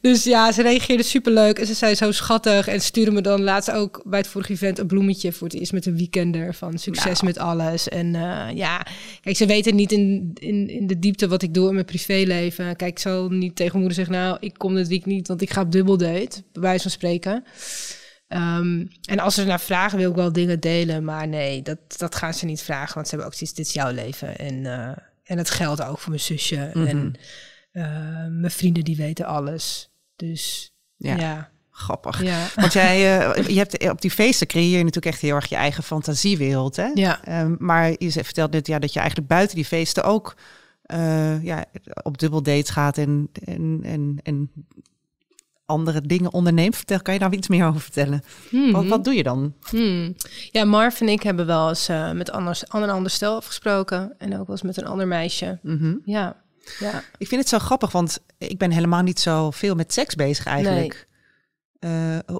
Dus 0.02 0.24
ja, 0.24 0.52
ze 0.52 0.62
reageerde 0.62 1.04
superleuk 1.04 1.60
en 1.60 1.66
ze 1.66 1.74
zei 1.74 1.96
zo 1.96 2.12
schattig 2.12 2.68
en 2.68 2.82
stuurde 2.82 3.12
me 3.12 3.22
dan 3.22 3.42
laatst 3.42 3.72
ook 3.72 4.02
bij 4.06 4.20
het 4.20 4.28
vorige 4.28 4.54
event 4.54 4.80
een 4.80 4.88
bloemetje 4.88 5.13
voor 5.22 5.48
het 5.48 5.56
eerst 5.60 5.72
met 5.74 5.86
een 5.86 5.98
weekender 5.98 6.54
van 6.54 6.78
succes 6.78 7.22
Nou. 7.22 7.26
met 7.26 7.38
alles. 7.38 7.90
En 7.90 8.16
eh, 8.16 8.56
ja, 8.56 8.86
kijk, 9.22 9.36
ze 9.38 9.46
weten 9.46 9.76
niet 9.76 9.92
in, 9.92 10.32
in, 10.34 10.70
in 10.70 10.88
de 10.88 11.00
diepte 11.00 11.28
wat 11.28 11.42
ik 11.42 11.54
doe 11.54 11.68
in 11.68 11.74
mijn 11.74 11.86
privéleven. 11.86 12.76
Kijk, 12.76 12.92
ik 12.92 13.00
zal 13.00 13.30
niet 13.30 13.56
tegen 13.56 13.78
moeder 13.80 13.96
zeggen, 13.96 14.14
nou, 14.16 14.38
ik 14.40 14.54
kom 14.58 14.76
dit 14.76 14.88
week 14.88 15.06
niet, 15.06 15.28
want 15.28 15.42
ik 15.42 15.50
ga 15.52 15.62
op 15.62 15.72
dubbeldate, 15.72 16.44
bij 16.52 16.62
wijze 16.62 16.82
van 16.82 16.92
spreken. 16.92 17.44
Ehm, 18.28 18.86
en 19.06 19.20
als 19.20 19.36
ze 19.36 19.44
naar 19.46 19.60
vragen, 19.60 19.98
wil 19.98 20.10
ik 20.10 20.16
wel 20.16 20.32
dingen 20.32 20.60
delen. 20.60 21.04
Maar 21.04 21.28
nee, 21.28 21.62
dat, 21.62 21.78
dat 21.98 22.16
gaan 22.16 22.34
ze 22.34 22.46
niet 22.46 22.62
vragen. 22.62 22.94
Want 22.94 23.08
ze 23.08 23.16
hebben 23.16 23.32
ook 23.32 23.38
zoiets, 23.38 23.58
dit 23.58 23.66
is 23.68 23.74
jouw 23.74 23.92
leven. 23.92 24.38
En, 24.38 24.66
eh, 24.66 24.98
en 25.24 25.38
het 25.38 25.50
geldt 25.50 25.84
ook 25.84 26.00
voor 26.00 26.10
mijn 26.10 26.22
zusje. 26.24 26.72
Mhm. 26.74 26.88
En 26.88 27.14
eh, 27.72 27.84
mijn 28.30 28.52
vrienden, 28.52 28.84
die 28.84 28.96
weten 28.96 29.26
alles. 29.26 29.92
Dus 30.16 30.74
Ja. 30.98 31.16
ja, 31.16 31.52
ja. 31.74 31.80
Grappig. 31.84 32.22
Want 32.56 32.74
jij, 32.74 33.20
eh, 33.20 33.48
je 33.48 33.58
hebt 33.58 33.90
op 33.90 34.02
die 34.02 34.12
feesten 34.12 34.48
creëer 34.48 34.78
je 34.78 34.84
natuurlijk 34.84 35.14
echt 35.14 35.22
heel 35.22 35.36
erg 35.36 35.50
je 35.50 35.56
eigen 35.56 35.84
fantasiewereld, 35.84 36.76
hè? 36.76 36.90
Ja. 36.94 37.24
Ehm, 37.24 37.56
maar 37.58 37.94
je 37.98 38.12
vertelt 38.12 38.52
net 38.52 38.68
ja, 38.68 38.80
dat 38.80 38.94
je 38.94 39.00
eigenlijk 39.00 39.30
buiten 39.30 39.56
die 39.56 39.66
feesten 39.66 40.04
ook 40.04 40.36
eh, 40.84 41.44
ja, 41.44 41.66
op 42.04 42.18
dubbeldates 42.18 42.70
gaat 42.70 42.98
en, 42.98 43.30
en, 43.46 43.80
en, 43.84 44.20
en 44.24 44.52
andere 45.66 46.02
dingen 46.02 46.34
onderneemt. 46.34 46.76
Vertel, 46.76 47.02
kan 47.02 47.14
je 47.14 47.20
daar 47.20 47.34
iets 47.34 47.48
meer 47.48 47.66
over 47.68 47.82
vertellen? 47.82 48.24
Mhm. 48.50 48.72
Wat, 48.72 48.86
wat 48.86 49.04
doe 49.04 49.14
je 49.14 49.24
dan? 49.24 49.54
Hmm. 49.70 50.16
Ja, 50.52 50.66
Marv 50.66 51.02
en 51.02 51.10
ik 51.10 51.24
hebben 51.24 51.46
wel 51.46 51.70
eens 51.70 51.88
eh, 51.88 52.12
met 52.12 52.32
anders, 52.32 52.68
ander, 52.68 52.90
een 52.90 52.96
ander 52.96 53.12
stel 53.12 53.36
afgesproken. 53.36 54.16
En 54.18 54.32
ook 54.32 54.48
wel 54.48 54.56
eens 54.56 54.62
met 54.62 54.78
een 54.78 54.86
ander 54.86 55.08
meisje. 55.08 55.60
Mhm. 55.62 55.96
Ja, 56.06 56.42
ja. 56.80 57.04
Ik 57.18 57.28
vind 57.28 57.42
het 57.42 57.50
zo 57.50 57.60
grappig, 57.60 57.92
want 57.92 58.20
ik 58.38 58.58
ben 58.58 58.72
helemaal 58.72 59.02
niet 59.02 59.20
zo 59.20 59.52
veel 59.52 59.76
met 59.76 59.94
seks 59.94 60.16
bezig 60.16 60.46
eigenlijk. 60.46 61.08
Eh, 61.84 61.90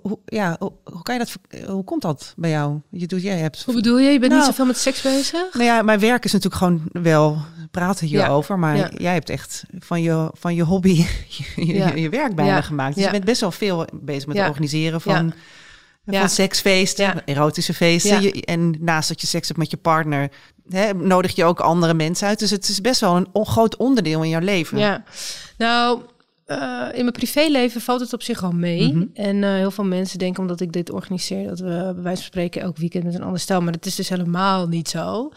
hoe, 0.02 0.20
ja, 0.26 0.56
hoe, 0.60 0.72
hoe 0.84 1.02
kan 1.02 1.14
je 1.16 1.20
dat? 1.26 1.30
ver- 1.30 1.72
Hoe 1.72 1.84
komt 1.84 2.02
dat 2.02 2.34
bij 2.38 2.50
jou? 2.50 2.80
Je 2.90 3.08
doet, 3.08 3.22
jij 3.22 3.38
hebt. 3.38 3.64
Hoe 3.66 3.74
bedoel 3.74 3.98
je? 4.00 4.12
Je 4.12 4.20
bent 4.20 4.32
Nou, 4.32 4.36
niet 4.36 4.50
zoveel 4.50 4.66
met 4.66 4.78
seks 4.78 5.02
bezig? 5.02 5.54
Nou 5.54 5.64
ja, 5.66 5.82
mijn 5.82 6.00
werk 6.00 6.26
is 6.26 6.32
natuurlijk 6.32 6.62
gewoon 6.62 6.82
wel 6.92 7.38
praten 7.72 8.08
hierover, 8.08 8.60
maar 8.60 8.78
ja. 8.78 8.90
jij 8.98 9.14
hebt 9.14 9.30
echt 9.30 9.64
van 9.80 10.02
je, 10.02 10.30
van 10.34 10.56
je 10.56 10.64
hobby 10.64 10.90
je, 11.56 11.66
je, 11.66 11.74
Ja. 11.74 11.94
je 11.94 12.10
werk 12.10 12.36
bijna 12.36 12.62
gemaakt. 12.62 12.96
Dus 12.96 13.04
je 13.04 13.12
bent 13.12 13.26
best 13.26 13.42
wel 13.42 13.52
veel 13.52 13.86
bezig 13.94 14.28
met 14.28 14.38
het 14.38 14.48
organiseren 14.48 15.02
van, 15.02 15.34
van 16.06 16.30
seksfeesten, 16.30 17.26
erotische 17.26 17.74
feesten. 17.74 18.22
Je- 18.22 18.46
en 18.46 18.76
naast 18.80 19.08
dat 19.08 19.22
je 19.22 19.28
seks 19.28 19.48
hebt 19.48 19.60
met 19.60 19.72
je 19.72 19.78
partner, 19.78 20.30
hè, 20.70 20.94
nodig 20.94 21.36
je 21.36 21.44
ook 21.46 21.60
andere 21.60 21.94
mensen 21.94 22.28
uit. 22.28 22.40
Dus 22.40 22.50
het 22.50 22.70
is 22.70 22.82
best 22.82 23.00
wel 23.02 23.16
een 23.16 23.46
groot 23.46 23.76
onderdeel 23.78 24.24
in 24.24 24.30
jouw 24.30 24.40
leven. 24.42 24.78
Ja, 24.78 25.04
nou, 25.58 26.02
eh, 26.46 26.88
in 26.94 27.02
mijn 27.02 27.12
privéleven 27.12 27.82
valt 27.82 28.00
het 28.00 28.14
op 28.14 28.22
zich 28.22 28.42
wel 28.42 28.52
mee. 28.52 28.94
Mhm. 28.94 29.06
En 29.14 29.44
eh, 29.44 29.54
heel 29.54 29.72
veel 29.72 29.84
mensen 29.84 30.20
denken, 30.20 30.42
omdat 30.42 30.62
ik 30.62 30.72
dit 30.72 30.92
organiseer, 30.92 31.48
dat 31.48 31.60
we 31.60 31.92
bij 31.94 32.04
wijze 32.04 32.22
van 32.22 32.32
spreken 32.32 32.62
elk 32.62 32.78
weekend 32.78 33.04
met 33.04 33.14
een 33.14 33.24
ander 33.24 33.40
stel. 33.40 33.62
Maar 33.62 33.72
dat 33.72 33.86
is 33.86 33.96
dus 33.96 34.10
helemaal 34.10 34.68
niet 34.68 34.90
zo. 34.90 35.32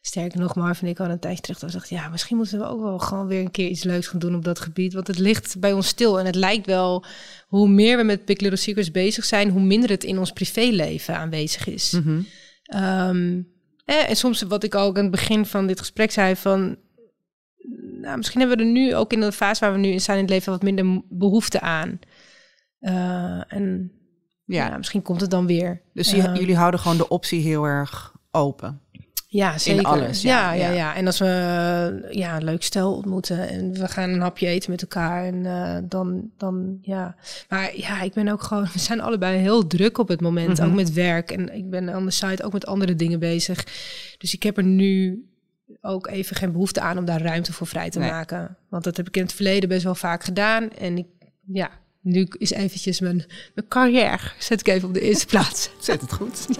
Sterker 0.00 0.40
nog, 0.40 0.54
Marv 0.54 0.82
en 0.82 0.88
ik 0.88 0.98
hadden 0.98 1.14
een 1.14 1.20
tijdje 1.20 1.42
terug 1.42 1.58
dat 1.58 1.70
we 1.70 1.76
dachten, 1.76 1.96
ja, 1.96 2.08
misschien 2.08 2.36
moeten 2.36 2.58
we 2.58 2.64
ook 2.64 2.80
wel 2.80 2.98
gewoon 2.98 3.26
weer 3.26 3.40
een 3.40 3.50
keer 3.50 3.68
iets 3.68 3.82
leuks 3.82 4.06
gaan 4.06 4.18
doen 4.18 4.34
op 4.34 4.44
dat 4.44 4.60
gebied. 4.60 4.94
Want 4.94 5.06
het 5.06 5.18
ligt 5.18 5.60
bij 5.60 5.72
ons 5.72 5.86
stil. 5.86 6.18
En 6.18 6.26
het 6.26 6.34
lijkt 6.34 6.66
wel, 6.66 7.04
hoe 7.46 7.68
meer 7.68 7.96
we 7.96 8.02
met 8.02 8.24
Big 8.24 8.40
Little 8.40 8.58
Secrets 8.58 8.90
bezig 8.90 9.24
zijn, 9.24 9.50
hoe 9.50 9.62
minder 9.62 9.90
het 9.90 10.04
in 10.04 10.18
ons 10.18 10.32
privéleven 10.32 11.16
aanwezig 11.16 11.66
is. 11.66 11.90
Mhm. 11.90 12.20
Ehm, 12.64 13.40
eh, 13.84 14.08
en 14.08 14.16
soms 14.16 14.42
wat 14.42 14.64
ik 14.64 14.74
ook 14.74 14.96
aan 14.96 15.02
het 15.02 15.12
begin 15.12 15.46
van 15.46 15.66
dit 15.66 15.78
gesprek 15.78 16.10
zei 16.10 16.36
van... 16.36 16.76
Nou, 18.04 18.16
misschien 18.16 18.40
hebben 18.40 18.58
we 18.58 18.64
er 18.64 18.70
nu 18.70 18.94
ook 18.94 19.12
in 19.12 19.20
de 19.20 19.32
fase 19.32 19.60
waar 19.60 19.72
we 19.72 19.78
nu 19.78 19.88
in 19.88 20.00
zijn 20.00 20.16
in 20.16 20.22
het 20.24 20.32
leven 20.32 20.52
wat 20.52 20.62
minder 20.62 21.02
behoefte 21.08 21.60
aan. 21.60 21.98
Eh, 22.78 23.52
en 23.52 23.92
Ja. 24.44 24.66
ja. 24.68 24.76
misschien 24.76 25.02
komt 25.02 25.20
het 25.20 25.30
dan 25.30 25.46
weer. 25.46 25.82
Dus 25.92 26.12
Ehm, 26.12 26.34
jullie 26.34 26.56
houden 26.56 26.80
gewoon 26.80 26.96
de 26.96 27.08
optie 27.08 27.40
heel 27.42 27.64
erg 27.64 28.12
open. 28.30 28.80
ja, 29.28 29.58
zeker. 29.58 29.84
alles, 29.84 30.22
ja, 30.22 30.52
ja, 30.52 30.70
ja. 30.70 30.94
En 30.94 31.06
als 31.06 31.18
we 31.18 31.26
eh, 31.26 32.12
ja, 32.12 32.36
een 32.36 32.44
leuk 32.44 32.62
stel 32.62 32.94
ontmoeten 32.94 33.48
en 33.48 33.72
we 33.72 33.88
gaan 33.88 34.10
een 34.10 34.20
hapje 34.20 34.46
eten 34.46 34.70
met 34.70 34.82
elkaar 34.82 35.24
en 35.24 35.46
eh, 35.46 35.78
dan, 35.88 36.30
dan 36.36 36.78
ja. 36.82 37.16
Maar 37.48 37.76
ja, 37.76 38.02
ik 38.02 38.12
ben 38.12 38.28
ook 38.28 38.42
gewoon, 38.42 38.62
we 38.72 38.78
zijn 38.78 39.00
allebei 39.00 39.38
heel 39.38 39.66
druk 39.66 39.98
op 39.98 40.08
het 40.08 40.20
moment, 40.20 40.58
Mhm. 40.58 40.68
ook 40.68 40.74
met 40.74 40.92
werk. 40.92 41.30
En 41.30 41.54
ik 41.54 41.70
ben 41.70 41.90
aan 41.94 42.04
de 42.04 42.10
site 42.10 42.42
ook 42.44 42.52
met 42.52 42.66
andere 42.66 42.94
dingen 42.94 43.18
bezig. 43.18 43.64
Dus 44.18 44.34
ik 44.34 44.42
heb 44.42 44.56
er 44.56 44.64
nu 44.64 45.24
ook 45.80 46.06
even 46.06 46.36
geen 46.36 46.52
behoefte 46.52 46.80
aan 46.80 46.98
om 46.98 47.04
daar 47.04 47.22
ruimte 47.22 47.52
voor 47.52 47.66
vrij 47.66 47.90
te 47.90 47.98
Nee. 47.98 48.10
maken. 48.10 48.56
Want 48.68 48.84
dat 48.84 48.96
heb 48.96 49.08
ik 49.08 49.16
in 49.16 49.22
het 49.22 49.32
verleden 49.32 49.68
best 49.68 49.84
wel 49.84 49.94
vaak 49.94 50.24
gedaan. 50.24 50.70
En 50.70 50.98
ik, 50.98 51.06
ja, 51.52 51.70
nu 52.00 52.26
is 52.38 52.50
eventjes 52.50 53.00
mijn, 53.00 53.16
mijn 53.54 53.68
carrière, 53.68 54.30
zet 54.38 54.60
ik 54.60 54.68
even 54.68 54.88
op 54.88 54.94
de 54.94 55.00
eerste 55.00 55.26
plaats. 55.26 55.70
Zet 55.80 56.00
het 56.00 56.12
goed. 56.12 56.46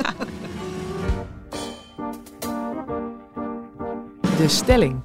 De 4.39 4.49
stelling. 4.49 5.03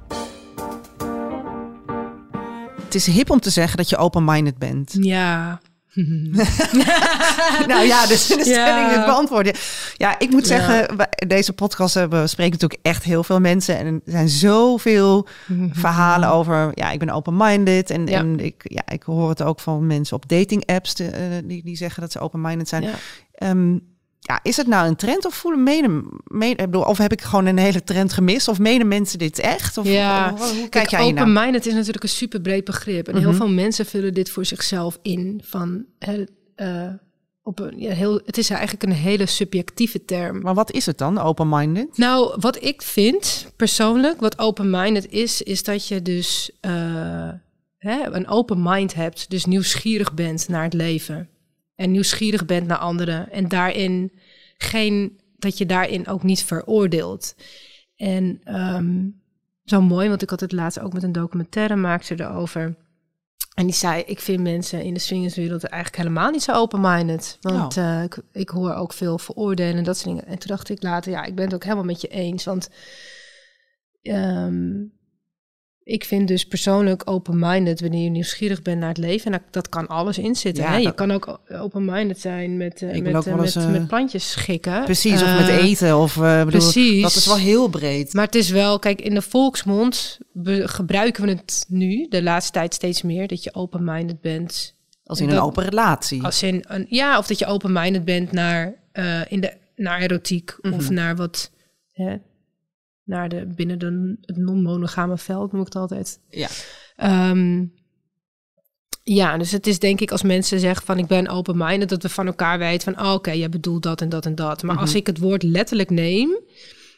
Het 2.82 2.94
is 2.94 3.06
hip 3.06 3.30
om 3.30 3.40
te 3.40 3.50
zeggen 3.50 3.76
dat 3.76 3.88
je 3.88 3.96
open-minded 3.96 4.58
bent. 4.58 4.96
Ja. 5.00 5.60
nou 7.66 7.86
ja, 7.86 8.06
dus 8.06 8.26
de 8.26 8.40
stelling 8.40 8.88
is 8.90 9.04
beantwoorden. 9.04 9.54
Ja, 9.96 10.18
ik 10.18 10.30
moet 10.30 10.46
zeggen, 10.46 10.96
deze 11.26 11.52
podcast 11.52 11.94
hebben, 11.94 12.20
we 12.20 12.26
spreken 12.26 12.52
natuurlijk 12.52 12.80
echt 12.82 13.02
heel 13.04 13.24
veel 13.24 13.40
mensen. 13.40 13.78
En 13.78 13.86
er 13.86 14.00
zijn 14.04 14.28
zoveel 14.28 15.26
verhalen 15.72 16.28
over, 16.30 16.70
ja, 16.74 16.90
ik 16.90 16.98
ben 16.98 17.10
open-minded. 17.10 17.90
En, 17.90 18.06
Ja. 18.06 18.18
en 18.18 18.40
ik, 18.40 18.62
ja, 18.64 18.82
ik 18.92 19.02
hoor 19.02 19.28
het 19.28 19.42
ook 19.42 19.60
van 19.60 19.86
mensen 19.86 20.16
op 20.16 20.28
dating 20.28 20.66
apps 20.66 20.94
die, 20.94 21.10
die, 21.44 21.62
die 21.64 21.76
zeggen 21.76 22.02
dat 22.02 22.12
ze 22.12 22.18
open-minded 22.20 22.68
zijn. 22.68 22.82
Ja. 22.82 22.90
Ehm, 23.34 23.76
ja, 24.22 24.40
is 24.42 24.56
het 24.56 24.66
nou 24.66 24.88
een 24.88 24.96
trend 24.96 25.26
of 25.26 25.34
voelen 25.34 25.62
mede, 25.62 26.02
mede, 26.24 26.62
ik 26.62 26.70
bedoel, 26.70 26.82
of 26.82 26.98
heb 26.98 27.12
ik 27.12 27.20
gewoon 27.22 27.46
een 27.46 27.58
hele 27.58 27.84
trend 27.84 28.12
gemist? 28.12 28.48
Of 28.48 28.58
menen 28.58 28.88
mensen 28.88 29.18
dit 29.18 29.38
echt? 29.38 29.78
Of, 29.78 29.86
Ja. 29.86 30.34
hoe 30.36 30.68
kijk 30.68 30.88
jij 30.90 31.12
naar? 31.12 31.22
open-minded 31.24 31.66
is 31.66 31.74
natuurlijk 31.74 32.02
een 32.02 32.08
super 32.08 32.40
breed 32.40 32.64
begrip. 32.64 33.08
En 33.08 33.16
heel 33.16 33.28
Mhm. 33.28 33.36
veel 33.36 33.48
mensen 33.48 33.86
vullen 33.86 34.14
dit 34.14 34.30
voor 34.30 34.44
zichzelf 34.44 34.98
in. 35.02 35.40
Van, 35.44 35.84
eh, 35.98 36.86
op 37.42 37.58
een, 37.58 37.78
ja, 37.80 37.92
heel, 37.92 38.20
het 38.24 38.38
is 38.38 38.50
eigenlijk 38.50 38.82
een 38.82 38.92
hele 38.92 39.26
subjectieve 39.26 40.04
term. 40.04 40.40
Maar 40.40 40.54
wat 40.54 40.72
is 40.72 40.86
het 40.86 40.98
dan, 40.98 41.18
open-minded? 41.18 41.96
Nou, 41.98 42.36
wat 42.40 42.64
ik 42.64 42.82
vind 42.82 43.52
persoonlijk, 43.56 44.20
wat 44.20 44.38
open-minded 44.38 45.06
is, 45.10 45.42
is 45.42 45.62
dat 45.62 45.88
je 45.88 46.02
dus 46.02 46.50
eh, 46.60 47.28
hè, 47.78 48.10
een 48.12 48.28
open 48.28 48.62
mind 48.62 48.94
hebt. 48.94 49.30
Dus 49.30 49.44
nieuwsgierig 49.44 50.14
bent 50.14 50.48
naar 50.48 50.62
het 50.62 50.72
leven. 50.74 51.28
En 51.80 51.90
nieuwsgierig 51.90 52.46
bent 52.46 52.66
naar 52.66 52.78
anderen. 52.78 53.30
En 53.30 53.48
daarin 53.48 54.12
geen, 54.56 55.20
dat 55.36 55.58
je 55.58 55.66
daarin 55.66 56.06
ook 56.06 56.22
niet 56.22 56.44
veroordeelt. 56.44 57.34
En 57.96 58.40
ehm, 58.44 59.08
zo 59.64 59.80
mooi, 59.80 60.08
want 60.08 60.22
ik 60.22 60.30
had 60.30 60.40
het 60.40 60.52
laatst 60.52 60.80
ook 60.80 60.92
met 60.92 61.02
een 61.02 61.12
documentaire 61.12 61.76
maakte 61.76 62.20
erover. 62.20 62.76
En 63.54 63.66
die 63.66 63.74
zei, 63.74 64.02
ik 64.02 64.20
vind 64.20 64.42
mensen 64.42 64.82
in 64.82 64.94
de 64.94 65.00
swingerswereld 65.00 65.64
eigenlijk 65.64 66.02
helemaal 66.02 66.30
niet 66.30 66.42
zo 66.42 66.52
open-minded. 66.52 67.38
Want 67.40 67.76
eh, 67.76 68.02
ik, 68.02 68.18
ik 68.32 68.48
hoor 68.48 68.74
ook 68.74 68.92
veel 68.92 69.18
veroordelen 69.18 69.76
en 69.76 69.84
dat 69.84 69.96
soort 69.96 70.08
dingen. 70.08 70.26
En 70.26 70.38
toen 70.38 70.56
dacht 70.56 70.68
ik 70.68 70.82
later, 70.82 71.12
ja, 71.12 71.24
ik 71.24 71.34
ben 71.34 71.44
het 71.44 71.54
ook 71.54 71.62
helemaal 71.62 71.84
met 71.84 72.00
je 72.00 72.08
eens. 72.08 72.44
Want 72.44 72.68
ehm, 74.02 74.82
ik 75.90 76.04
vind 76.04 76.28
dus 76.28 76.44
persoonlijk 76.46 77.02
open-minded 77.10 77.80
wanneer 77.80 78.02
je 78.04 78.10
nieuwsgierig 78.10 78.62
bent 78.62 78.78
naar 78.80 78.88
het 78.88 78.98
leven. 78.98 79.32
En 79.32 79.32
dat, 79.32 79.52
dat 79.52 79.68
kan 79.68 79.86
alles 79.86 80.18
inzitten. 80.18 80.64
Ja, 80.64 80.70
hè? 80.70 80.76
Je 80.76 80.84
dat- 80.84 80.94
kan 80.94 81.10
ook 81.10 81.40
open-minded 81.48 82.20
zijn 82.20 82.56
met, 82.56 82.80
wil 82.80 82.88
met, 82.88 83.26
eh, 83.26 83.32
eens, 83.32 83.54
met, 83.54 83.64
eh, 83.64 83.70
met 83.70 83.86
plantjes 83.86 84.30
schikken. 84.30 84.84
Precies, 84.84 85.22
of 85.22 85.38
met 85.38 85.48
eten. 85.48 85.98
Of, 85.98 86.14
bedoel, 86.16 86.44
precies. 86.44 87.02
Dat 87.02 87.14
is 87.14 87.26
wel 87.26 87.36
heel 87.36 87.68
breed. 87.68 88.12
Maar 88.14 88.24
het 88.24 88.34
is 88.34 88.50
wel, 88.50 88.78
kijk, 88.78 89.00
in 89.00 89.14
de 89.14 89.22
volksmond 89.22 90.18
gebruiken 90.64 91.24
we 91.24 91.30
het 91.30 91.64
nu, 91.68 92.06
de 92.08 92.22
laatste 92.22 92.52
tijd 92.52 92.74
steeds 92.74 93.02
meer, 93.02 93.26
dat 93.28 93.44
je 93.44 93.54
open-minded 93.54 94.20
bent. 94.20 94.74
Als 95.04 95.20
in 95.20 95.26
dat- 95.28 95.36
een 95.36 95.42
open 95.42 95.64
relatie. 95.64 96.22
Als 96.22 96.42
in 96.42 96.64
een, 96.68 96.86
ja, 96.88 97.18
of 97.18 97.26
dat 97.26 97.38
je 97.38 97.46
open-minded 97.46 98.04
bent 98.04 98.32
naar, 98.32 98.74
in 99.28 99.40
de, 99.40 99.52
naar 99.76 100.00
erotiek 100.00 100.56
Mhm. 100.60 100.74
of 100.74 100.90
naar 100.90 101.16
wat, 101.16 101.50
hè, 101.92 102.16
naar 103.04 103.28
de, 103.28 103.46
binnen 103.46 103.78
de, 103.78 104.16
het 104.20 104.36
non-monogame 104.36 105.18
veld, 105.18 105.52
noem 105.52 105.60
ik 105.60 105.66
het 105.66 105.76
altijd. 105.76 106.20
Ja. 106.28 106.48
Ehm, 106.96 107.64
ja, 109.02 109.38
dus 109.38 109.50
het 109.52 109.66
is 109.66 109.78
denk 109.78 110.00
ik 110.00 110.10
als 110.10 110.22
mensen 110.22 110.60
zeggen 110.60 110.86
van 110.86 110.98
ik 110.98 111.06
ben 111.06 111.28
open-minded, 111.28 111.88
dat 111.88 112.02
we 112.02 112.08
van 112.08 112.26
elkaar 112.26 112.58
weten 112.58 112.94
van 112.94 113.04
oh, 113.06 113.12
oké, 113.12 113.30
jij 113.30 113.48
bedoelt 113.48 113.82
dat 113.82 114.00
en 114.00 114.08
dat 114.08 114.26
en 114.26 114.34
dat. 114.34 114.62
Maar 114.62 114.76
als 114.76 114.88
Mhm. 114.88 114.98
ik 114.98 115.06
het 115.06 115.18
woord 115.18 115.42
letterlijk 115.42 115.90
neem, 115.90 116.38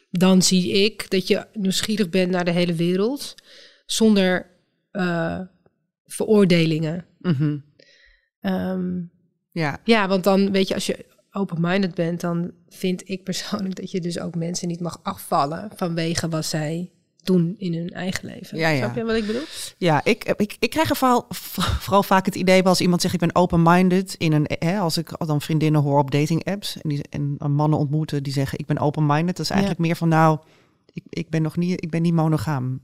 dan 0.09 0.41
zie 0.41 0.71
ik 0.83 1.09
dat 1.09 1.27
je 1.27 1.45
nieuwsgierig 1.53 2.09
bent 2.09 2.31
naar 2.31 2.45
de 2.45 2.51
hele 2.51 2.73
wereld 2.73 3.35
zonder 3.85 4.51
eh, 4.91 5.39
veroordelingen. 6.05 7.05
Mhm. 7.19 7.57
Ehm, 8.39 9.01
Ja. 9.51 9.79
ja, 9.83 10.07
want 10.07 10.23
dan 10.23 10.51
weet 10.51 10.67
je, 10.67 10.73
als 10.73 10.85
je 10.85 11.05
open-minded 11.33 11.95
bent, 11.95 12.21
dan 12.21 12.51
vind 12.69 13.09
ik 13.09 13.23
persoonlijk 13.23 13.75
dat 13.75 13.91
je 13.91 14.01
dus 14.01 14.19
ook 14.19 14.35
mensen 14.35 14.67
niet 14.67 14.79
mag 14.79 14.99
afvallen 15.03 15.69
vanwege 15.75 16.29
wat 16.29 16.45
zij 16.45 16.91
doen 17.23 17.55
in 17.57 17.73
hun 17.73 17.89
eigen 17.89 18.25
leven. 18.25 18.57
Ja, 18.57 18.69
ja. 18.69 18.77
Snap 18.77 18.95
je 18.95 19.03
wat 19.03 19.15
ik 19.15 19.25
bedoel? 19.25 19.45
Ja, 19.77 20.01
ik, 20.03 20.23
ik, 20.23 20.55
ik 20.59 20.69
krijg 20.69 20.89
er 20.89 20.95
vooral, 20.95 21.25
vooral 21.79 22.03
vaak 22.03 22.25
het 22.25 22.35
idee 22.35 22.63
als 22.63 22.81
iemand 22.81 23.01
zegt 23.01 23.13
ik 23.13 23.19
ben 23.19 23.35
open-minded 23.35 24.15
in 24.17 24.33
een, 24.33 24.45
hè, 24.59 24.79
als 24.79 24.97
ik 24.97 25.09
dan 25.17 25.41
vriendinnen 25.41 25.81
hoor 25.81 25.99
op 25.99 26.11
dating 26.11 26.45
apps 26.45 26.81
en, 26.81 26.89
die, 26.89 27.01
en 27.09 27.37
mannen 27.51 27.79
ontmoeten 27.79 28.23
die 28.23 28.33
zeggen 28.33 28.59
ik 28.59 28.65
ben 28.65 28.77
open-minded, 28.77 29.35
dat 29.35 29.45
is 29.45 29.51
eigenlijk 29.51 29.81
meer 29.81 29.95
van 29.95 30.07
nou, 30.07 30.39
ik, 30.93 31.03
ik 31.09 31.29
ben 31.29 31.41
nog 31.41 31.57
niet, 31.57 31.83
ik 31.83 31.89
ben 31.89 32.01
niet 32.01 32.13
monogaam. 32.13 32.81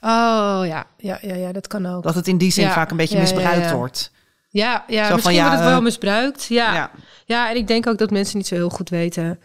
Oh 0.00 0.62
ja, 0.64 0.86
ja, 0.96 1.18
ja, 1.22 1.34
ja, 1.34 1.52
dat 1.52 1.66
kan 1.66 1.86
ook. 1.86 2.02
Dat 2.02 2.14
het 2.14 2.28
in 2.28 2.38
die 2.38 2.50
zin 2.52 2.64
Ja, 2.64 2.72
vaak 2.72 2.90
een 2.90 2.96
beetje 2.96 3.18
misbruikt 3.18 3.70
wordt. 3.70 4.12
Ja, 4.50 4.84
ja 4.86 5.02
Zo 5.02 5.06
van, 5.06 5.14
misschien 5.14 5.34
ja, 5.34 5.42
wordt 5.42 5.58
het 5.58 5.68
wel 5.68 5.78
eh, 5.78 5.84
misbruikt. 5.84 6.44
Ja. 6.44 6.74
Ja. 6.74 6.90
ja. 7.24 7.50
en 7.50 7.56
ik 7.56 7.66
denk 7.66 7.86
ook 7.86 7.98
dat 7.98 8.10
mensen 8.10 8.36
niet 8.36 8.46
zo 8.46 8.54
heel 8.54 8.70
goed 8.70 8.88
weten. 8.88 9.40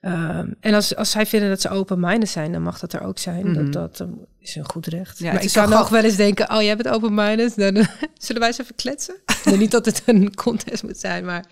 Ehm, 0.00 0.48
en 0.60 0.74
als, 0.74 0.96
als 0.96 1.10
zij 1.10 1.26
vinden 1.26 1.48
dat 1.48 1.60
ze 1.60 1.68
open-minded 1.68 2.28
zijn, 2.28 2.52
dan 2.52 2.62
mag 2.62 2.78
dat 2.78 2.92
er 2.92 3.02
ook 3.02 3.18
zijn. 3.18 3.50
Mhm. 3.50 3.70
Dat, 3.70 3.72
dat 3.72 4.08
eh, 4.08 4.14
is 4.38 4.54
een 4.54 4.70
goed 4.70 4.86
recht. 4.86 5.18
Ja, 5.18 5.32
maar 5.32 5.42
ik 5.42 5.52
kan 5.52 5.72
ook 5.72 5.88
wel 5.88 6.04
eens 6.04 6.16
denken, 6.16 6.50
oh, 6.54 6.62
jij 6.62 6.76
bent 6.76 6.88
open-minded. 6.94 7.56
Dan 7.56 7.74
zullen 8.18 8.40
wij 8.40 8.48
eens 8.48 8.58
even 8.58 8.74
kletsen? 8.74 9.14
Niet 9.44 9.70
dat 9.70 9.84
het 9.84 10.02
een 10.06 10.34
contest 10.34 10.82
moet 10.82 10.98
zijn, 10.98 11.24
maar... 11.24 11.44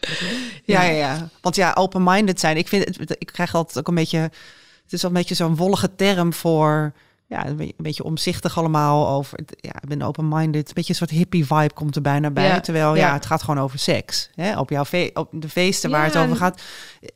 Ja, 0.64 0.82
ja, 0.82 0.90
ja. 0.90 1.28
Want 1.40 1.56
ja, 1.56 1.72
open-minded 1.74 2.40
zijn. 2.40 2.56
Ik 2.56 2.68
vind 2.68 3.00
ik 3.18 3.26
krijg 3.26 3.54
altijd 3.54 3.78
ook 3.78 3.88
een 3.88 3.94
beetje. 3.94 4.18
Het 4.18 4.92
is 4.96 5.02
wel 5.02 5.10
een 5.10 5.16
beetje 5.16 5.34
zo'n 5.34 5.56
wollige 5.56 5.94
term 5.94 6.32
voor. 6.32 6.92
Ja, 7.28 7.46
een 7.46 7.74
beetje, 7.76 8.04
omzichtig 8.04 8.58
allemaal 8.58 9.08
over. 9.08 9.38
Ja, 9.46 9.74
ik 9.80 9.88
ben 9.88 10.02
open-minded. 10.02 10.68
Een 10.68 10.74
beetje 10.74 10.90
een 10.90 10.98
soort 10.98 11.10
hippie 11.10 11.46
vibe 11.46 11.74
komt 11.74 11.96
er 11.96 12.02
bijna 12.02 12.30
bij. 12.30 12.46
Ja, 12.46 12.60
Terwijl 12.60 12.94
ja, 12.94 13.06
ja. 13.06 13.12
het 13.12 13.26
gaat 13.26 13.42
gewoon 13.42 13.60
over 13.60 13.78
seks. 13.78 14.30
Hè? 14.34 14.58
Op 14.58 14.70
jouw 14.70 14.84
fe 14.84 15.10
op 15.14 15.28
de 15.32 15.48
feesten 15.48 15.90
waar 15.90 16.04
het 16.04 16.16
over 16.16 16.36
gaat. 16.36 16.62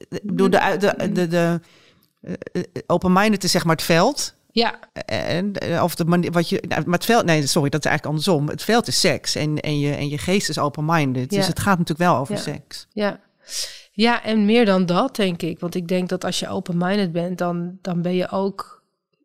Ik 0.08 0.20
bedoel, 0.22 0.50
de, 0.50 0.76
de, 0.78 0.94
de, 0.96 1.12
de, 1.12 1.26
de 1.26 1.60
eh, 2.20 2.32
eh, 2.52 2.62
open-minded 2.86 3.44
is 3.44 3.50
zeg 3.50 3.64
maar 3.64 3.76
het 3.76 3.84
veld. 3.84 4.34
Ja, 4.50 4.78
En, 5.06 5.52
eh, 5.52 5.82
of 5.82 5.94
de 5.94 6.04
manier 6.04 6.30
wat 6.30 6.48
je. 6.48 6.62
Nou, 6.68 6.82
maar 6.84 6.98
het 6.98 7.04
veld. 7.04 7.24
Nee, 7.24 7.46
sorry, 7.46 7.68
dat 7.68 7.84
is 7.84 7.90
eigenlijk 7.90 8.18
andersom. 8.18 8.48
Het 8.48 8.62
veld 8.62 8.88
is 8.88 9.00
seks. 9.00 9.34
En, 9.34 9.60
en, 9.60 9.78
je, 9.78 9.94
en 9.94 10.08
je 10.08 10.18
geest 10.18 10.48
is 10.48 10.58
open-minded. 10.58 11.30
Dus 11.30 11.46
het 11.46 11.60
gaat 11.60 11.78
natuurlijk 11.78 12.10
wel 12.10 12.18
over 12.18 12.38
seks. 12.38 12.86
ja. 12.92 13.20
Ja, 13.94 14.22
en 14.22 14.44
meer 14.44 14.64
dan 14.64 14.86
dat, 14.86 15.16
denk 15.16 15.42
ik. 15.42 15.60
Want 15.60 15.74
ik 15.74 15.88
denk 15.88 16.08
dat 16.08 16.24
als 16.24 16.40
je 16.40 16.48
open-minded 16.48 17.12
bent, 17.12 17.38
dan, 17.38 17.78
dan 17.82 18.02
ben 18.02 18.14
je 18.14 18.30
ook 18.30 18.81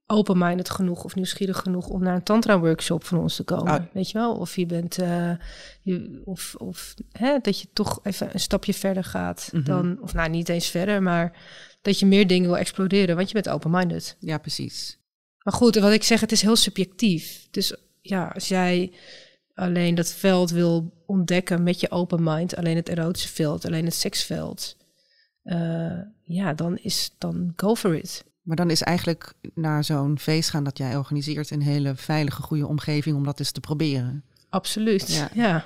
open-minded 0.08 0.70
genoeg 0.70 1.04
of 1.04 1.15
nieuwsgierig 1.15 1.58
genoeg 1.58 1.88
om 1.88 2.04
naar 2.04 2.15
een 2.15 2.24
tantra-workshop 2.24 3.04
van 3.04 3.20
ons 3.20 3.36
te 3.36 3.43
komen. 3.43 3.74
Ah. 3.74 3.84
Weet 3.93 4.12
je 4.12 4.17
wel? 4.17 4.36
Of 4.36 4.56
je 4.56 4.65
bent, 4.65 4.98
eh, 4.98 5.32
je, 5.82 6.22
of, 6.26 6.56
of 6.58 6.93
hè, 7.12 7.38
dat 7.41 7.60
je 7.60 7.67
toch 7.74 8.00
even 8.04 8.30
een 8.34 8.39
stapje 8.39 8.74
verder 8.74 9.04
gaat 9.04 9.50
Mhm. 9.52 9.63
dan, 9.63 9.98
of 10.02 10.13
nou 10.13 10.30
niet 10.30 10.50
eens 10.50 10.67
verder, 10.67 11.02
maar 11.04 11.38
dat 11.82 12.00
je 12.00 12.06
meer 12.06 12.28
dingen 12.28 12.50
wil 12.50 12.58
exploreren, 12.58 13.15
want 13.15 13.28
je 13.28 13.34
bent 13.34 13.50
open-minded. 13.50 14.17
Ja, 14.20 14.38
precies. 14.38 15.00
Maar 15.43 15.54
goed, 15.54 15.76
wat 15.76 15.91
ik 15.91 16.04
zeg, 16.04 16.22
het 16.22 16.32
is 16.32 16.41
heel 16.41 16.56
subjectief. 16.56 17.48
Dus 17.52 17.76
ja, 18.02 18.28
als 18.34 18.48
jij 18.48 18.93
alleen 19.54 19.96
dat 19.96 20.13
veld 20.13 20.50
wil 20.50 21.04
ontdekken 21.06 21.63
met 21.63 21.80
je 21.80 21.91
open 21.91 22.24
mind, 22.24 22.56
alleen 22.56 22.76
het 22.76 22.89
erotische 22.89 23.28
veld, 23.34 23.65
alleen 23.65 23.86
het 23.86 23.93
seksveld, 23.93 24.78
eh, 25.43 26.00
ja, 26.22 26.54
dan 26.54 26.78
is 26.78 27.12
dan 27.17 27.54
go 27.56 27.76
for 27.76 27.96
it. 27.96 28.26
Maar 28.47 28.55
dan 28.55 28.69
is 28.69 28.81
eigenlijk 28.81 29.33
naar 29.53 29.83
zo'n 29.83 30.19
feest 30.19 30.49
gaan 30.49 30.63
dat 30.63 30.77
jij 30.77 30.97
organiseert 30.97 31.51
een 31.51 31.62
hele 31.62 31.93
veilige, 31.95 32.41
goede 32.41 32.67
omgeving 32.67 33.15
om 33.15 33.23
dat 33.23 33.39
eens 33.39 33.51
te 33.51 33.60
proberen. 33.60 34.23
Absoluut. 34.49 35.13
Ja. 35.13 35.29
Ja. 35.33 35.65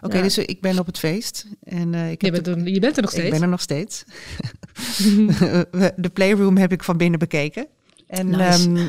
Oké, 0.00 0.16
Ja. 0.16 0.22
dus 0.22 0.38
ik 0.38 0.60
ben 0.60 0.78
op 0.78 0.86
het 0.86 0.98
feest 0.98 1.46
en 1.64 1.94
eh, 1.94 2.10
ik, 2.10 2.20
Je, 2.22 2.30
heb 2.32 2.42
bent 2.44 2.56
er, 2.56 2.68
je 2.68 2.80
bent 2.80 2.96
er 2.96 3.02
nog 3.02 3.12
ik 3.12 3.18
steeds. 3.18 3.32
ben 3.34 3.42
er 3.42 3.48
nog 3.48 3.60
steeds. 3.60 4.04
de 5.96 6.10
playroom 6.12 6.56
heb 6.56 6.72
ik 6.72 6.82
van 6.84 6.96
binnen 6.96 7.18
bekeken. 7.18 7.66
En 8.06 8.28
Nice. 8.28 8.68
ehm, 8.68 8.88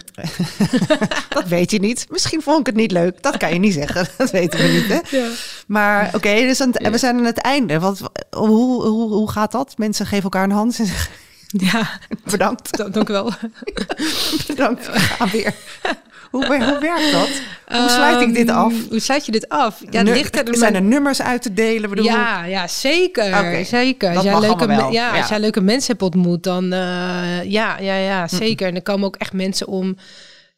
dat 1.29 1.47
weet 1.47 1.71
je 1.71 1.79
niet. 1.79 2.05
Misschien 2.09 2.41
vond 2.41 2.59
ik 2.59 2.65
het 2.65 2.75
niet 2.75 2.91
leuk. 2.91 3.21
Dat 3.23 3.37
kan 3.37 3.53
je 3.53 3.59
niet 3.59 3.73
zeggen. 3.73 4.07
Dat 4.17 4.31
weten 4.31 4.59
we 4.59 4.67
niet. 4.67 4.87
Hè? 4.87 5.17
Ja. 5.17 5.29
Maar 5.67 6.11
oké, 6.15 6.33
dus 6.35 6.61
aan 6.61 6.71
het- 6.73 6.89
we 6.91 6.97
zijn 6.97 7.17
aan 7.17 7.25
het 7.25 7.37
einde. 7.37 7.79
Wat, 7.79 8.11
hoe, 8.31 8.83
hoe, 8.87 9.09
hoe 9.13 9.31
gaat 9.31 9.51
dat? 9.51 9.77
Mensen 9.77 10.05
geven 10.05 10.23
elkaar 10.23 10.43
een 10.43 10.51
hand 10.51 10.79
en 10.79 10.85
zeggen 10.85 11.11
ja, 11.57 11.89
bedankt. 12.23 12.77
dank 12.77 12.93
dank 12.93 13.09
u 13.09 13.13
wel. 13.13 13.31
Bedankt. 14.47 14.87
Gaan 14.87 15.29
weer. 15.29 15.53
Hoe, 16.31 16.45
hoe 16.45 16.77
werkt 16.79 17.11
dat? 17.11 17.29
Hoe 17.79 17.89
sluit 17.89 18.21
ik 18.21 18.33
dit 18.33 18.47
Ehm, 18.49 18.57
af? 18.57 18.73
Hoe 18.89 18.99
sluit 18.99 19.25
je 19.25 19.31
dit 19.31 19.49
af? 19.49 19.79
Ja, 19.79 19.97
het 19.97 20.07
Nu- 20.07 20.13
ligt 20.13 20.47
er 20.49 20.57
zijn 20.57 20.75
er 20.75 20.81
nummers 20.81 21.21
uit 21.21 21.41
te 21.41 21.53
delen? 21.53 21.89
Bedoel, 21.89 22.05
Ja, 22.05 22.43
ja, 22.45 22.67
zeker. 22.67 23.65
Zeker. 23.65 24.15
Als 24.15 24.23
jij, 24.23 24.39
leuke, 24.39 24.91
Ja. 24.91 25.17
als 25.19 25.29
jij 25.29 25.39
leuke 25.39 25.61
mensen 25.61 25.91
hebt 25.91 26.01
ontmoet, 26.01 26.43
dan 26.43 26.63
eh, 26.73 27.43
ja, 27.43 27.77
ja, 27.79 27.95
ja, 27.95 28.27
zeker. 28.27 28.67
En 28.67 28.75
er 28.75 28.81
komen 28.81 29.05
ook 29.07 29.15
echt 29.15 29.33
mensen 29.33 29.67
om 29.67 29.97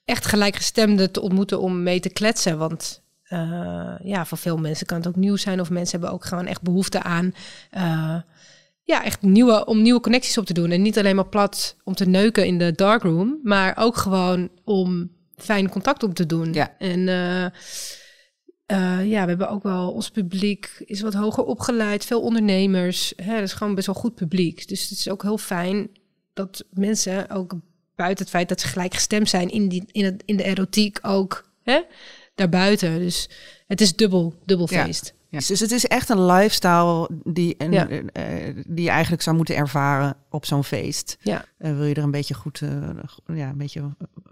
echt 0.05 0.25
gelijkgestemden 0.25 1.12
te 1.12 1.21
ontmoeten 1.21 1.60
om 1.60 1.84
mee 1.84 1.99
te 1.99 2.10
kletsen. 2.10 2.58
Want 2.58 3.01
eh, 3.23 3.93
ja, 4.03 4.25
voor 4.25 4.38
veel 4.38 4.58
mensen 4.58 4.86
kan 4.86 4.97
het 4.97 5.08
ook 5.08 5.15
nieuw 5.15 5.36
zijn. 5.36 5.60
Of 5.62 5.69
mensen 5.69 5.99
hebben 5.99 6.15
ook 6.17 6.25
gewoon 6.25 6.45
echt 6.47 6.62
behoefte 6.62 7.03
aan 7.03 7.34
eh, 7.71 8.15
ja, 8.85 9.03
echt 9.03 9.21
nieuwe, 9.21 9.65
om 9.65 9.81
nieuwe 9.81 9.99
connecties 9.99 10.37
op 10.37 10.45
te 10.45 10.53
doen. 10.53 10.71
En 10.71 10.81
niet 10.81 10.97
alleen 10.97 11.15
maar 11.15 11.27
plat 11.27 11.75
om 11.83 11.93
te 11.95 12.05
neuken 12.05 12.45
in 12.45 12.57
de 12.57 12.71
darkroom, 12.71 13.39
maar 13.43 13.77
ook 13.77 13.97
gewoon 13.97 14.49
om 14.63 15.11
fijn 15.37 15.69
contact 15.69 16.03
op 16.03 16.13
te 16.15 16.25
doen. 16.25 16.53
Ja. 16.53 16.75
En 16.77 17.07
eh, 17.07 17.45
eh, 18.65 19.09
ja, 19.09 19.21
we 19.21 19.29
hebben 19.29 19.49
ook 19.49 19.63
wel, 19.63 19.91
ons 19.91 20.09
publiek 20.09 20.83
is 20.85 21.01
wat 21.01 21.13
hoger 21.13 21.43
opgeleid, 21.43 22.05
veel 22.05 22.21
ondernemers. 22.21 23.13
Hè, 23.15 23.33
dat 23.33 23.43
is 23.43 23.53
gewoon 23.53 23.75
best 23.75 23.87
wel 23.87 23.95
goed 23.95 24.15
publiek. 24.15 24.67
Dus 24.67 24.89
het 24.89 24.99
is 24.99 25.09
ook 25.09 25.21
heel 25.21 25.37
fijn 25.37 25.89
dat 26.33 26.65
mensen 26.69 27.29
ook 27.29 27.53
buiten 27.95 28.23
het 28.23 28.33
feit 28.33 28.49
dat 28.49 28.61
ze 28.61 28.67
gelijkgestemd 28.67 29.29
zijn 29.29 29.49
in, 29.49 29.67
die, 29.67 29.83
in, 29.91 30.05
het, 30.05 30.23
in 30.25 30.37
de 30.37 30.43
erotiek 30.43 30.99
ook 31.01 31.51
hè, 31.63 31.81
daarbuiten. 32.35 32.99
Dus 32.99 33.29
het 33.67 33.81
is 33.81 33.95
dubbel, 33.95 34.33
dubbel 34.45 34.67
feest. 34.67 35.05
Ja, 35.05 35.13
Dus 35.39 35.59
het 35.59 35.71
is 35.71 35.85
echt 35.85 36.09
een 36.09 36.25
lifestyle 36.25 37.09
die, 37.23 37.55
en, 37.57 37.71
Ja. 37.71 37.87
eh, 37.87 38.23
die 38.67 38.83
je 38.83 38.89
eigenlijk 38.89 39.21
zou 39.21 39.35
moeten 39.35 39.55
ervaren 39.55 40.15
op 40.29 40.45
zo'n 40.45 40.63
feest. 40.63 41.17
Ja. 41.21 41.45
Eh, 41.57 41.71
wil 41.75 41.83
je 41.85 41.93
er 41.95 42.03
een 42.03 42.11
beetje 42.11 42.33
goed, 42.33 42.61
eh, 42.61 42.69
ja, 43.37 43.49
een 43.49 43.57
beetje 43.57 43.81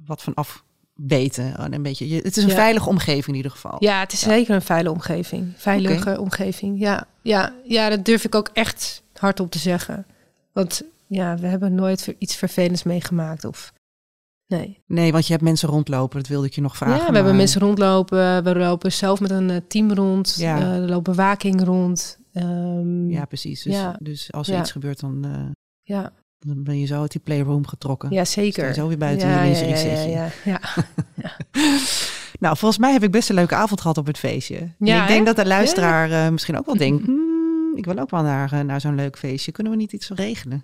wat 0.05 0.23
van 0.23 0.33
af 0.33 0.63
weten. 0.93 1.57
En 1.57 1.73
een 1.73 1.81
beetje, 1.83 2.09
je, 2.09 2.15
het 2.15 2.37
is 2.37 2.43
een 2.43 2.49
Ja. 2.49 2.55
veilige 2.55 2.89
omgeving 2.89 3.27
in 3.27 3.35
ieder 3.35 3.51
geval. 3.51 3.75
Ja, 3.79 3.99
het 3.99 4.13
is 4.13 4.19
zeker 4.19 4.55
een 4.55 4.61
veilige 4.61 4.93
omgeving. 4.95 5.53
Veilige 5.55 6.19
omgeving. 6.19 6.79
Ja. 6.79 7.07
Ja, 7.21 7.53
ja, 7.63 7.89
dat 7.89 8.05
durf 8.05 8.23
ik 8.23 8.35
ook 8.35 8.49
echt 8.53 9.03
hardop 9.13 9.51
te 9.51 9.59
zeggen. 9.59 10.05
Want 10.51 10.81
ja, 11.07 11.37
we 11.37 11.47
hebben 11.47 11.75
nooit 11.75 12.15
iets 12.17 12.35
vervelends 12.35 12.83
meegemaakt. 12.83 13.45
Of 13.45 13.72
nee. 14.47 14.81
Nee, 14.87 15.11
want 15.11 15.25
je 15.25 15.31
hebt 15.31 15.43
mensen 15.43 15.69
rondlopen, 15.69 16.17
dat 16.19 16.27
wilde 16.27 16.47
ik 16.47 16.53
je 16.53 16.61
nog 16.61 16.77
vragen. 16.77 16.97
ja, 17.03 17.09
we 17.09 17.15
hebben 17.15 17.35
mensen 17.35 17.61
rondlopen. 17.61 18.43
We 18.43 18.55
lopen 18.55 18.91
zelf 18.91 19.19
met 19.19 19.31
een 19.31 19.49
eh, 19.49 19.57
team 19.67 19.91
rond. 19.93 20.35
Ja. 20.37 20.57
Eh, 20.59 20.75
er 20.75 20.89
loopt 20.89 21.03
bewaking 21.03 21.63
rond. 21.63 22.19
Ehm, 22.33 23.09
Ja, 23.09 23.25
precies. 23.25 23.63
Dus, 23.63 23.73
Ja. 23.73 23.97
dus 23.99 24.31
als 24.31 24.47
er 24.47 24.53
Ja. 24.53 24.59
iets 24.59 24.71
gebeurt, 24.71 24.99
dan, 24.99 25.25
eh, 25.25 25.45
ja, 25.81 26.13
dan 26.39 26.63
ben 26.63 26.79
je 26.79 26.85
zo 26.85 27.01
uit 27.01 27.11
die 27.11 27.21
playroom 27.21 27.67
getrokken. 27.67 28.11
ja, 28.11 28.25
zeker. 28.25 28.73
zo 28.73 28.87
weer 28.87 28.97
buiten 28.97 29.27
ja, 29.29 29.43
je 29.43 29.51
ja, 29.55 29.65
ja, 29.67 29.75
zetje. 29.77 30.09
ja, 30.09 30.29
ja, 30.43 30.59
ja. 31.23 31.31
Nou, 32.39 32.57
volgens 32.57 32.79
mij 32.81 32.91
heb 32.91 33.03
ik 33.03 33.11
best 33.11 33.29
een 33.29 33.35
leuke 33.35 33.55
avond 33.55 33.81
gehad 33.81 33.97
op 33.97 34.05
het 34.07 34.17
feestje. 34.17 34.57
En 34.57 34.75
Ja, 34.77 35.01
ik 35.01 35.07
denk 35.07 35.19
hè? 35.19 35.25
dat 35.25 35.35
de 35.35 35.45
luisteraar 35.45 36.31
misschien 36.31 36.57
ook 36.57 36.65
wel 36.65 36.77
denkt... 36.77 37.05
"Hmm, 37.05 37.75
ik 37.75 37.85
wil 37.85 37.97
ook 37.99 38.09
wel 38.09 38.21
naar, 38.23 38.65
naar 38.65 38.81
zo'n 38.81 38.95
leuk 38.95 39.17
feestje. 39.17 39.51
Kunnen 39.51 39.71
we 39.71 39.77
niet 39.79 39.91
iets 39.93 40.09
regelen? 40.09 40.63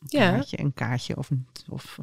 Een 0.00 0.06
Ja. 0.20 0.30
kaartje, 0.30 0.60
een 0.60 0.74
kaartje 0.74 1.16
of, 1.16 1.30
een, 1.30 1.46
of 1.68 1.98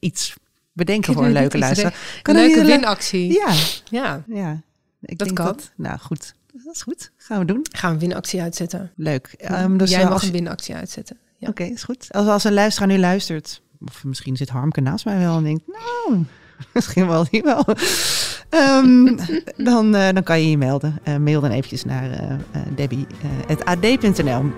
iets 0.00 0.34
bedenken 0.72 1.14
voor 1.14 1.24
een 1.24 1.32
leuke 1.32 1.58
luisteraar. 1.58 2.20
Een 2.22 2.34
leuke 2.34 2.64
winactie. 2.64 3.32
Ja, 3.32 3.54
Ja, 3.90 4.24
ja. 4.28 4.62
Ik 5.00 5.18
Dat 5.18 5.26
denk 5.26 5.36
kan. 5.36 5.46
Dat, 5.46 5.72
nou, 5.76 5.98
goed. 5.98 6.34
Dat 6.52 6.74
is 6.74 6.82
goed. 6.82 7.12
Gaan 7.16 7.38
we 7.38 7.44
doen. 7.44 7.66
gaan 7.70 7.88
we 7.90 7.94
een 7.94 8.08
winactie 8.08 8.40
uitzetten. 8.40 8.92
Leuk. 8.96 9.34
Ehm, 9.38 9.76
dus 9.76 9.90
Jij 9.90 10.02
mag 10.04 10.12
als, 10.12 10.22
een 10.22 10.32
winactie 10.32 10.74
uitzetten. 10.74 11.16
Ja. 11.36 11.48
Oké, 11.48 11.62
is 11.62 11.82
goed. 11.82 12.06
Als, 12.10 12.26
als 12.26 12.44
een 12.44 12.52
luisteraar 12.52 12.88
nu 12.88 12.98
luistert, 12.98 13.62
of 13.86 14.04
misschien 14.04 14.36
zit 14.36 14.48
Harmke 14.48 14.80
naast 14.80 15.04
mij 15.04 15.18
wel 15.18 15.36
en 15.36 15.42
denkt, 15.42 15.62
nou, 15.66 16.24
misschien 16.74 17.06
wel 17.06 17.26
niet 17.30 17.44
wel. 17.44 17.64
Ehm, 18.48 19.16
dan, 19.70 19.94
eh, 19.94 20.12
dan 20.12 20.22
kan 20.22 20.40
je 20.40 20.50
je 20.50 20.58
melden. 20.58 20.98
Eh, 21.02 21.16
mail 21.16 21.40
dan 21.40 21.50
eventjes 21.50 21.84
naar 21.84 22.38
debbie.ad.nl. 22.74 24.52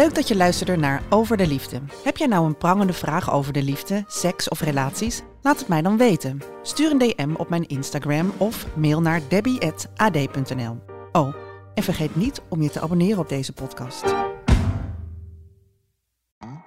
Leuk 0.00 0.14
dat 0.14 0.28
je 0.28 0.36
luisterde 0.36 0.76
naar 0.76 1.02
Over 1.08 1.36
de 1.36 1.46
Liefde. 1.46 1.80
Heb 2.04 2.16
jij 2.16 2.26
nou 2.26 2.46
een 2.46 2.56
prangende 2.56 2.92
vraag 2.92 3.32
over 3.32 3.52
de 3.52 3.62
liefde, 3.62 4.04
seks 4.06 4.48
of 4.48 4.60
relaties? 4.60 5.22
Laat 5.42 5.58
het 5.58 5.68
mij 5.68 5.82
dan 5.82 5.96
weten. 5.96 6.40
Stuur 6.62 6.90
een 6.90 6.98
DM 6.98 7.34
op 7.36 7.48
mijn 7.48 7.66
Instagram 7.66 8.32
of 8.36 8.76
mail 8.76 9.00
naar 9.00 9.20
debbie.ad.nl. 9.28 10.78
Oh, 11.12 11.34
en 11.74 11.82
vergeet 11.82 12.16
niet 12.16 12.42
om 12.48 12.62
je 12.62 12.70
te 12.70 12.80
abonneren 12.80 13.18
op 13.18 13.28
deze 13.28 13.52
podcast. 13.52 14.14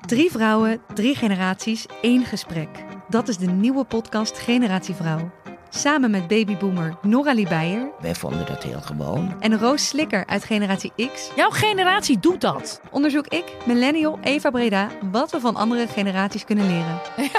Drie 0.06 0.32
vrouwen, 0.32 0.82
drie 0.94 1.16
generaties, 1.16 1.86
één 2.02 2.26
gesprek. 2.26 2.86
Dat 3.10 3.28
is 3.28 3.38
de 3.38 3.48
nieuwe 3.48 3.84
podcast 3.84 4.38
Generatie 4.38 4.96
Vrouw. 4.96 5.32
Samen 5.76 6.12
met 6.12 6.28
babyboomer 6.28 6.98
Noralie 7.02 7.48
Beijer 7.48 7.92
Wij 8.00 8.16
vonden 8.16 8.46
dat 8.46 8.64
heel 8.64 8.82
gewoon. 8.82 9.36
en 9.42 9.60
Roos 9.60 9.88
Slikker 9.88 10.26
uit 10.26 10.44
Generatie 10.44 10.92
X 11.14 11.32
Jouw 11.36 11.50
generatie 11.50 12.20
doet 12.20 12.42
dat. 12.42 12.82
onderzoek 12.92 13.28
ik, 13.28 13.56
millennial 13.66 14.20
Eva 14.22 14.50
Breda, 14.50 14.90
wat 15.12 15.32
we 15.32 15.40
van 15.40 15.56
andere 15.56 15.88
generaties 15.88 16.46
kunnen 16.46 16.68
leren. 16.68 17.00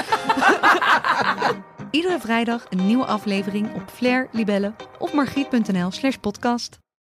Iedere 1.91 2.21
vrijdag 2.21 2.67
een 2.71 2.87
nieuwe 2.87 3.05
aflevering 3.05 3.75
op 3.75 3.83
Flair, 3.91 4.29
Libelle 4.33 4.75
of 4.99 5.13
margriet.nl 5.13 5.91
slash 5.91 6.17
podcast. 6.17 6.84